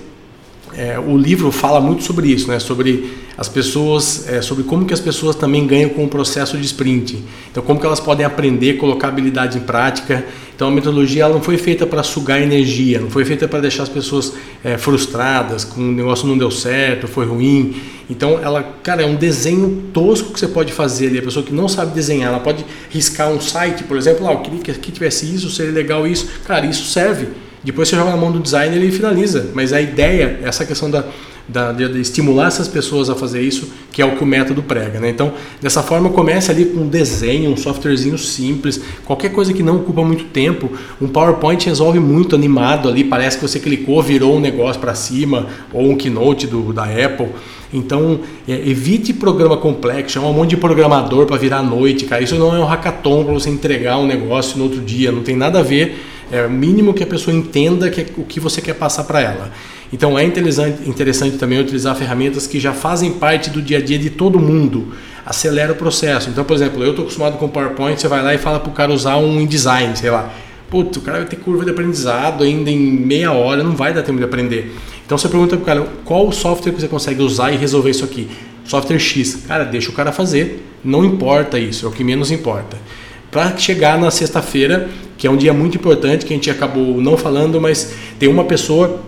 é, 0.78 1.00
o 1.00 1.18
livro 1.18 1.52
fala 1.52 1.80
muito 1.80 2.04
sobre 2.04 2.28
isso, 2.28 2.50
né? 2.50 2.60
Sobre 2.60 3.10
as 3.38 3.48
pessoas, 3.48 4.28
é, 4.30 4.42
sobre 4.42 4.64
como 4.64 4.86
que 4.86 4.94
as 4.94 5.00
pessoas 5.00 5.36
também 5.36 5.66
ganham 5.66 5.90
com 5.90 6.04
o 6.04 6.08
processo 6.08 6.58
de 6.58 6.66
sprint. 6.66 7.24
Então, 7.50 7.64
como 7.64 7.80
que 7.80 7.86
elas 7.86 8.00
podem 8.00 8.26
aprender, 8.26 8.74
colocar 8.74 9.08
habilidade 9.08 9.58
em 9.58 9.62
prática. 9.62 10.26
Então, 10.54 10.68
a 10.68 10.72
metodologia 10.72 11.24
ela 11.24 11.34
não 11.34 11.42
foi 11.42 11.58
feita 11.58 11.86
para 11.86 12.04
sugar 12.04 12.42
energia, 12.42 13.00
não 13.00 13.10
foi 13.10 13.24
feita 13.26 13.48
para 13.48 13.60
deixar 13.60 13.84
as 13.84 13.90
pessoas 13.90 14.34
é, 14.64 14.78
frustradas, 14.78 15.64
com 15.64 15.82
o 15.82 15.92
negócio 15.92 16.28
não 16.28 16.38
deu 16.38 16.52
certo, 16.52 17.08
foi 17.08 17.26
ruim. 17.26 17.76
Então, 18.10 18.40
ela, 18.42 18.62
cara, 18.84 19.02
é 19.02 19.06
um 19.06 19.16
desenho 19.16 19.86
tosco 19.94 20.34
que 20.34 20.40
você 20.40 20.48
pode 20.48 20.74
fazer 20.74 21.08
ali. 21.08 21.20
A 21.20 21.24
pessoa 21.24 21.46
que 21.46 21.54
não 21.54 21.68
sabe 21.68 21.94
desenhar, 21.94 22.30
ela 22.30 22.40
pode 22.40 22.66
riscar 22.90 23.30
um 23.30 23.40
site, 23.40 23.84
por 23.84 23.98
exemplo, 23.98 24.28
ah, 24.28 24.34
eu 24.34 24.40
queria 24.40 24.60
que 24.60 24.72
aqui 24.72 24.92
tivesse 24.92 25.34
isso, 25.34 25.50
seria 25.50 25.72
legal 25.72 26.06
isso. 26.06 26.28
Cara, 26.46 26.66
isso 26.66 26.86
serve 26.86 27.28
depois 27.72 27.90
você 27.90 27.96
joga 27.96 28.12
na 28.12 28.18
mão 28.18 28.32
do 28.32 28.40
designer 28.40 28.82
e 28.84 28.92
finaliza. 28.92 29.50
Mas 29.54 29.74
a 29.74 29.82
ideia, 29.82 30.40
essa 30.44 30.66
questão 30.66 30.90
da, 30.90 31.04
da, 31.48 31.72
de, 31.72 32.00
estimular 32.00 32.48
essas 32.48 32.68
pessoas 32.68 33.10
a 33.10 33.16
fazer 33.16 33.42
isso, 33.42 33.72
que 33.92 34.02
é 34.02 34.06
o 34.06 34.16
que 34.16 34.24
o 34.24 34.26
método 34.26 34.64
prega. 34.64 35.00
Né? 35.00 35.10
Então, 35.10 35.34
dessa 35.62 35.84
forma, 35.84 36.10
comece 36.10 36.52
ali 36.52 36.66
com 36.66 36.82
um 36.82 36.88
desenho, 36.88 37.52
um 37.52 37.58
softwarezinho 37.58 38.18
simples, 38.18 38.82
qualquer 39.06 39.32
coisa 39.32 39.54
que 39.54 39.64
não 39.64 39.78
ocupa 39.78 40.04
muito 40.04 40.26
tempo. 40.26 40.72
Um 41.02 41.08
PowerPoint 41.08 41.66
resolve 41.66 42.00
muito 42.00 42.36
animado 42.36 42.90
ali, 42.90 43.04
parece 43.04 43.38
que 43.38 43.48
você 43.48 43.60
clicou, 43.60 44.02
virou 44.02 44.38
um 44.38 44.40
negócio 44.40 44.82
para 44.82 44.96
cima, 44.96 45.48
ou 45.72 45.90
um 45.90 45.96
Keynote 45.96 46.48
do, 46.48 46.74
da 46.74 46.84
Apple. 46.84 47.30
Então, 47.74 48.20
é, 48.48 48.54
evite 48.54 49.14
programa 49.14 49.58
complexo, 49.58 50.14
chama 50.14 50.28
um 50.28 50.34
monte 50.34 50.52
de 50.52 50.58
programador 50.58 51.26
para 51.26 51.36
virar 51.36 51.58
à 51.58 51.64
noite, 51.64 52.06
cara. 52.06 52.24
Isso 52.24 52.36
não 52.36 52.56
é 52.56 52.60
um 52.60 52.66
hackathon 52.66 53.24
para 53.24 53.34
você 53.34 53.50
entregar 53.50 53.98
um 53.98 54.06
negócio 54.06 54.58
no 54.58 54.64
outro 54.64 54.82
dia, 54.82 55.12
não 55.12 55.24
tem 55.24 55.36
nada 55.36 55.60
a 55.60 55.64
ver. 55.64 56.00
É 56.32 56.46
o 56.46 56.50
mínimo 56.50 56.94
que 56.94 57.04
a 57.04 57.08
pessoa 57.08 57.36
entenda 57.36 57.90
que 57.90 58.02
é 58.02 58.06
o 58.18 58.24
que 58.24 58.40
você 58.40 58.62
quer 58.62 58.74
passar 58.74 59.04
para 59.04 59.22
ela. 59.22 59.52
Então, 59.94 60.18
é 60.18 60.24
interessante, 60.24 60.90
interessante 60.90 61.38
também 61.38 61.60
utilizar 61.60 61.96
ferramentas 61.96 62.48
que 62.48 62.60
já 62.60 62.74
fazem 62.74 63.14
parte 63.14 63.50
do 63.50 63.62
dia 63.62 63.78
a 63.78 63.82
dia 63.82 63.98
de 63.98 64.10
todo 64.10 64.40
mundo. 64.40 64.94
Acelera 65.26 65.72
o 65.72 65.76
processo. 65.76 66.30
Então, 66.30 66.44
por 66.44 66.56
exemplo, 66.56 66.84
eu 66.84 66.90
estou 66.90 67.04
acostumado 67.04 67.38
com 67.38 67.48
PowerPoint, 67.48 68.00
você 68.00 68.08
vai 68.08 68.24
lá 68.24 68.34
e 68.34 68.38
fala 68.38 68.60
para 68.60 68.70
o 68.70 68.74
cara 68.74 68.92
usar 68.92 69.18
um 69.18 69.40
InDesign, 69.40 69.96
sei 69.96 70.10
lá. 70.10 70.34
Putz, 70.70 70.98
o 70.98 71.02
cara 71.02 71.20
vai 71.20 71.28
ter 71.28 71.38
curva 71.38 71.64
de 71.64 71.72
aprendizado 71.72 72.44
ainda 72.44 72.70
em 72.70 72.80
meia 72.80 73.32
hora, 73.32 73.64
não 73.64 73.76
vai 73.76 73.94
dar 73.94 74.02
tempo 74.02 74.18
de 74.18 74.24
aprender. 74.24 74.76
Então 75.06 75.18
você 75.18 75.30
pergunta 75.30 75.56
pro 75.56 75.66
cara, 75.66 75.88
qual 76.04 76.28
o 76.28 76.32
software 76.32 76.74
que 76.74 76.82
você 76.82 76.88
consegue 76.88 77.22
usar 77.22 77.52
e 77.52 77.58
resolver 77.58 77.92
isso 77.92 78.04
aqui? 78.04 78.28
Software 78.66 78.98
X. 78.98 79.44
Cara, 79.48 79.64
deixa 79.64 79.92
o 79.92 79.94
cara 79.94 80.12
fazer, 80.12 80.66
não 80.84 81.06
importa 81.06 81.60
isso, 81.60 81.86
é 81.86 81.90
o 81.90 81.92
que 81.92 82.04
menos 82.04 82.32
importa. 82.32 82.78
Para 83.36 83.58
chegar 83.58 84.00
na 84.00 84.10
sexta-feira, 84.10 84.90
que 85.18 85.28
é 85.28 85.30
um 85.30 85.36
dia 85.36 85.52
muito 85.52 85.76
importante, 85.76 86.26
que 86.26 86.32
a 86.32 86.38
gente 86.38 86.50
acabou 86.50 87.02
não 87.02 87.18
falando, 87.18 87.60
mas 87.60 87.94
tem 88.18 88.30
uma 88.30 88.46
pessoa 88.46 89.02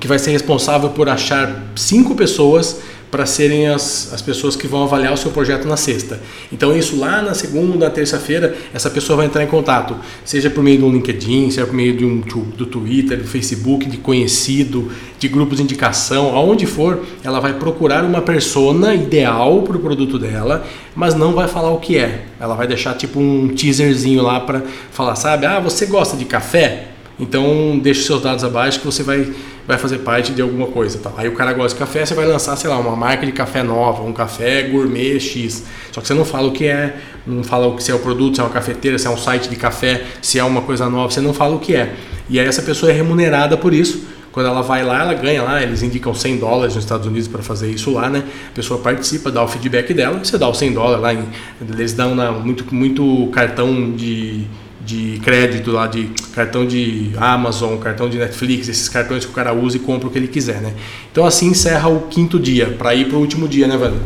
que 0.00 0.08
vai 0.08 0.18
ser 0.18 0.30
responsável 0.30 0.88
por 0.88 1.06
achar 1.06 1.64
cinco 1.76 2.14
pessoas 2.14 2.80
para 3.10 3.24
serem 3.26 3.68
as, 3.68 4.12
as 4.12 4.20
pessoas 4.20 4.54
que 4.56 4.66
vão 4.66 4.82
avaliar 4.82 5.12
o 5.12 5.16
seu 5.16 5.30
projeto 5.30 5.66
na 5.66 5.76
sexta. 5.76 6.20
Então, 6.52 6.76
isso 6.76 6.98
lá 6.98 7.22
na 7.22 7.34
segunda, 7.34 7.76
na 7.76 7.90
terça-feira, 7.90 8.56
essa 8.72 8.90
pessoa 8.90 9.18
vai 9.18 9.26
entrar 9.26 9.42
em 9.42 9.46
contato, 9.46 9.96
seja 10.24 10.50
por 10.50 10.62
meio 10.62 10.80
do 10.80 10.90
LinkedIn, 10.90 11.50
seja 11.50 11.66
por 11.66 11.74
meio 11.74 11.96
de 11.96 12.04
um, 12.04 12.20
do 12.20 12.66
Twitter, 12.66 13.18
do 13.18 13.26
Facebook, 13.26 13.86
de 13.86 13.96
conhecido, 13.96 14.90
de 15.18 15.28
grupos 15.28 15.58
de 15.58 15.62
indicação, 15.62 16.36
aonde 16.36 16.66
for, 16.66 17.04
ela 17.24 17.40
vai 17.40 17.54
procurar 17.54 18.04
uma 18.04 18.20
persona 18.20 18.94
ideal 18.94 19.62
para 19.62 19.76
o 19.76 19.80
produto 19.80 20.18
dela, 20.18 20.66
mas 20.94 21.14
não 21.14 21.32
vai 21.32 21.48
falar 21.48 21.70
o 21.70 21.78
que 21.78 21.98
é. 21.98 22.26
Ela 22.38 22.54
vai 22.54 22.66
deixar 22.66 22.94
tipo 22.94 23.18
um 23.18 23.48
teaserzinho 23.48 24.22
lá 24.22 24.40
para 24.40 24.62
falar, 24.90 25.16
sabe? 25.16 25.46
Ah, 25.46 25.60
você 25.60 25.86
gosta 25.86 26.16
de 26.16 26.24
café? 26.24 26.97
Então, 27.18 27.78
deixe 27.82 28.02
seus 28.02 28.22
dados 28.22 28.44
abaixo 28.44 28.80
que 28.80 28.86
você 28.86 29.02
vai 29.02 29.32
vai 29.68 29.76
fazer 29.76 29.98
parte 29.98 30.32
de 30.32 30.40
alguma 30.40 30.68
coisa. 30.68 30.98
Tá? 30.98 31.12
Aí 31.18 31.28
o 31.28 31.32
cara 31.32 31.52
gosta 31.52 31.74
de 31.74 31.78
café, 31.78 32.06
você 32.06 32.14
vai 32.14 32.24
lançar, 32.24 32.56
sei 32.56 32.70
lá, 32.70 32.78
uma 32.78 32.96
marca 32.96 33.26
de 33.26 33.32
café 33.32 33.62
nova, 33.62 34.02
um 34.02 34.14
café 34.14 34.62
gourmet 34.62 35.20
X. 35.20 35.62
Só 35.92 36.00
que 36.00 36.06
você 36.06 36.14
não 36.14 36.24
fala 36.24 36.48
o 36.48 36.52
que 36.52 36.64
é, 36.64 36.96
não 37.26 37.44
fala 37.44 37.66
o 37.66 37.76
que 37.76 37.82
se 37.82 37.90
é 37.90 37.94
o 37.94 37.98
produto, 37.98 38.36
se 38.36 38.40
é 38.40 38.44
uma 38.44 38.50
cafeteira, 38.50 38.98
se 38.98 39.06
é 39.06 39.10
um 39.10 39.18
site 39.18 39.46
de 39.46 39.56
café, 39.56 40.06
se 40.22 40.38
é 40.38 40.44
uma 40.44 40.62
coisa 40.62 40.88
nova, 40.88 41.12
você 41.12 41.20
não 41.20 41.34
fala 41.34 41.54
o 41.54 41.58
que 41.58 41.76
é. 41.76 41.94
E 42.30 42.40
aí 42.40 42.46
essa 42.46 42.62
pessoa 42.62 42.90
é 42.90 42.94
remunerada 42.94 43.58
por 43.58 43.74
isso. 43.74 44.06
Quando 44.32 44.46
ela 44.46 44.62
vai 44.62 44.82
lá, 44.82 45.02
ela 45.02 45.14
ganha 45.14 45.42
lá, 45.42 45.62
eles 45.62 45.82
indicam 45.82 46.14
100 46.14 46.38
dólares 46.38 46.74
nos 46.74 46.84
Estados 46.84 47.06
Unidos 47.06 47.28
para 47.28 47.42
fazer 47.42 47.70
isso 47.70 47.90
lá, 47.92 48.08
né? 48.08 48.24
A 48.50 48.54
pessoa 48.54 48.80
participa, 48.80 49.30
dá 49.30 49.42
o 49.42 49.48
feedback 49.48 49.92
dela, 49.92 50.18
você 50.18 50.38
dá 50.38 50.48
os 50.48 50.56
100 50.56 50.72
dólares 50.72 51.02
lá, 51.02 51.12
em, 51.12 51.24
eles 51.60 51.92
dão 51.92 52.14
na, 52.14 52.32
muito, 52.32 52.74
muito 52.74 53.28
cartão 53.32 53.90
de 53.90 54.46
de 54.88 55.20
crédito 55.20 55.70
lá, 55.70 55.86
de 55.86 56.06
cartão 56.34 56.66
de 56.66 57.12
Amazon, 57.18 57.76
cartão 57.76 58.08
de 58.08 58.16
Netflix, 58.16 58.68
esses 58.68 58.88
cartões 58.88 59.26
que 59.26 59.30
o 59.30 59.34
cara 59.34 59.52
usa 59.52 59.76
e 59.76 59.80
compra 59.80 60.08
o 60.08 60.10
que 60.10 60.16
ele 60.16 60.28
quiser, 60.28 60.62
né? 60.62 60.72
Então 61.12 61.26
assim 61.26 61.48
encerra 61.48 61.90
o 61.90 62.08
quinto 62.08 62.40
dia, 62.40 62.70
para 62.70 62.94
ir 62.94 63.06
para 63.06 63.18
o 63.18 63.20
último 63.20 63.46
dia, 63.46 63.68
né, 63.68 63.76
velho? 63.76 64.00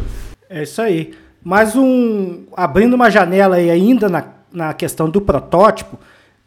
É 0.51 0.65
isso 0.65 0.83
aí. 0.83 1.15
Mais 1.45 1.77
um. 1.77 2.47
Abrindo 2.57 2.95
uma 2.95 3.11
janela 3.11 3.57
aí 3.57 3.71
ainda 3.71 4.09
na, 4.09 4.25
na 4.53 4.75
questão 4.75 5.09
do 5.09 5.21
protótipo, 5.21 5.97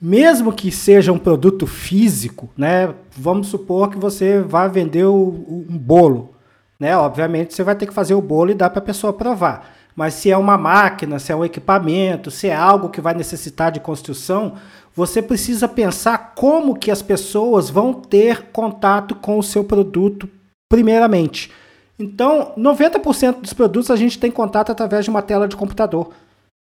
mesmo 0.02 0.52
que 0.52 0.70
seja 0.70 1.14
um 1.14 1.18
produto 1.18 1.66
físico, 1.66 2.50
né? 2.58 2.94
Vamos 3.18 3.48
supor 3.48 3.90
que 3.90 3.98
você 3.98 4.42
vai 4.42 4.68
vender 4.68 5.06
o, 5.06 5.66
um 5.70 5.78
bolo. 5.78 6.36
Né? 6.78 6.96
Obviamente 6.98 7.54
você 7.54 7.64
vai 7.64 7.76
ter 7.76 7.88
que 7.88 7.94
fazer 7.94 8.16
o 8.16 8.22
bolo 8.22 8.52
e 8.52 8.54
dar 8.54 8.70
para 8.70 8.80
a 8.80 8.86
pessoa 8.86 9.14
provar. 9.14 9.74
Mas 9.96 10.16
se 10.16 10.30
é 10.30 10.38
uma 10.38 10.58
máquina, 10.58 11.20
se 11.20 11.32
é 11.32 11.36
um 11.36 11.46
equipamento, 11.46 12.30
se 12.30 12.48
é 12.48 12.56
algo 12.56 12.90
que 12.90 13.00
vai 13.00 13.14
necessitar 13.14 13.72
de 13.72 13.80
construção, 13.80 14.56
você 14.94 15.22
precisa 15.22 15.68
pensar 15.68 16.34
como 16.36 16.76
que 16.76 16.92
as 16.92 17.02
pessoas 17.02 17.70
vão 17.70 17.94
ter 17.94 18.48
contato 18.52 19.16
com 19.16 19.40
o 19.40 19.44
seu 19.44 19.64
produto 19.64 20.30
primeiramente. 20.70 21.52
Então, 21.98 22.54
90% 22.58 23.42
dos 23.42 23.54
produtos 23.54 23.90
a 23.90 23.96
gente 23.96 24.20
tem 24.20 24.30
contato 24.30 24.72
através 24.72 25.06
de 25.06 25.10
uma 25.10 25.22
tela 25.22 25.48
de 25.48 25.56
computador. 25.56 26.12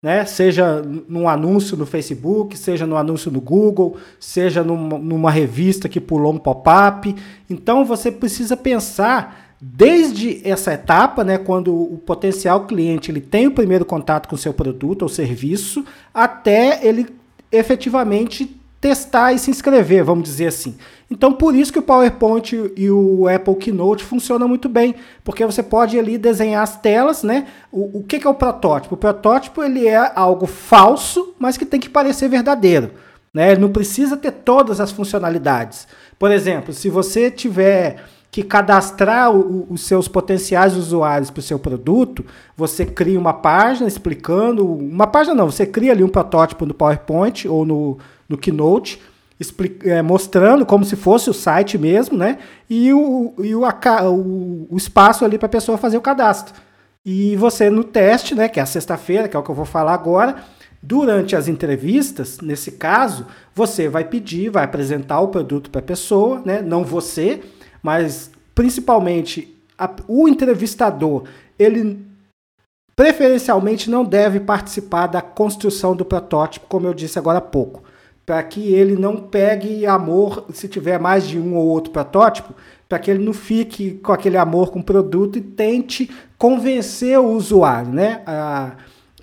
Né? 0.03 0.25
Seja 0.25 0.81
num 0.81 1.29
anúncio 1.29 1.77
no 1.77 1.85
Facebook, 1.85 2.57
seja 2.57 2.87
no 2.87 2.97
anúncio 2.97 3.31
no 3.31 3.39
Google, 3.39 3.97
seja 4.19 4.63
numa, 4.63 4.97
numa 4.97 5.31
revista 5.31 5.87
que 5.87 6.01
pulou 6.01 6.33
um 6.33 6.39
pop-up. 6.39 7.15
Então 7.49 7.85
você 7.85 8.11
precisa 8.11 8.57
pensar 8.57 9.50
desde 9.61 10.41
essa 10.43 10.73
etapa, 10.73 11.23
né, 11.23 11.37
quando 11.37 11.71
o 11.71 11.99
potencial 11.99 12.65
cliente 12.65 13.11
ele 13.11 13.21
tem 13.21 13.45
o 13.45 13.51
primeiro 13.51 13.85
contato 13.85 14.27
com 14.27 14.33
o 14.33 14.37
seu 14.37 14.53
produto 14.53 15.03
ou 15.03 15.09
serviço, 15.09 15.85
até 16.11 16.79
ele 16.85 17.07
efetivamente 17.51 18.59
testar 18.79 19.31
e 19.31 19.37
se 19.37 19.51
inscrever, 19.51 20.03
vamos 20.03 20.23
dizer 20.23 20.47
assim. 20.47 20.75
Então, 21.09 21.31
por 21.31 21.53
isso 21.53 21.71
que 21.71 21.77
o 21.77 21.83
PowerPoint 21.83 22.53
e 22.75 22.89
o 22.89 23.27
Apple 23.27 23.55
Keynote 23.55 24.03
funcionam 24.03 24.47
muito 24.47 24.67
bem, 24.67 24.95
porque 25.23 25.45
você 25.45 25.61
pode 25.61 25.99
ali 25.99 26.17
desenhar 26.17 26.63
as 26.63 26.81
telas, 26.81 27.21
né? 27.21 27.45
O, 27.71 27.99
o 27.99 28.03
que, 28.03 28.17
que 28.17 28.25
é 28.25 28.29
o 28.29 28.33
protótipo? 28.33 28.95
O 28.95 28.97
protótipo 28.97 29.61
ele 29.61 29.87
é 29.87 30.11
algo 30.15 30.47
falso, 30.47 31.35
mas 31.37 31.57
que 31.57 31.65
tem 31.65 31.79
que 31.79 31.89
parecer 31.89 32.27
verdadeiro. 32.27 32.89
Né? 33.31 33.51
Ele 33.51 33.61
não 33.61 33.71
precisa 33.71 34.17
ter 34.17 34.31
todas 34.31 34.79
as 34.79 34.91
funcionalidades. 34.91 35.87
Por 36.17 36.31
exemplo, 36.31 36.73
se 36.73 36.89
você 36.89 37.29
tiver 37.29 37.97
que 38.31 38.43
cadastrar 38.43 39.35
o, 39.35 39.67
os 39.69 39.81
seus 39.81 40.07
potenciais 40.07 40.77
usuários 40.77 41.29
para 41.29 41.41
o 41.41 41.43
seu 41.43 41.59
produto, 41.59 42.25
você 42.55 42.85
cria 42.85 43.19
uma 43.19 43.33
página 43.33 43.87
explicando, 43.87 44.65
uma 44.65 45.05
página 45.05 45.35
não, 45.35 45.51
você 45.51 45.65
cria 45.65 45.91
ali 45.91 46.01
um 46.01 46.09
protótipo 46.09 46.65
no 46.65 46.73
PowerPoint 46.73 47.45
ou 47.47 47.65
no, 47.65 47.97
no 48.29 48.37
Keynote, 48.37 49.01
explica, 49.37 49.89
é, 49.89 50.01
mostrando 50.01 50.65
como 50.65 50.85
se 50.85 50.95
fosse 50.95 51.29
o 51.29 51.33
site 51.33 51.77
mesmo, 51.77 52.17
né? 52.17 52.37
E 52.69 52.93
o, 52.93 53.33
e 53.39 53.53
o, 53.53 53.63
o, 53.63 54.67
o 54.69 54.77
espaço 54.77 55.25
ali 55.25 55.37
para 55.37 55.47
a 55.47 55.49
pessoa 55.49 55.77
fazer 55.77 55.97
o 55.97 56.01
cadastro. 56.01 56.53
E 57.03 57.35
você 57.35 57.69
no 57.69 57.83
teste, 57.83 58.33
né, 58.33 58.47
que 58.47 58.59
é 58.59 58.63
a 58.63 58.67
sexta-feira, 58.67 59.27
que 59.27 59.35
é 59.35 59.39
o 59.39 59.43
que 59.43 59.49
eu 59.49 59.55
vou 59.55 59.65
falar 59.65 59.93
agora, 59.93 60.35
durante 60.81 61.35
as 61.35 61.47
entrevistas, 61.47 62.39
nesse 62.39 62.71
caso, 62.73 63.25
você 63.53 63.89
vai 63.89 64.05
pedir, 64.05 64.49
vai 64.49 64.63
apresentar 64.63 65.19
o 65.19 65.27
produto 65.27 65.69
para 65.69 65.79
a 65.79 65.83
pessoa, 65.83 66.41
né? 66.45 66.61
Não 66.61 66.83
você, 66.83 67.41
mas 67.81 68.31
principalmente 68.53 69.55
a, 69.77 69.89
o 70.07 70.27
entrevistador, 70.27 71.23
ele 71.57 72.05
preferencialmente 72.95 73.89
não 73.89 74.03
deve 74.03 74.39
participar 74.39 75.07
da 75.07 75.21
construção 75.21 75.95
do 75.95 76.05
protótipo, 76.05 76.67
como 76.67 76.87
eu 76.87 76.93
disse 76.93 77.17
agora 77.17 77.39
há 77.39 77.41
pouco, 77.41 77.83
para 78.25 78.43
que 78.43 78.73
ele 78.73 78.95
não 78.95 79.17
pegue 79.17 79.85
amor 79.85 80.45
se 80.53 80.67
tiver 80.67 80.99
mais 80.99 81.27
de 81.27 81.39
um 81.39 81.55
ou 81.55 81.65
outro 81.65 81.91
protótipo, 81.91 82.53
para 82.87 82.99
que 82.99 83.09
ele 83.09 83.23
não 83.23 83.33
fique 83.33 83.93
com 84.03 84.11
aquele 84.11 84.37
amor 84.37 84.69
com 84.69 84.79
o 84.79 84.83
produto 84.83 85.37
e 85.37 85.41
tente 85.41 86.11
convencer 86.37 87.17
o 87.17 87.31
usuário, 87.31 87.91
né? 87.91 88.21
A, 88.25 88.73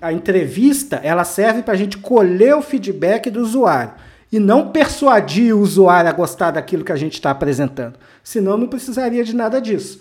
a 0.01 0.11
entrevista 0.11 0.97
ela 0.97 1.23
serve 1.23 1.61
para 1.61 1.73
a 1.73 1.77
gente 1.77 1.97
colher 1.97 2.55
o 2.55 2.61
feedback 2.61 3.29
do 3.29 3.41
usuário 3.41 3.93
e 4.31 4.39
não 4.39 4.69
persuadir 4.69 5.55
o 5.55 5.61
usuário 5.61 6.09
a 6.09 6.13
gostar 6.13 6.51
daquilo 6.51 6.83
que 6.83 6.91
a 6.91 6.95
gente 6.95 7.13
está 7.13 7.31
apresentando. 7.31 7.97
Senão 8.23 8.57
não 8.57 8.67
precisaria 8.67 9.23
de 9.23 9.35
nada 9.35 9.59
disso. 9.59 9.99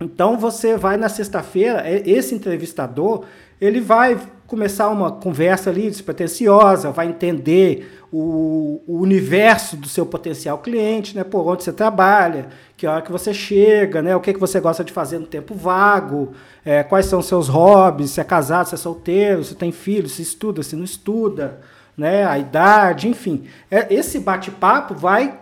Então 0.00 0.36
você 0.36 0.76
vai 0.76 0.96
na 0.96 1.08
sexta-feira, 1.08 1.82
esse 1.88 2.34
entrevistador, 2.34 3.24
ele 3.58 3.80
vai 3.80 4.20
começar 4.46 4.88
uma 4.88 5.10
conversa 5.10 5.70
ali 5.70 5.88
despretensiosa, 5.88 6.90
vai 6.90 7.08
entender 7.08 7.90
o, 8.12 8.82
o, 8.86 9.00
universo 9.00 9.76
do 9.76 9.88
seu 9.88 10.06
potencial 10.06 10.58
cliente, 10.58 11.16
né, 11.16 11.24
por 11.24 11.46
onde 11.46 11.64
você 11.64 11.72
trabalha, 11.72 12.48
que 12.76 12.86
hora 12.86 13.02
que 13.02 13.10
você 13.10 13.34
chega, 13.34 14.02
né, 14.02 14.14
o 14.14 14.20
que, 14.20 14.34
que 14.34 14.38
você 14.38 14.60
gosta 14.60 14.84
de 14.84 14.92
fazer 14.92 15.18
no 15.18 15.26
tempo 15.26 15.54
vago, 15.54 16.32
é, 16.64 16.82
quais 16.82 17.06
são 17.06 17.20
seus 17.20 17.48
hobbies, 17.48 18.10
se 18.10 18.20
é 18.20 18.24
casado, 18.24 18.68
se 18.68 18.74
é 18.74 18.78
solteiro, 18.78 19.42
se 19.42 19.54
tem 19.54 19.72
filho, 19.72 20.08
se 20.08 20.22
estuda, 20.22 20.62
se 20.62 20.76
não 20.76 20.84
estuda, 20.84 21.60
né, 21.96 22.26
a 22.26 22.38
idade, 22.38 23.08
enfim. 23.08 23.44
É, 23.70 23.92
esse 23.92 24.18
bate-papo 24.18 24.94
vai 24.94 25.38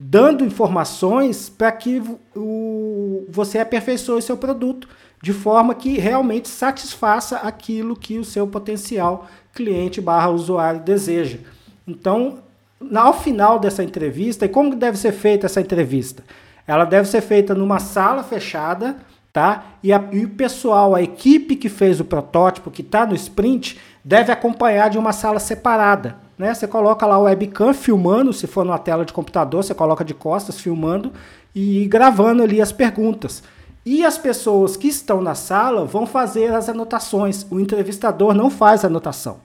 dando 0.00 0.44
informações 0.44 1.48
para 1.48 1.72
que 1.72 2.02
o, 2.36 3.26
você 3.28 3.58
aperfeiçoe 3.58 4.22
seu 4.22 4.36
produto 4.36 4.88
de 5.20 5.32
forma 5.32 5.74
que 5.74 5.98
realmente 5.98 6.48
satisfaça 6.48 7.38
aquilo 7.38 7.96
que 7.96 8.18
o 8.18 8.24
seu 8.24 8.46
potencial 8.46 9.26
cliente 9.52 10.00
barra 10.00 10.30
usuário 10.30 10.80
deseja. 10.80 11.38
Então, 11.86 12.38
ao 12.94 13.12
final 13.12 13.58
dessa 13.58 13.82
entrevista, 13.82 14.44
e 14.44 14.48
como 14.48 14.76
deve 14.76 14.96
ser 14.96 15.10
feita 15.10 15.46
essa 15.46 15.60
entrevista? 15.60 16.22
ela 16.68 16.84
deve 16.84 17.08
ser 17.08 17.22
feita 17.22 17.54
numa 17.54 17.78
sala 17.78 18.22
fechada, 18.22 18.98
tá? 19.32 19.64
E, 19.82 19.90
a, 19.90 20.04
e 20.12 20.26
o 20.26 20.28
pessoal, 20.28 20.94
a 20.94 21.02
equipe 21.02 21.56
que 21.56 21.70
fez 21.70 21.98
o 21.98 22.04
protótipo, 22.04 22.70
que 22.70 22.82
está 22.82 23.06
no 23.06 23.14
sprint, 23.14 23.80
deve 24.04 24.32
acompanhar 24.32 24.90
de 24.90 24.98
uma 24.98 25.12
sala 25.12 25.38
separada. 25.38 26.16
Né? 26.38 26.54
Você 26.54 26.66
coloca 26.66 27.04
lá 27.06 27.18
o 27.18 27.24
webcam 27.24 27.74
filmando, 27.74 28.32
se 28.32 28.46
for 28.46 28.64
numa 28.64 28.78
tela 28.78 29.04
de 29.04 29.12
computador, 29.12 29.64
você 29.64 29.74
coloca 29.74 30.04
de 30.04 30.14
costas 30.14 30.60
filmando 30.60 31.12
e 31.54 31.86
gravando 31.86 32.42
ali 32.42 32.60
as 32.60 32.72
perguntas. 32.72 33.42
E 33.84 34.04
as 34.04 34.18
pessoas 34.18 34.76
que 34.76 34.86
estão 34.86 35.20
na 35.20 35.34
sala 35.34 35.84
vão 35.84 36.06
fazer 36.06 36.52
as 36.52 36.68
anotações. 36.68 37.46
O 37.50 37.58
entrevistador 37.58 38.34
não 38.34 38.50
faz 38.50 38.84
anotação, 38.84 39.38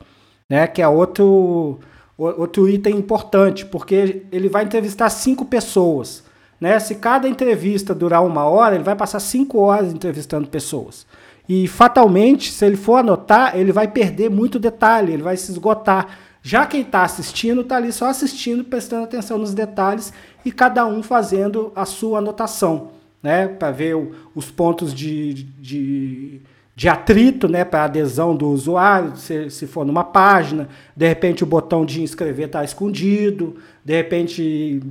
né? 0.50 0.68
Que 0.68 0.82
é 0.82 0.88
outro, 0.88 1.80
outro 2.18 2.68
item 2.68 2.98
importante, 2.98 3.66
porque 3.66 4.26
ele 4.32 4.50
vai 4.50 4.66
entrevistar 4.66 5.10
cinco 5.10 5.46
pessoas. 5.46 6.24
Né? 6.60 6.80
Se 6.80 6.96
cada 6.96 7.28
entrevista 7.28 7.96
durar 7.96 8.24
uma 8.24 8.46
hora, 8.46 8.76
ele 8.76 8.84
vai 8.84 8.96
passar 8.96 9.20
cinco 9.20 9.60
horas 9.60 9.94
entrevistando 9.94 10.48
pessoas. 10.48 11.06
E 11.48 11.68
fatalmente, 11.68 12.52
se 12.52 12.66
ele 12.66 12.78
for 12.78 12.96
anotar, 12.96 13.58
ele 13.58 13.72
vai 13.72 13.88
perder 13.88 14.30
muito 14.30 14.58
detalhe, 14.58 15.14
ele 15.14 15.24
vai 15.24 15.36
se 15.36 15.52
esgotar. 15.52 16.18
Já 16.42 16.66
quem 16.66 16.82
está 16.82 17.04
assistindo 17.04 17.62
está 17.62 17.78
ali 17.78 17.92
só 17.92 18.08
assistindo, 18.08 18.64
prestando 18.64 19.06
atenção 19.06 19.38
nos 19.38 19.54
detalhes 19.54 20.12
e 20.44 20.52
cada 20.52 20.86
um 20.86 21.02
fazendo 21.02 21.72
a 21.76 21.86
sua 21.86 22.20
anotação, 22.20 22.92
né? 23.22 23.48
Para 23.48 23.72
ver 23.72 23.96
o, 23.96 24.12
os 24.36 24.52
pontos 24.52 24.94
de, 24.94 25.34
de, 25.34 26.42
de 26.76 26.90
atrito, 26.90 27.48
né? 27.48 27.64
Para 27.64 27.86
adesão 27.86 28.36
do 28.36 28.50
usuário, 28.50 29.16
se, 29.16 29.50
se 29.50 29.68
for 29.68 29.86
numa 29.86 30.04
página, 30.04 30.68
de 30.96 31.08
repente 31.08 31.44
o 31.44 31.48
botão 31.48 31.86
de 31.86 32.02
inscrever 32.02 32.48
está 32.48 32.64
escondido, 32.64 33.56
de 33.84 33.96
repente 33.96 34.82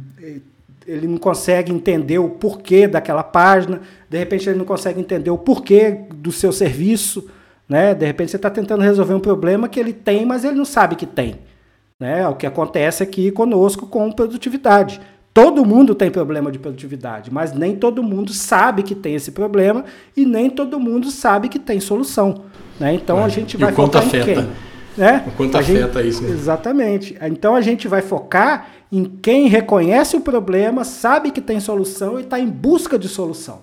ele 0.86 1.06
não 1.06 1.18
consegue 1.18 1.72
entender 1.72 2.18
o 2.18 2.28
porquê 2.28 2.86
daquela 2.86 3.22
página, 3.22 3.80
de 4.08 4.18
repente 4.18 4.48
ele 4.48 4.58
não 4.58 4.64
consegue 4.64 5.00
entender 5.00 5.30
o 5.30 5.38
porquê 5.38 6.06
do 6.14 6.32
seu 6.32 6.52
serviço, 6.52 7.28
né? 7.68 7.94
De 7.94 8.04
repente 8.04 8.30
você 8.30 8.36
está 8.36 8.50
tentando 8.50 8.82
resolver 8.82 9.14
um 9.14 9.20
problema 9.20 9.68
que 9.68 9.80
ele 9.80 9.92
tem, 9.92 10.26
mas 10.26 10.44
ele 10.44 10.56
não 10.56 10.64
sabe 10.64 10.96
que 10.96 11.06
tem. 11.06 11.36
Né? 11.98 12.26
O 12.26 12.34
que 12.34 12.46
acontece 12.46 13.02
aqui 13.02 13.30
conosco 13.30 13.86
com 13.86 14.10
produtividade. 14.10 15.00
Todo 15.32 15.64
mundo 15.64 15.94
tem 15.94 16.10
problema 16.10 16.52
de 16.52 16.58
produtividade, 16.58 17.32
mas 17.32 17.54
nem 17.54 17.74
todo 17.74 18.02
mundo 18.02 18.32
sabe 18.32 18.82
que 18.82 18.94
tem 18.94 19.14
esse 19.14 19.30
problema 19.30 19.84
e 20.14 20.26
nem 20.26 20.50
todo 20.50 20.78
mundo 20.78 21.10
sabe 21.10 21.48
que 21.48 21.58
tem 21.58 21.80
solução. 21.80 22.42
Né? 22.78 22.92
Então 22.94 23.20
é. 23.20 23.24
a 23.24 23.28
gente 23.28 23.56
vai 23.56 23.72
e 23.72 23.74
focar 23.74 24.02
afeta. 24.02 24.30
em 24.30 24.34
quem? 24.34 24.48
Né? 24.96 25.24
O 25.26 25.30
quanto 25.32 25.56
a 25.56 25.60
afeta 25.60 26.02
gente, 26.02 26.08
isso. 26.08 26.22
Né? 26.22 26.30
Exatamente. 26.30 27.16
Então 27.22 27.54
a 27.54 27.60
gente 27.60 27.88
vai 27.88 28.02
focar 28.02 28.68
em 28.90 29.04
quem 29.04 29.48
reconhece 29.48 30.16
o 30.16 30.20
problema, 30.20 30.84
sabe 30.84 31.30
que 31.30 31.40
tem 31.40 31.58
solução 31.60 32.18
e 32.18 32.22
está 32.22 32.38
em 32.38 32.48
busca 32.48 32.98
de 32.98 33.08
solução. 33.08 33.62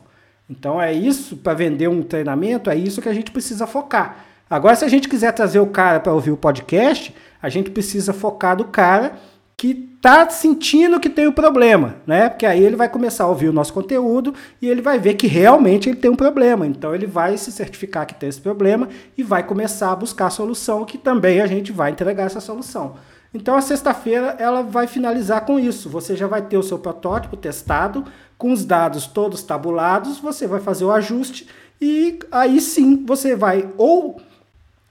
Então 0.50 0.82
é 0.82 0.92
isso, 0.92 1.38
para 1.38 1.54
vender 1.54 1.88
um 1.88 2.02
treinamento, 2.02 2.70
é 2.70 2.76
isso 2.76 3.02
que 3.02 3.10
a 3.10 3.14
gente 3.14 3.32
precisa 3.32 3.68
focar. 3.68 4.26
Agora, 4.50 4.76
se 4.76 4.84
a 4.84 4.88
gente 4.88 5.08
quiser 5.08 5.32
trazer 5.32 5.60
o 5.60 5.68
cara 5.68 6.00
para 6.00 6.12
ouvir 6.12 6.32
o 6.32 6.38
podcast, 6.38 7.14
a 7.40 7.50
gente 7.50 7.70
precisa 7.70 8.12
focar 8.12 8.56
do 8.56 8.66
cara 8.66 9.14
que 9.56 9.89
está 10.00 10.30
sentindo 10.30 10.98
que 10.98 11.10
tem 11.10 11.28
um 11.28 11.32
problema, 11.32 11.96
né? 12.08 12.30
Porque 12.30 12.46
aí 12.46 12.64
ele 12.64 12.78
vai 12.78 12.88
começar 12.88 13.26
a 13.26 13.28
ouvir 13.28 13.50
o 13.50 13.54
nosso 13.54 13.74
conteúdo 13.74 14.34
e 14.62 14.70
ele 14.70 14.82
vai 14.82 14.98
ver 14.98 15.16
que 15.16 15.28
realmente 15.28 15.90
ele 15.90 15.98
tem 15.98 16.10
um 16.10 16.16
problema. 16.16 16.66
Então 16.66 16.96
ele 16.96 17.06
vai 17.06 17.38
se 17.38 17.52
certificar 17.52 18.08
que 18.08 18.16
tem 18.16 18.30
esse 18.30 18.40
problema 18.40 18.88
e 19.18 19.24
vai 19.24 19.44
começar 19.44 19.92
a 19.92 19.96
buscar 19.96 20.28
a 20.28 20.30
solução, 20.30 20.86
que 20.86 20.98
também 20.98 21.42
a 21.42 21.48
gente 21.48 21.74
vai 21.74 21.92
entregar 21.92 22.24
essa 22.24 22.40
solução. 22.40 22.96
Então 23.34 23.58
a 23.58 23.62
sexta-feira 23.62 24.38
ela 24.40 24.64
vai 24.64 24.88
finalizar 24.88 25.46
com 25.46 25.60
isso. 25.60 25.90
Você 25.90 26.16
já 26.16 26.28
vai 26.28 26.44
ter 26.44 26.58
o 26.58 26.64
seu 26.64 26.80
protótipo 26.80 27.36
testado, 27.36 28.06
com 28.38 28.54
os 28.54 28.64
dados 28.64 29.06
todos 29.06 29.44
tabulados, 29.44 30.18
você 30.18 30.48
vai 30.48 30.62
fazer 30.62 30.86
o 30.86 30.92
ajuste 30.92 31.46
e 31.82 32.20
aí 32.32 32.62
sim 32.62 33.04
você 33.06 33.36
vai 33.36 33.70
ou 33.78 34.22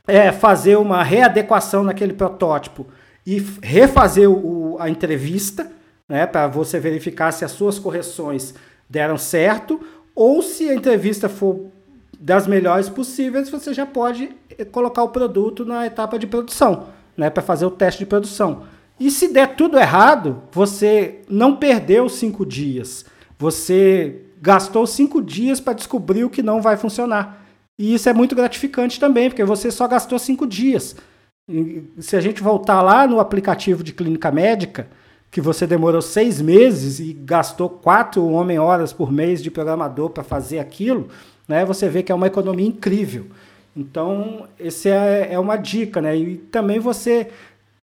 é, 0.06 0.30
fazer 0.32 0.76
uma 0.76 1.02
readequação 1.02 1.82
naquele 1.82 2.12
protótipo 2.12 2.86
e 3.29 3.45
refazer 3.62 4.26
o, 4.26 4.79
a 4.81 4.89
entrevista, 4.89 5.70
né, 6.09 6.26
para 6.26 6.47
você 6.47 6.81
verificar 6.81 7.31
se 7.31 7.45
as 7.45 7.51
suas 7.51 7.79
correções 7.79 8.55
deram 8.89 9.18
certo, 9.18 9.79
ou 10.14 10.41
se 10.41 10.70
a 10.70 10.74
entrevista 10.74 11.29
for 11.29 11.66
das 12.18 12.47
melhores 12.47 12.89
possíveis, 12.89 13.51
você 13.51 13.74
já 13.74 13.85
pode 13.85 14.35
eh, 14.57 14.64
colocar 14.64 15.03
o 15.03 15.11
produto 15.11 15.62
na 15.66 15.85
etapa 15.85 16.18
de 16.18 16.26
produção 16.26 16.87
né, 17.14 17.29
para 17.29 17.43
fazer 17.43 17.66
o 17.66 17.70
teste 17.70 17.99
de 17.99 18.07
produção. 18.07 18.62
E 18.99 19.11
se 19.11 19.29
der 19.29 19.57
tudo 19.57 19.79
errado, 19.79 20.43
você 20.51 21.20
não 21.29 21.55
perdeu 21.55 22.09
cinco 22.09 22.47
dias. 22.47 23.05
Você 23.39 24.22
gastou 24.41 24.87
cinco 24.87 25.20
dias 25.20 25.61
para 25.61 25.74
descobrir 25.74 26.24
o 26.24 26.31
que 26.31 26.43
não 26.43 26.62
vai 26.62 26.79
funcionar. 26.79 27.47
E 27.79 27.93
isso 27.93 28.09
é 28.09 28.14
muito 28.14 28.35
gratificante 28.35 28.99
também, 28.99 29.29
porque 29.29 29.45
você 29.45 29.70
só 29.70 29.87
gastou 29.87 30.18
cinco 30.18 30.47
dias. 30.47 30.97
Se 31.99 32.16
a 32.16 32.20
gente 32.20 32.42
voltar 32.42 32.82
lá 32.82 33.07
no 33.07 33.20
aplicativo 33.20 33.82
de 33.82 33.92
clínica 33.92 34.30
médica, 34.30 34.88
que 35.30 35.40
você 35.40 35.66
demorou 35.66 36.03
seis 36.03 36.40
meses 36.40 37.01
e 37.01 37.12
gastou 37.12 37.68
quatro 37.68 38.26
homem-horas 38.28 38.92
por 38.92 39.12
mês 39.12 39.42
de 39.42 39.51
programador 39.51 40.11
para 40.11 40.24
fazer 40.24 40.59
aquilo, 40.59 41.09
né, 41.46 41.64
você 41.64 41.88
vê 41.88 42.03
que 42.03 42.12
é 42.12 42.14
uma 42.14 42.26
economia 42.26 42.66
incrível. 42.66 43.26
Então, 43.76 44.46
esse 44.59 44.88
é, 44.88 45.28
é 45.32 45.38
uma 45.38 45.57
dica, 45.57 46.01
né? 46.01 46.16
E 46.16 46.36
também 46.36 46.80
você 46.80 47.28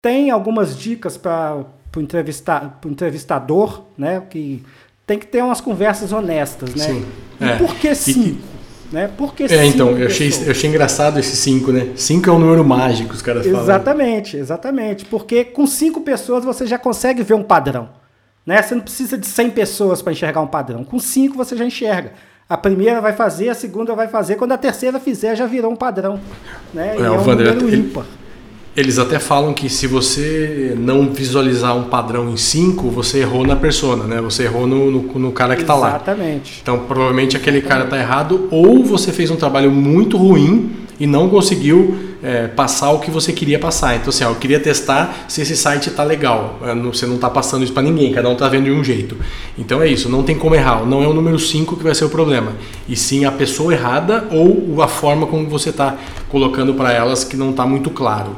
tem 0.01 0.29
algumas 0.29 0.77
dicas 0.77 1.15
para 1.15 1.65
o 1.95 1.99
entrevista, 2.01 2.73
entrevistador, 2.85 3.83
né? 3.97 4.21
Que 4.29 4.61
tem 5.07 5.17
que 5.17 5.25
ter 5.25 5.41
umas 5.41 5.61
conversas 5.61 6.11
honestas, 6.11 6.75
né? 6.75 6.85
Sim. 6.85 7.05
E 7.39 7.45
é. 7.45 7.57
por 7.57 7.75
que 7.75 7.95
cinco? 7.95 8.41
E, 8.41 8.54
né? 8.91 9.09
Por 9.17 9.33
que 9.33 9.43
é, 9.43 9.65
então, 9.65 9.91
eu 9.97 10.07
achei, 10.07 10.29
eu 10.45 10.51
achei 10.51 10.69
engraçado 10.69 11.19
esse 11.19 11.35
cinco, 11.35 11.71
né? 11.71 11.89
Cinco 11.95 12.29
é 12.29 12.33
um 12.33 12.39
número 12.39 12.63
mágico, 12.63 13.13
os 13.13 13.21
caras 13.21 13.45
falam. 13.45 13.61
Exatamente, 13.61 14.37
exatamente. 14.37 15.05
Porque 15.05 15.43
com 15.43 15.65
cinco 15.65 16.01
pessoas 16.01 16.43
você 16.43 16.65
já 16.65 16.77
consegue 16.77 17.23
ver 17.23 17.33
um 17.33 17.43
padrão. 17.43 17.89
Né? 18.45 18.61
Você 18.61 18.75
não 18.75 18.81
precisa 18.81 19.17
de 19.17 19.25
100 19.25 19.49
pessoas 19.51 20.01
para 20.01 20.13
enxergar 20.13 20.39
um 20.39 20.47
padrão. 20.47 20.83
Com 20.83 20.99
cinco 20.99 21.35
você 21.35 21.57
já 21.57 21.65
enxerga. 21.65 22.13
A 22.47 22.55
primeira 22.55 23.01
vai 23.01 23.11
fazer, 23.11 23.49
a 23.49 23.55
segunda 23.55 23.95
vai 23.95 24.07
fazer. 24.07 24.35
Quando 24.35 24.51
a 24.51 24.57
terceira 24.57 24.99
fizer, 24.99 25.35
já 25.35 25.47
virou 25.47 25.71
um 25.71 25.75
padrão. 25.75 26.19
Né? 26.71 26.95
É, 26.95 27.01
é 27.01 27.09
um 27.09 27.25
Wander, 27.25 27.55
número 27.55 27.75
ímpar. 27.75 28.05
Eles 28.75 28.99
até 28.99 29.19
falam 29.19 29.53
que 29.53 29.69
se 29.69 29.87
você 29.87 30.75
não 30.77 31.09
visualizar 31.09 31.77
um 31.77 31.83
padrão 31.83 32.29
em 32.29 32.35
cinco, 32.35 32.89
você 32.89 33.19
errou 33.19 33.47
na 33.47 33.55
persona, 33.55 34.03
né? 34.03 34.19
Você 34.21 34.43
errou 34.43 34.67
no, 34.67 34.91
no, 34.91 35.19
no 35.19 35.31
cara 35.31 35.55
que 35.55 35.61
está 35.61 35.75
lá. 35.75 35.89
Exatamente. 35.91 36.59
Então, 36.61 36.79
provavelmente 36.79 37.37
aquele 37.37 37.61
cara 37.61 37.85
está 37.85 37.97
errado, 37.97 38.49
ou 38.51 38.83
você 38.83 39.13
fez 39.13 39.31
um 39.31 39.37
trabalho 39.37 39.71
muito 39.71 40.17
ruim 40.17 40.71
e 40.99 41.07
não 41.07 41.29
conseguiu 41.29 41.97
é, 42.21 42.47
passar 42.47 42.91
o 42.91 42.99
que 42.99 43.09
você 43.09 43.31
queria 43.31 43.57
passar. 43.57 43.95
Então, 43.95 44.09
assim, 44.09 44.25
ó, 44.25 44.31
eu 44.31 44.35
queria 44.35 44.59
testar 44.59 45.25
se 45.27 45.41
esse 45.41 45.55
site 45.55 45.87
está 45.87 46.03
legal. 46.03 46.59
É, 46.61 46.75
você 46.75 47.05
não 47.05 47.15
está 47.15 47.29
passando 47.29 47.63
isso 47.63 47.71
para 47.71 47.83
ninguém, 47.83 48.11
cada 48.11 48.27
um 48.27 48.33
está 48.33 48.49
vendo 48.49 48.65
de 48.65 48.71
um 48.71 48.83
jeito. 48.83 49.15
Então 49.57 49.81
é 49.81 49.87
isso, 49.87 50.09
não 50.09 50.21
tem 50.21 50.35
como 50.35 50.53
errar. 50.53 50.85
Não 50.85 51.01
é 51.01 51.07
o 51.07 51.13
número 51.13 51.39
5 51.39 51.77
que 51.77 51.83
vai 51.83 51.95
ser 51.95 52.03
o 52.03 52.09
problema, 52.09 52.51
e 52.89 52.95
sim 52.97 53.23
a 53.23 53.31
pessoa 53.31 53.71
errada 53.71 54.27
ou 54.31 54.81
a 54.81 54.87
forma 54.89 55.27
como 55.27 55.47
você 55.47 55.69
está 55.69 55.97
colocando 56.27 56.73
para 56.73 56.91
elas 56.91 57.23
que 57.23 57.37
não 57.37 57.51
está 57.51 57.65
muito 57.65 57.89
claro. 57.89 58.35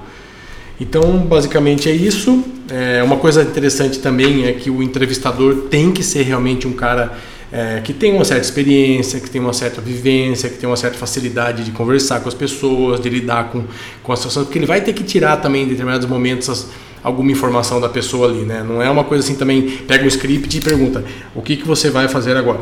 Então, 0.80 1.18
basicamente 1.20 1.90
é 1.90 1.94
isso. 1.94 2.44
É, 2.70 3.02
uma 3.02 3.18
coisa 3.18 3.42
interessante 3.42 4.00
também 4.00 4.46
é 4.46 4.54
que 4.54 4.70
o 4.70 4.84
entrevistador 4.84 5.68
tem 5.70 5.92
que 5.92 6.04
ser 6.04 6.24
realmente 6.24 6.68
um 6.68 6.74
cara 6.74 7.18
é, 7.52 7.80
que 7.82 7.94
tem 7.94 8.14
uma 8.14 8.26
certa 8.26 8.44
experiência, 8.44 9.20
que 9.20 9.30
tem 9.30 9.40
uma 9.40 9.54
certa 9.54 9.82
vivência, 9.82 10.50
que 10.50 10.58
tem 10.58 10.68
uma 10.70 10.76
certa 10.76 10.98
facilidade 10.98 11.64
de 11.64 11.72
conversar 11.72 12.20
com 12.20 12.28
as 12.28 12.36
pessoas, 12.36 13.00
de 13.00 13.10
lidar 13.10 13.50
com, 13.50 13.64
com 14.04 14.12
a 14.12 14.16
situação, 14.16 14.44
porque 14.44 14.60
ele 14.60 14.66
vai 14.66 14.82
ter 14.82 14.94
que 14.94 15.04
tirar 15.04 15.38
também 15.38 15.64
em 15.64 15.68
determinados 15.68 16.08
momentos 16.08 16.50
as, 16.50 16.68
alguma 17.02 17.32
informação 17.32 17.80
da 17.80 17.88
pessoa 17.88 18.28
ali, 18.28 18.42
né? 18.42 18.64
Não 18.68 18.82
é 18.82 18.90
uma 18.90 19.04
coisa 19.04 19.24
assim 19.24 19.36
também, 19.36 19.62
pega 19.88 20.04
um 20.04 20.08
script 20.08 20.58
e 20.58 20.62
pergunta, 20.62 21.04
o 21.34 21.42
que, 21.42 21.56
que 21.56 21.66
você 21.66 21.90
vai 21.90 22.08
fazer 22.10 22.36
agora? 22.36 22.60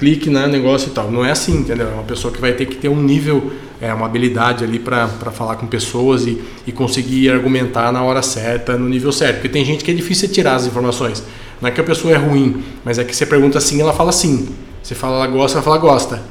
Clique 0.00 0.30
no 0.30 0.46
negócio 0.46 0.88
e 0.88 0.92
tal. 0.92 1.10
Não 1.10 1.22
é 1.22 1.30
assim, 1.30 1.58
entendeu? 1.58 1.88
É 1.88 1.92
uma 1.92 2.04
pessoa 2.04 2.32
que 2.32 2.40
vai 2.40 2.54
ter 2.54 2.64
que 2.64 2.76
ter 2.76 2.88
um 2.88 3.02
nível, 3.02 3.52
é, 3.82 3.92
uma 3.92 4.06
habilidade 4.06 4.64
ali 4.64 4.78
para 4.78 5.06
falar 5.08 5.56
com 5.56 5.66
pessoas 5.66 6.26
e, 6.26 6.40
e 6.66 6.72
conseguir 6.72 7.28
argumentar 7.28 7.92
na 7.92 8.02
hora 8.02 8.22
certa, 8.22 8.78
no 8.78 8.88
nível 8.88 9.12
certo. 9.12 9.34
Porque 9.34 9.50
tem 9.50 9.62
gente 9.62 9.84
que 9.84 9.90
é 9.90 9.94
difícil 9.94 10.30
tirar 10.30 10.54
as 10.54 10.66
informações. 10.66 11.22
Não 11.60 11.68
é 11.68 11.70
que 11.70 11.82
a 11.82 11.84
pessoa 11.84 12.14
é 12.14 12.16
ruim, 12.16 12.62
mas 12.82 12.98
é 12.98 13.04
que 13.04 13.14
você 13.14 13.26
pergunta 13.26 13.58
assim, 13.58 13.78
ela 13.78 13.92
fala 13.92 14.10
sim. 14.10 14.48
Você 14.82 14.94
fala 14.94 15.16
ela 15.16 15.26
gosta, 15.26 15.58
ela 15.58 15.62
fala 15.62 15.76
gosta. 15.76 16.22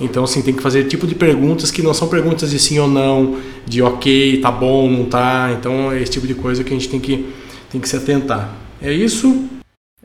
Então, 0.00 0.24
assim, 0.24 0.42
tem 0.42 0.52
que 0.52 0.60
fazer 0.60 0.88
tipo 0.88 1.06
de 1.06 1.14
perguntas 1.14 1.70
que 1.70 1.80
não 1.80 1.94
são 1.94 2.08
perguntas 2.08 2.50
de 2.50 2.58
sim 2.58 2.80
ou 2.80 2.88
não, 2.88 3.36
de 3.64 3.80
ok, 3.82 4.40
tá 4.40 4.50
bom, 4.50 4.90
não 4.90 5.04
tá. 5.04 5.54
Então, 5.56 5.92
é 5.92 6.02
esse 6.02 6.10
tipo 6.10 6.26
de 6.26 6.34
coisa 6.34 6.64
que 6.64 6.74
a 6.74 6.76
gente 6.76 6.88
tem 6.88 6.98
que, 6.98 7.32
tem 7.70 7.80
que 7.80 7.88
se 7.88 7.96
atentar. 7.96 8.52
É 8.82 8.92
isso? 8.92 9.48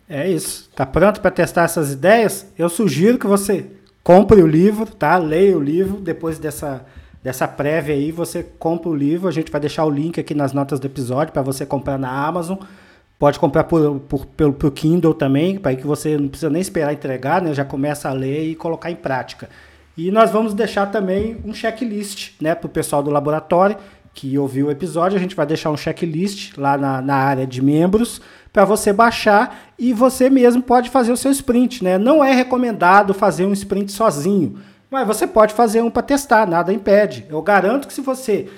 É 0.10 0.30
isso. 0.30 0.70
Tá 0.76 0.86
pronto 0.86 1.22
para 1.22 1.32
testar 1.32 1.64
essas 1.64 1.92
ideias? 1.92 2.48
Eu 2.58 2.70
sugiro 2.70 3.18
que 3.18 3.28
você 3.28 3.66
compre 4.04 4.42
o 4.42 4.48
livro, 4.48 4.86
tá? 4.86 5.18
Leia 5.18 5.58
o 5.58 5.62
livro. 5.62 6.00
Depois 6.00 6.40
dessa, 6.40 6.86
dessa 7.22 7.48
prévia 7.48 7.94
aí, 7.94 8.12
você 8.12 8.44
compra 8.44 8.90
o 8.90 8.96
livro. 8.96 9.28
A 9.28 9.32
gente 9.32 9.52
vai 9.52 9.60
deixar 9.60 9.86
o 9.86 9.90
link 9.90 10.20
aqui 10.20 10.34
nas 10.34 10.54
notas 10.54 10.80
do 10.80 10.88
episódio 10.88 11.34
para 11.34 11.42
você 11.42 11.66
comprar 11.66 11.98
na 11.98 12.10
Amazon 12.10 12.58
Pode 13.20 13.40
comprar 13.40 13.64
por, 13.64 14.00
por, 14.02 14.26
pelo 14.28 14.54
pro 14.54 14.72
Kindle 14.72 15.14
também, 15.14 15.58
para 15.58 15.76
que 15.76 15.88
você 15.88 16.18
não 16.18 16.28
precisa 16.28 16.52
nem 16.52 16.62
esperar 16.62 16.94
entregar, 16.94 17.42
né? 17.42 17.52
Já 17.52 17.66
começa 17.66 18.08
a 18.08 18.14
ler 18.14 18.44
e 18.44 18.56
colocar 18.56 18.92
em 18.92 18.96
prática. 18.96 19.50
E 19.98 20.12
nós 20.12 20.30
vamos 20.30 20.54
deixar 20.54 20.86
também 20.88 21.38
um 21.44 21.52
checklist 21.52 22.34
né, 22.40 22.54
para 22.54 22.68
o 22.68 22.70
pessoal 22.70 23.02
do 23.02 23.10
laboratório 23.10 23.76
que 24.18 24.36
ouviu 24.36 24.66
o 24.66 24.72
episódio. 24.72 25.16
A 25.16 25.22
gente 25.22 25.36
vai 25.36 25.46
deixar 25.46 25.70
um 25.70 25.78
checklist 25.78 26.58
lá 26.58 26.76
na, 26.76 27.02
na 27.04 27.16
área 27.16 27.46
de 27.46 27.62
membros 27.62 28.20
para 28.52 28.66
você 28.66 28.92
baixar 28.92 29.72
e 29.78 29.94
você 29.94 30.28
mesmo 30.28 30.64
pode 30.64 30.90
fazer 30.90 31.12
o 31.12 31.18
seu 31.18 31.30
sprint. 31.30 31.84
Né? 31.84 32.00
Não 32.00 32.26
é 32.26 32.34
recomendado 32.34 33.14
fazer 33.14 33.46
um 33.46 33.54
sprint 33.54 33.92
sozinho, 33.92 34.58
mas 34.90 35.06
você 35.06 35.28
pode 35.28 35.54
fazer 35.54 35.84
um 35.84 35.92
para 35.92 36.02
testar, 36.02 36.48
nada 36.48 36.74
impede. 36.74 37.28
Eu 37.30 37.40
garanto 37.44 37.88
que 37.88 37.94
se 37.94 38.02
você 38.02 38.50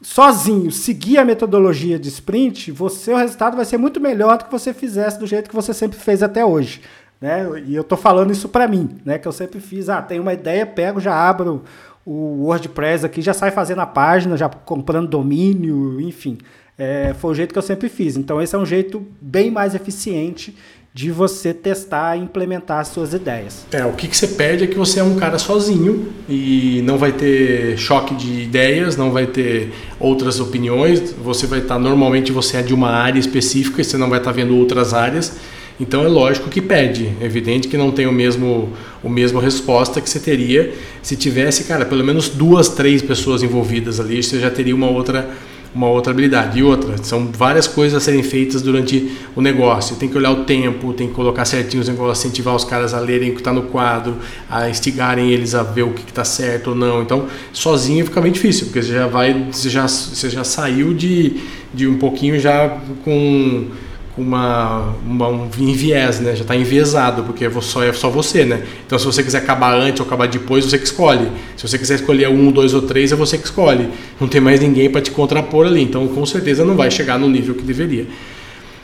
sozinho 0.00 0.72
seguir 0.72 1.18
a 1.18 1.24
metodologia 1.26 1.98
de 1.98 2.08
sprint, 2.08 2.72
você 2.72 3.12
o 3.12 3.16
resultado 3.18 3.54
vai 3.54 3.66
ser 3.66 3.76
muito 3.76 4.00
melhor 4.00 4.38
do 4.38 4.46
que 4.46 4.50
você 4.50 4.72
fizesse 4.72 5.18
do 5.18 5.26
jeito 5.26 5.50
que 5.50 5.54
você 5.54 5.74
sempre 5.74 5.98
fez 5.98 6.22
até 6.22 6.42
hoje. 6.42 6.80
Né? 7.20 7.46
E 7.66 7.74
eu 7.74 7.82
estou 7.82 7.98
falando 7.98 8.32
isso 8.32 8.48
para 8.48 8.66
mim, 8.66 8.96
né? 9.04 9.18
que 9.18 9.28
eu 9.28 9.32
sempre 9.32 9.60
fiz, 9.60 9.90
ah, 9.90 10.00
tenho 10.00 10.22
uma 10.22 10.32
ideia, 10.32 10.64
pego, 10.64 10.98
já 10.98 11.14
abro 11.14 11.62
o 12.04 12.44
WordPress 12.44 13.04
aqui, 13.06 13.22
já 13.22 13.32
sai 13.32 13.50
fazendo 13.50 13.80
a 13.80 13.86
página, 13.86 14.36
já 14.36 14.48
comprando 14.48 15.08
domínio, 15.08 16.00
enfim. 16.00 16.38
É, 16.76 17.14
foi 17.18 17.30
o 17.30 17.34
jeito 17.34 17.52
que 17.52 17.58
eu 17.58 17.62
sempre 17.62 17.88
fiz. 17.88 18.16
Então 18.16 18.40
esse 18.40 18.54
é 18.54 18.58
um 18.58 18.66
jeito 18.66 19.06
bem 19.20 19.50
mais 19.50 19.74
eficiente 19.74 20.56
de 20.94 21.10
você 21.10 21.54
testar 21.54 22.16
e 22.16 22.20
implementar 22.20 22.80
as 22.80 22.88
suas 22.88 23.14
ideias. 23.14 23.64
É, 23.72 23.84
o 23.84 23.92
que, 23.92 24.06
que 24.06 24.16
você 24.16 24.28
perde 24.28 24.64
é 24.64 24.66
que 24.66 24.76
você 24.76 25.00
é 25.00 25.02
um 25.02 25.16
cara 25.16 25.38
sozinho 25.38 26.12
e 26.28 26.82
não 26.84 26.98
vai 26.98 27.12
ter 27.12 27.78
choque 27.78 28.14
de 28.14 28.42
ideias, 28.42 28.94
não 28.94 29.10
vai 29.10 29.26
ter 29.26 29.72
outras 29.98 30.38
opiniões. 30.38 31.12
Você 31.12 31.46
vai 31.46 31.60
estar, 31.60 31.78
normalmente 31.78 32.30
você 32.30 32.58
é 32.58 32.62
de 32.62 32.74
uma 32.74 32.90
área 32.90 33.18
específica 33.18 33.80
e 33.80 33.84
você 33.84 33.96
não 33.96 34.10
vai 34.10 34.18
estar 34.18 34.32
vendo 34.32 34.54
outras 34.54 34.92
áreas. 34.92 35.38
Então 35.82 36.04
é 36.04 36.08
lógico 36.08 36.48
que 36.48 36.60
perde. 36.60 37.10
É 37.20 37.24
evidente 37.24 37.66
que 37.66 37.76
não 37.76 37.90
tem 37.90 38.06
o 38.06 38.12
mesmo, 38.12 38.72
o 39.02 39.08
mesmo 39.08 39.40
resposta 39.40 40.00
que 40.00 40.08
você 40.08 40.20
teria 40.20 40.72
se 41.02 41.16
tivesse, 41.16 41.64
cara, 41.64 41.84
pelo 41.84 42.04
menos 42.04 42.28
duas, 42.28 42.68
três 42.68 43.02
pessoas 43.02 43.42
envolvidas 43.42 43.98
ali, 43.98 44.22
você 44.22 44.38
já 44.38 44.48
teria 44.48 44.74
uma 44.76 44.88
outra 44.88 45.28
uma 45.74 45.88
outra 45.88 46.12
habilidade. 46.12 46.58
E 46.58 46.62
outra, 46.62 47.02
são 47.02 47.28
várias 47.32 47.66
coisas 47.66 47.96
a 47.96 48.00
serem 48.04 48.22
feitas 48.22 48.60
durante 48.60 49.10
o 49.34 49.40
negócio. 49.40 49.96
Tem 49.96 50.06
que 50.06 50.16
olhar 50.16 50.30
o 50.30 50.44
tempo, 50.44 50.92
tem 50.92 51.08
que 51.08 51.14
colocar 51.14 51.46
certinho 51.46 51.80
os 51.80 51.88
negócios, 51.88 52.26
incentivar 52.26 52.54
os 52.54 52.62
caras 52.62 52.92
a 52.92 53.00
lerem 53.00 53.30
o 53.30 53.32
que 53.32 53.40
está 53.40 53.54
no 53.54 53.62
quadro, 53.62 54.16
a 54.50 54.68
instigarem 54.68 55.30
eles 55.30 55.54
a 55.54 55.62
ver 55.62 55.84
o 55.84 55.92
que 55.92 56.02
está 56.02 56.24
certo 56.24 56.68
ou 56.68 56.76
não. 56.76 57.00
Então, 57.00 57.26
sozinho 57.54 58.04
fica 58.04 58.20
bem 58.20 58.32
difícil, 58.32 58.66
porque 58.66 58.82
você 58.82 58.92
já 58.92 59.06
vai, 59.06 59.46
você 59.50 59.70
já, 59.70 59.88
você 59.88 60.28
já 60.28 60.44
saiu 60.44 60.92
de, 60.92 61.40
de 61.72 61.88
um 61.88 61.96
pouquinho 61.96 62.38
já 62.38 62.78
com 63.02 63.68
uma, 64.16 64.94
uma 65.06 65.28
um 65.28 65.48
viés, 65.48 66.20
né? 66.20 66.36
Já 66.36 66.42
está 66.42 66.54
enviesado, 66.54 67.22
porque 67.22 67.44
é 67.46 67.50
só 67.60 67.82
é 67.82 67.92
só 67.92 68.10
você, 68.10 68.44
né? 68.44 68.62
Então, 68.86 68.98
se 68.98 69.06
você 69.06 69.22
quiser 69.22 69.38
acabar 69.38 69.74
antes 69.74 70.00
ou 70.00 70.06
acabar 70.06 70.28
depois, 70.28 70.64
você 70.64 70.78
que 70.78 70.84
escolhe. 70.84 71.30
Se 71.56 71.66
você 71.66 71.78
quiser 71.78 71.94
escolher 71.94 72.28
um, 72.28 72.50
dois 72.50 72.74
ou 72.74 72.82
três, 72.82 73.12
é 73.12 73.16
você 73.16 73.38
que 73.38 73.44
escolhe. 73.44 73.88
Não 74.20 74.28
tem 74.28 74.40
mais 74.40 74.60
ninguém 74.60 74.90
para 74.90 75.00
te 75.00 75.10
contrapor 75.10 75.66
ali. 75.66 75.82
Então, 75.82 76.06
com 76.08 76.26
certeza 76.26 76.64
não 76.64 76.76
vai 76.76 76.90
chegar 76.90 77.18
no 77.18 77.28
nível 77.28 77.54
que 77.54 77.62
deveria. 77.62 78.06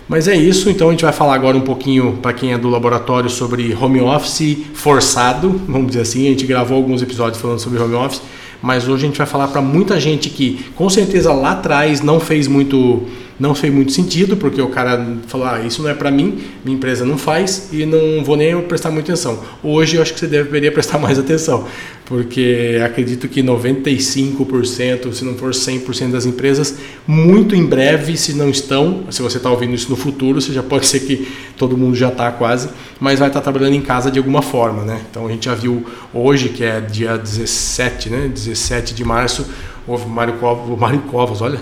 Mas 0.09 0.27
é 0.27 0.35
isso, 0.35 0.71
então 0.71 0.89
a 0.89 0.91
gente 0.91 1.05
vai 1.05 1.13
falar 1.13 1.35
agora 1.35 1.55
um 1.55 1.61
pouquinho 1.61 2.19
para 2.23 2.33
quem 2.33 2.55
é 2.55 2.59
do 2.59 2.71
laboratório 2.71 3.29
sobre 3.29 3.77
home 3.79 4.01
office 4.01 4.57
forçado, 4.73 5.61
vamos 5.69 5.89
dizer 5.89 6.01
assim. 6.01 6.27
A 6.27 6.31
gente 6.31 6.47
gravou 6.47 6.79
alguns 6.79 7.03
episódios 7.03 7.39
falando 7.39 7.59
sobre 7.59 7.79
home 7.79 7.95
office, 7.95 8.23
mas 8.63 8.89
hoje 8.89 9.05
a 9.05 9.07
gente 9.07 9.19
vai 9.19 9.27
falar 9.27 9.49
para 9.49 9.61
muita 9.61 10.01
gente 10.01 10.31
que 10.31 10.65
com 10.75 10.89
certeza 10.89 11.31
lá 11.31 11.53
atrás 11.53 12.01
não 12.01 12.19
fez 12.19 12.49
muito 12.49 13.03
não 13.39 13.55
fez 13.55 13.73
muito 13.73 13.93
sentido, 13.93 14.37
porque 14.37 14.61
o 14.61 14.69
cara 14.69 15.17
falou: 15.27 15.47
ah, 15.47 15.61
isso 15.61 15.83
não 15.83 15.91
é 15.91 15.95
para 15.95 16.11
mim, 16.11 16.39
minha 16.65 16.77
empresa 16.77 17.05
não 17.05 17.17
faz 17.17 17.69
e 17.73 17.87
não 17.87 18.25
vou 18.25 18.37
nem 18.37 18.61
prestar 18.63 18.91
muita 18.91 19.13
atenção. 19.13 19.43
Hoje 19.63 19.97
eu 19.97 20.03
acho 20.03 20.13
que 20.13 20.21
você 20.21 20.27
deveria 20.27 20.73
prestar 20.73 20.99
mais 20.99 21.19
atenção, 21.19 21.67
porque 22.05 22.81
acredito 22.85 23.29
que 23.29 23.43
95%, 23.43 25.13
se 25.13 25.25
não 25.25 25.35
for 25.35 25.51
100% 25.51 26.11
das 26.11 26.27
empresas, 26.27 26.77
muito 27.07 27.55
em 27.55 27.65
breve, 27.65 28.17
se 28.17 28.33
não 28.33 28.51
estão, 28.51 29.05
se 29.11 29.23
você 29.23 29.37
está 29.37 29.51
ouvindo 29.51 29.75
isso 29.75 29.91
no 29.91 29.97
futuro, 29.97 30.41
você 30.41 30.53
já 30.53 30.63
pode 30.63 30.87
ser 30.87 31.01
que 31.01 31.29
todo 31.57 31.77
mundo 31.77 31.95
já 31.95 32.09
está 32.09 32.31
quase, 32.33 32.71
mas 32.99 33.21
vai 33.21 33.29
estar 33.29 33.41
tá 33.41 33.45
trabalhando 33.45 33.75
em 33.75 33.83
casa 33.83 34.11
de 34.11 34.19
alguma 34.19 34.43
forma, 34.43 34.83
né? 34.83 35.01
Então 35.11 35.27
a 35.27 35.31
gente 35.31 35.45
já 35.45 35.55
viu 35.55 35.87
hoje, 36.13 36.49
que 36.49 36.65
é 36.65 36.81
dia 36.81 37.17
17, 37.17 38.11
né? 38.11 38.29
17 38.33 38.95
de 38.95 39.05
março, 39.05 39.47
houve 39.87 40.09
Mário 40.09 40.35
Mário 40.77 41.01
Covas, 41.03 41.41
olha, 41.41 41.61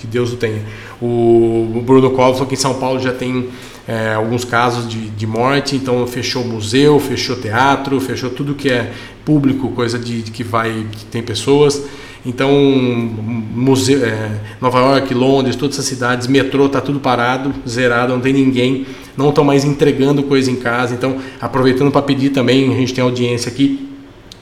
que 0.00 0.06
Deus 0.06 0.32
o 0.32 0.36
tenha. 0.36 0.62
O, 1.00 1.82
Bruno 1.84 2.10
Covas 2.10 2.42
aqui 2.42 2.54
em 2.54 2.56
São 2.56 2.74
Paulo 2.74 3.00
já 3.00 3.12
tem 3.12 3.48
é, 3.88 4.14
alguns 4.14 4.44
casos 4.44 4.88
de, 4.88 5.08
de 5.08 5.26
morte, 5.26 5.76
então 5.76 6.06
fechou 6.06 6.44
museu, 6.44 7.00
fechou 7.00 7.36
teatro, 7.36 8.00
fechou 8.00 8.30
tudo 8.30 8.54
que 8.54 8.70
é 8.70 8.92
público, 9.24 9.70
coisa 9.70 9.98
de, 9.98 10.22
de 10.22 10.30
que 10.30 10.44
vai, 10.44 10.86
que 10.92 11.04
tem 11.06 11.22
pessoas. 11.22 11.82
Então, 12.24 12.52
museu, 12.52 14.04
é, 14.04 14.30
Nova 14.60 14.78
York, 14.78 15.14
Londres, 15.14 15.56
todas 15.56 15.76
essas 15.76 15.86
cidades, 15.86 16.26
metrô 16.26 16.66
está 16.66 16.80
tudo 16.80 17.00
parado, 17.00 17.54
zerado, 17.66 18.12
não 18.12 18.20
tem 18.20 18.34
ninguém, 18.34 18.86
não 19.16 19.30
estão 19.30 19.42
mais 19.42 19.64
entregando 19.64 20.22
coisa 20.24 20.50
em 20.50 20.56
casa. 20.56 20.94
Então, 20.94 21.16
aproveitando 21.40 21.90
para 21.90 22.02
pedir 22.02 22.30
também, 22.30 22.72
a 22.74 22.76
gente 22.76 22.92
tem 22.92 23.02
audiência 23.02 23.50
aqui, 23.50 23.88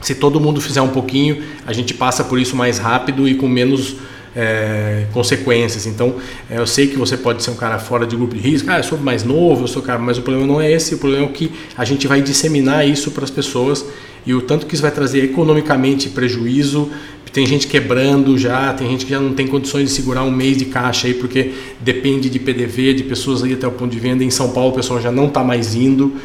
se 0.01 0.15
todo 0.15 0.39
mundo 0.39 0.59
fizer 0.61 0.81
um 0.81 0.89
pouquinho, 0.89 1.41
a 1.65 1.73
gente 1.73 1.93
passa 1.93 2.23
por 2.23 2.39
isso 2.39 2.55
mais 2.55 2.77
rápido 2.79 3.27
e 3.27 3.35
com 3.35 3.47
menos 3.47 3.95
é, 4.35 5.05
consequências. 5.11 5.85
Então, 5.85 6.15
é, 6.49 6.57
eu 6.57 6.67
sei 6.67 6.87
que 6.87 6.97
você 6.97 7.17
pode 7.17 7.43
ser 7.43 7.51
um 7.51 7.55
cara 7.55 7.79
fora 7.79 8.05
de 8.05 8.15
grupo 8.15 8.35
de 8.35 8.41
risco, 8.41 8.69
ah, 8.71 8.77
eu 8.77 8.83
sou 8.83 8.97
mais 8.97 9.23
novo, 9.23 9.63
eu 9.63 9.67
sou 9.67 9.81
cara, 9.81 9.99
mas 9.99 10.17
o 10.17 10.21
problema 10.21 10.47
não 10.47 10.61
é 10.61 10.71
esse, 10.71 10.95
o 10.95 10.97
problema 10.97 11.25
é 11.25 11.29
que 11.29 11.51
a 11.77 11.85
gente 11.85 12.07
vai 12.07 12.21
disseminar 12.21 12.87
isso 12.87 13.11
para 13.11 13.23
as 13.23 13.31
pessoas 13.31 13.85
e 14.25 14.33
o 14.33 14.41
tanto 14.41 14.65
que 14.65 14.73
isso 14.73 14.83
vai 14.83 14.91
trazer 14.91 15.23
economicamente 15.23 16.09
prejuízo. 16.09 16.89
Tem 17.31 17.45
gente 17.45 17.67
quebrando 17.67 18.37
já, 18.39 18.73
tem 18.73 18.89
gente 18.89 19.05
que 19.05 19.11
já 19.11 19.19
não 19.19 19.33
tem 19.33 19.45
condições 19.45 19.89
de 19.89 19.91
segurar 19.91 20.23
um 20.23 20.31
mês 20.31 20.57
de 20.57 20.65
caixa 20.65 21.07
aí 21.07 21.13
porque 21.13 21.53
depende 21.79 22.27
de 22.27 22.39
PDV, 22.39 22.95
de 22.95 23.03
pessoas 23.03 23.43
aí 23.43 23.53
até 23.53 23.67
o 23.67 23.71
ponto 23.71 23.91
de 23.91 23.99
venda. 23.99 24.23
Em 24.23 24.31
São 24.31 24.49
Paulo 24.51 24.71
o 24.71 24.75
pessoal 24.75 24.99
já 24.99 25.11
não 25.11 25.27
está 25.27 25.43
mais 25.43 25.75
indo 25.75 26.15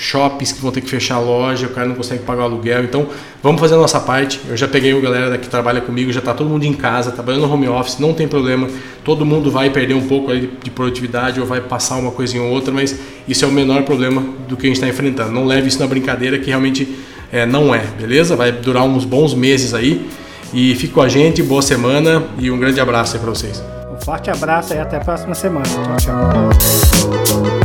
shoppings 0.00 0.50
que 0.50 0.62
vão 0.62 0.72
ter 0.72 0.80
que 0.80 0.88
fechar 0.88 1.16
a 1.16 1.20
loja, 1.20 1.66
o 1.66 1.70
cara 1.70 1.86
não 1.86 1.94
consegue 1.94 2.22
pagar 2.22 2.42
o 2.42 2.44
aluguel. 2.46 2.82
Então, 2.82 3.06
vamos 3.42 3.60
fazer 3.60 3.74
a 3.74 3.76
nossa 3.76 4.00
parte. 4.00 4.40
Eu 4.48 4.56
já 4.56 4.66
peguei 4.66 4.94
o 4.94 5.00
galera 5.00 5.36
que 5.36 5.48
trabalha 5.48 5.82
comigo, 5.82 6.10
já 6.10 6.20
está 6.20 6.32
todo 6.32 6.48
mundo 6.48 6.64
em 6.64 6.72
casa, 6.72 7.10
trabalhando 7.10 7.46
no 7.46 7.52
home 7.52 7.68
office, 7.68 7.98
não 7.98 8.14
tem 8.14 8.26
problema. 8.26 8.66
Todo 9.04 9.26
mundo 9.26 9.50
vai 9.50 9.68
perder 9.68 9.94
um 9.94 10.06
pouco 10.08 10.34
de 10.34 10.70
produtividade 10.70 11.38
ou 11.38 11.46
vai 11.46 11.60
passar 11.60 11.96
uma 11.96 12.10
coisinha 12.10 12.42
ou 12.42 12.50
outra, 12.50 12.72
mas 12.72 12.98
isso 13.28 13.44
é 13.44 13.48
o 13.48 13.52
menor 13.52 13.82
problema 13.82 14.24
do 14.48 14.56
que 14.56 14.66
a 14.66 14.68
gente 14.68 14.76
está 14.76 14.88
enfrentando. 14.88 15.32
Não 15.32 15.44
leve 15.44 15.68
isso 15.68 15.78
na 15.78 15.86
brincadeira, 15.86 16.38
que 16.38 16.46
realmente 16.46 16.88
é, 17.30 17.44
não 17.44 17.74
é, 17.74 17.84
beleza? 18.00 18.34
Vai 18.34 18.50
durar 18.50 18.84
uns 18.84 19.04
bons 19.04 19.34
meses 19.34 19.74
aí. 19.74 20.08
E 20.52 20.74
fique 20.76 20.94
com 20.94 21.02
a 21.02 21.08
gente, 21.08 21.42
boa 21.42 21.62
semana 21.62 22.24
e 22.38 22.50
um 22.50 22.58
grande 22.58 22.80
abraço 22.80 23.16
aí 23.16 23.22
para 23.22 23.30
vocês. 23.30 23.62
Um 23.92 24.02
forte 24.02 24.30
abraço 24.30 24.72
e 24.72 24.78
até 24.78 24.96
a 24.96 25.00
próxima 25.00 25.34
semana. 25.34 25.66
Tchau, 25.66 25.96
tchau. 25.98 27.59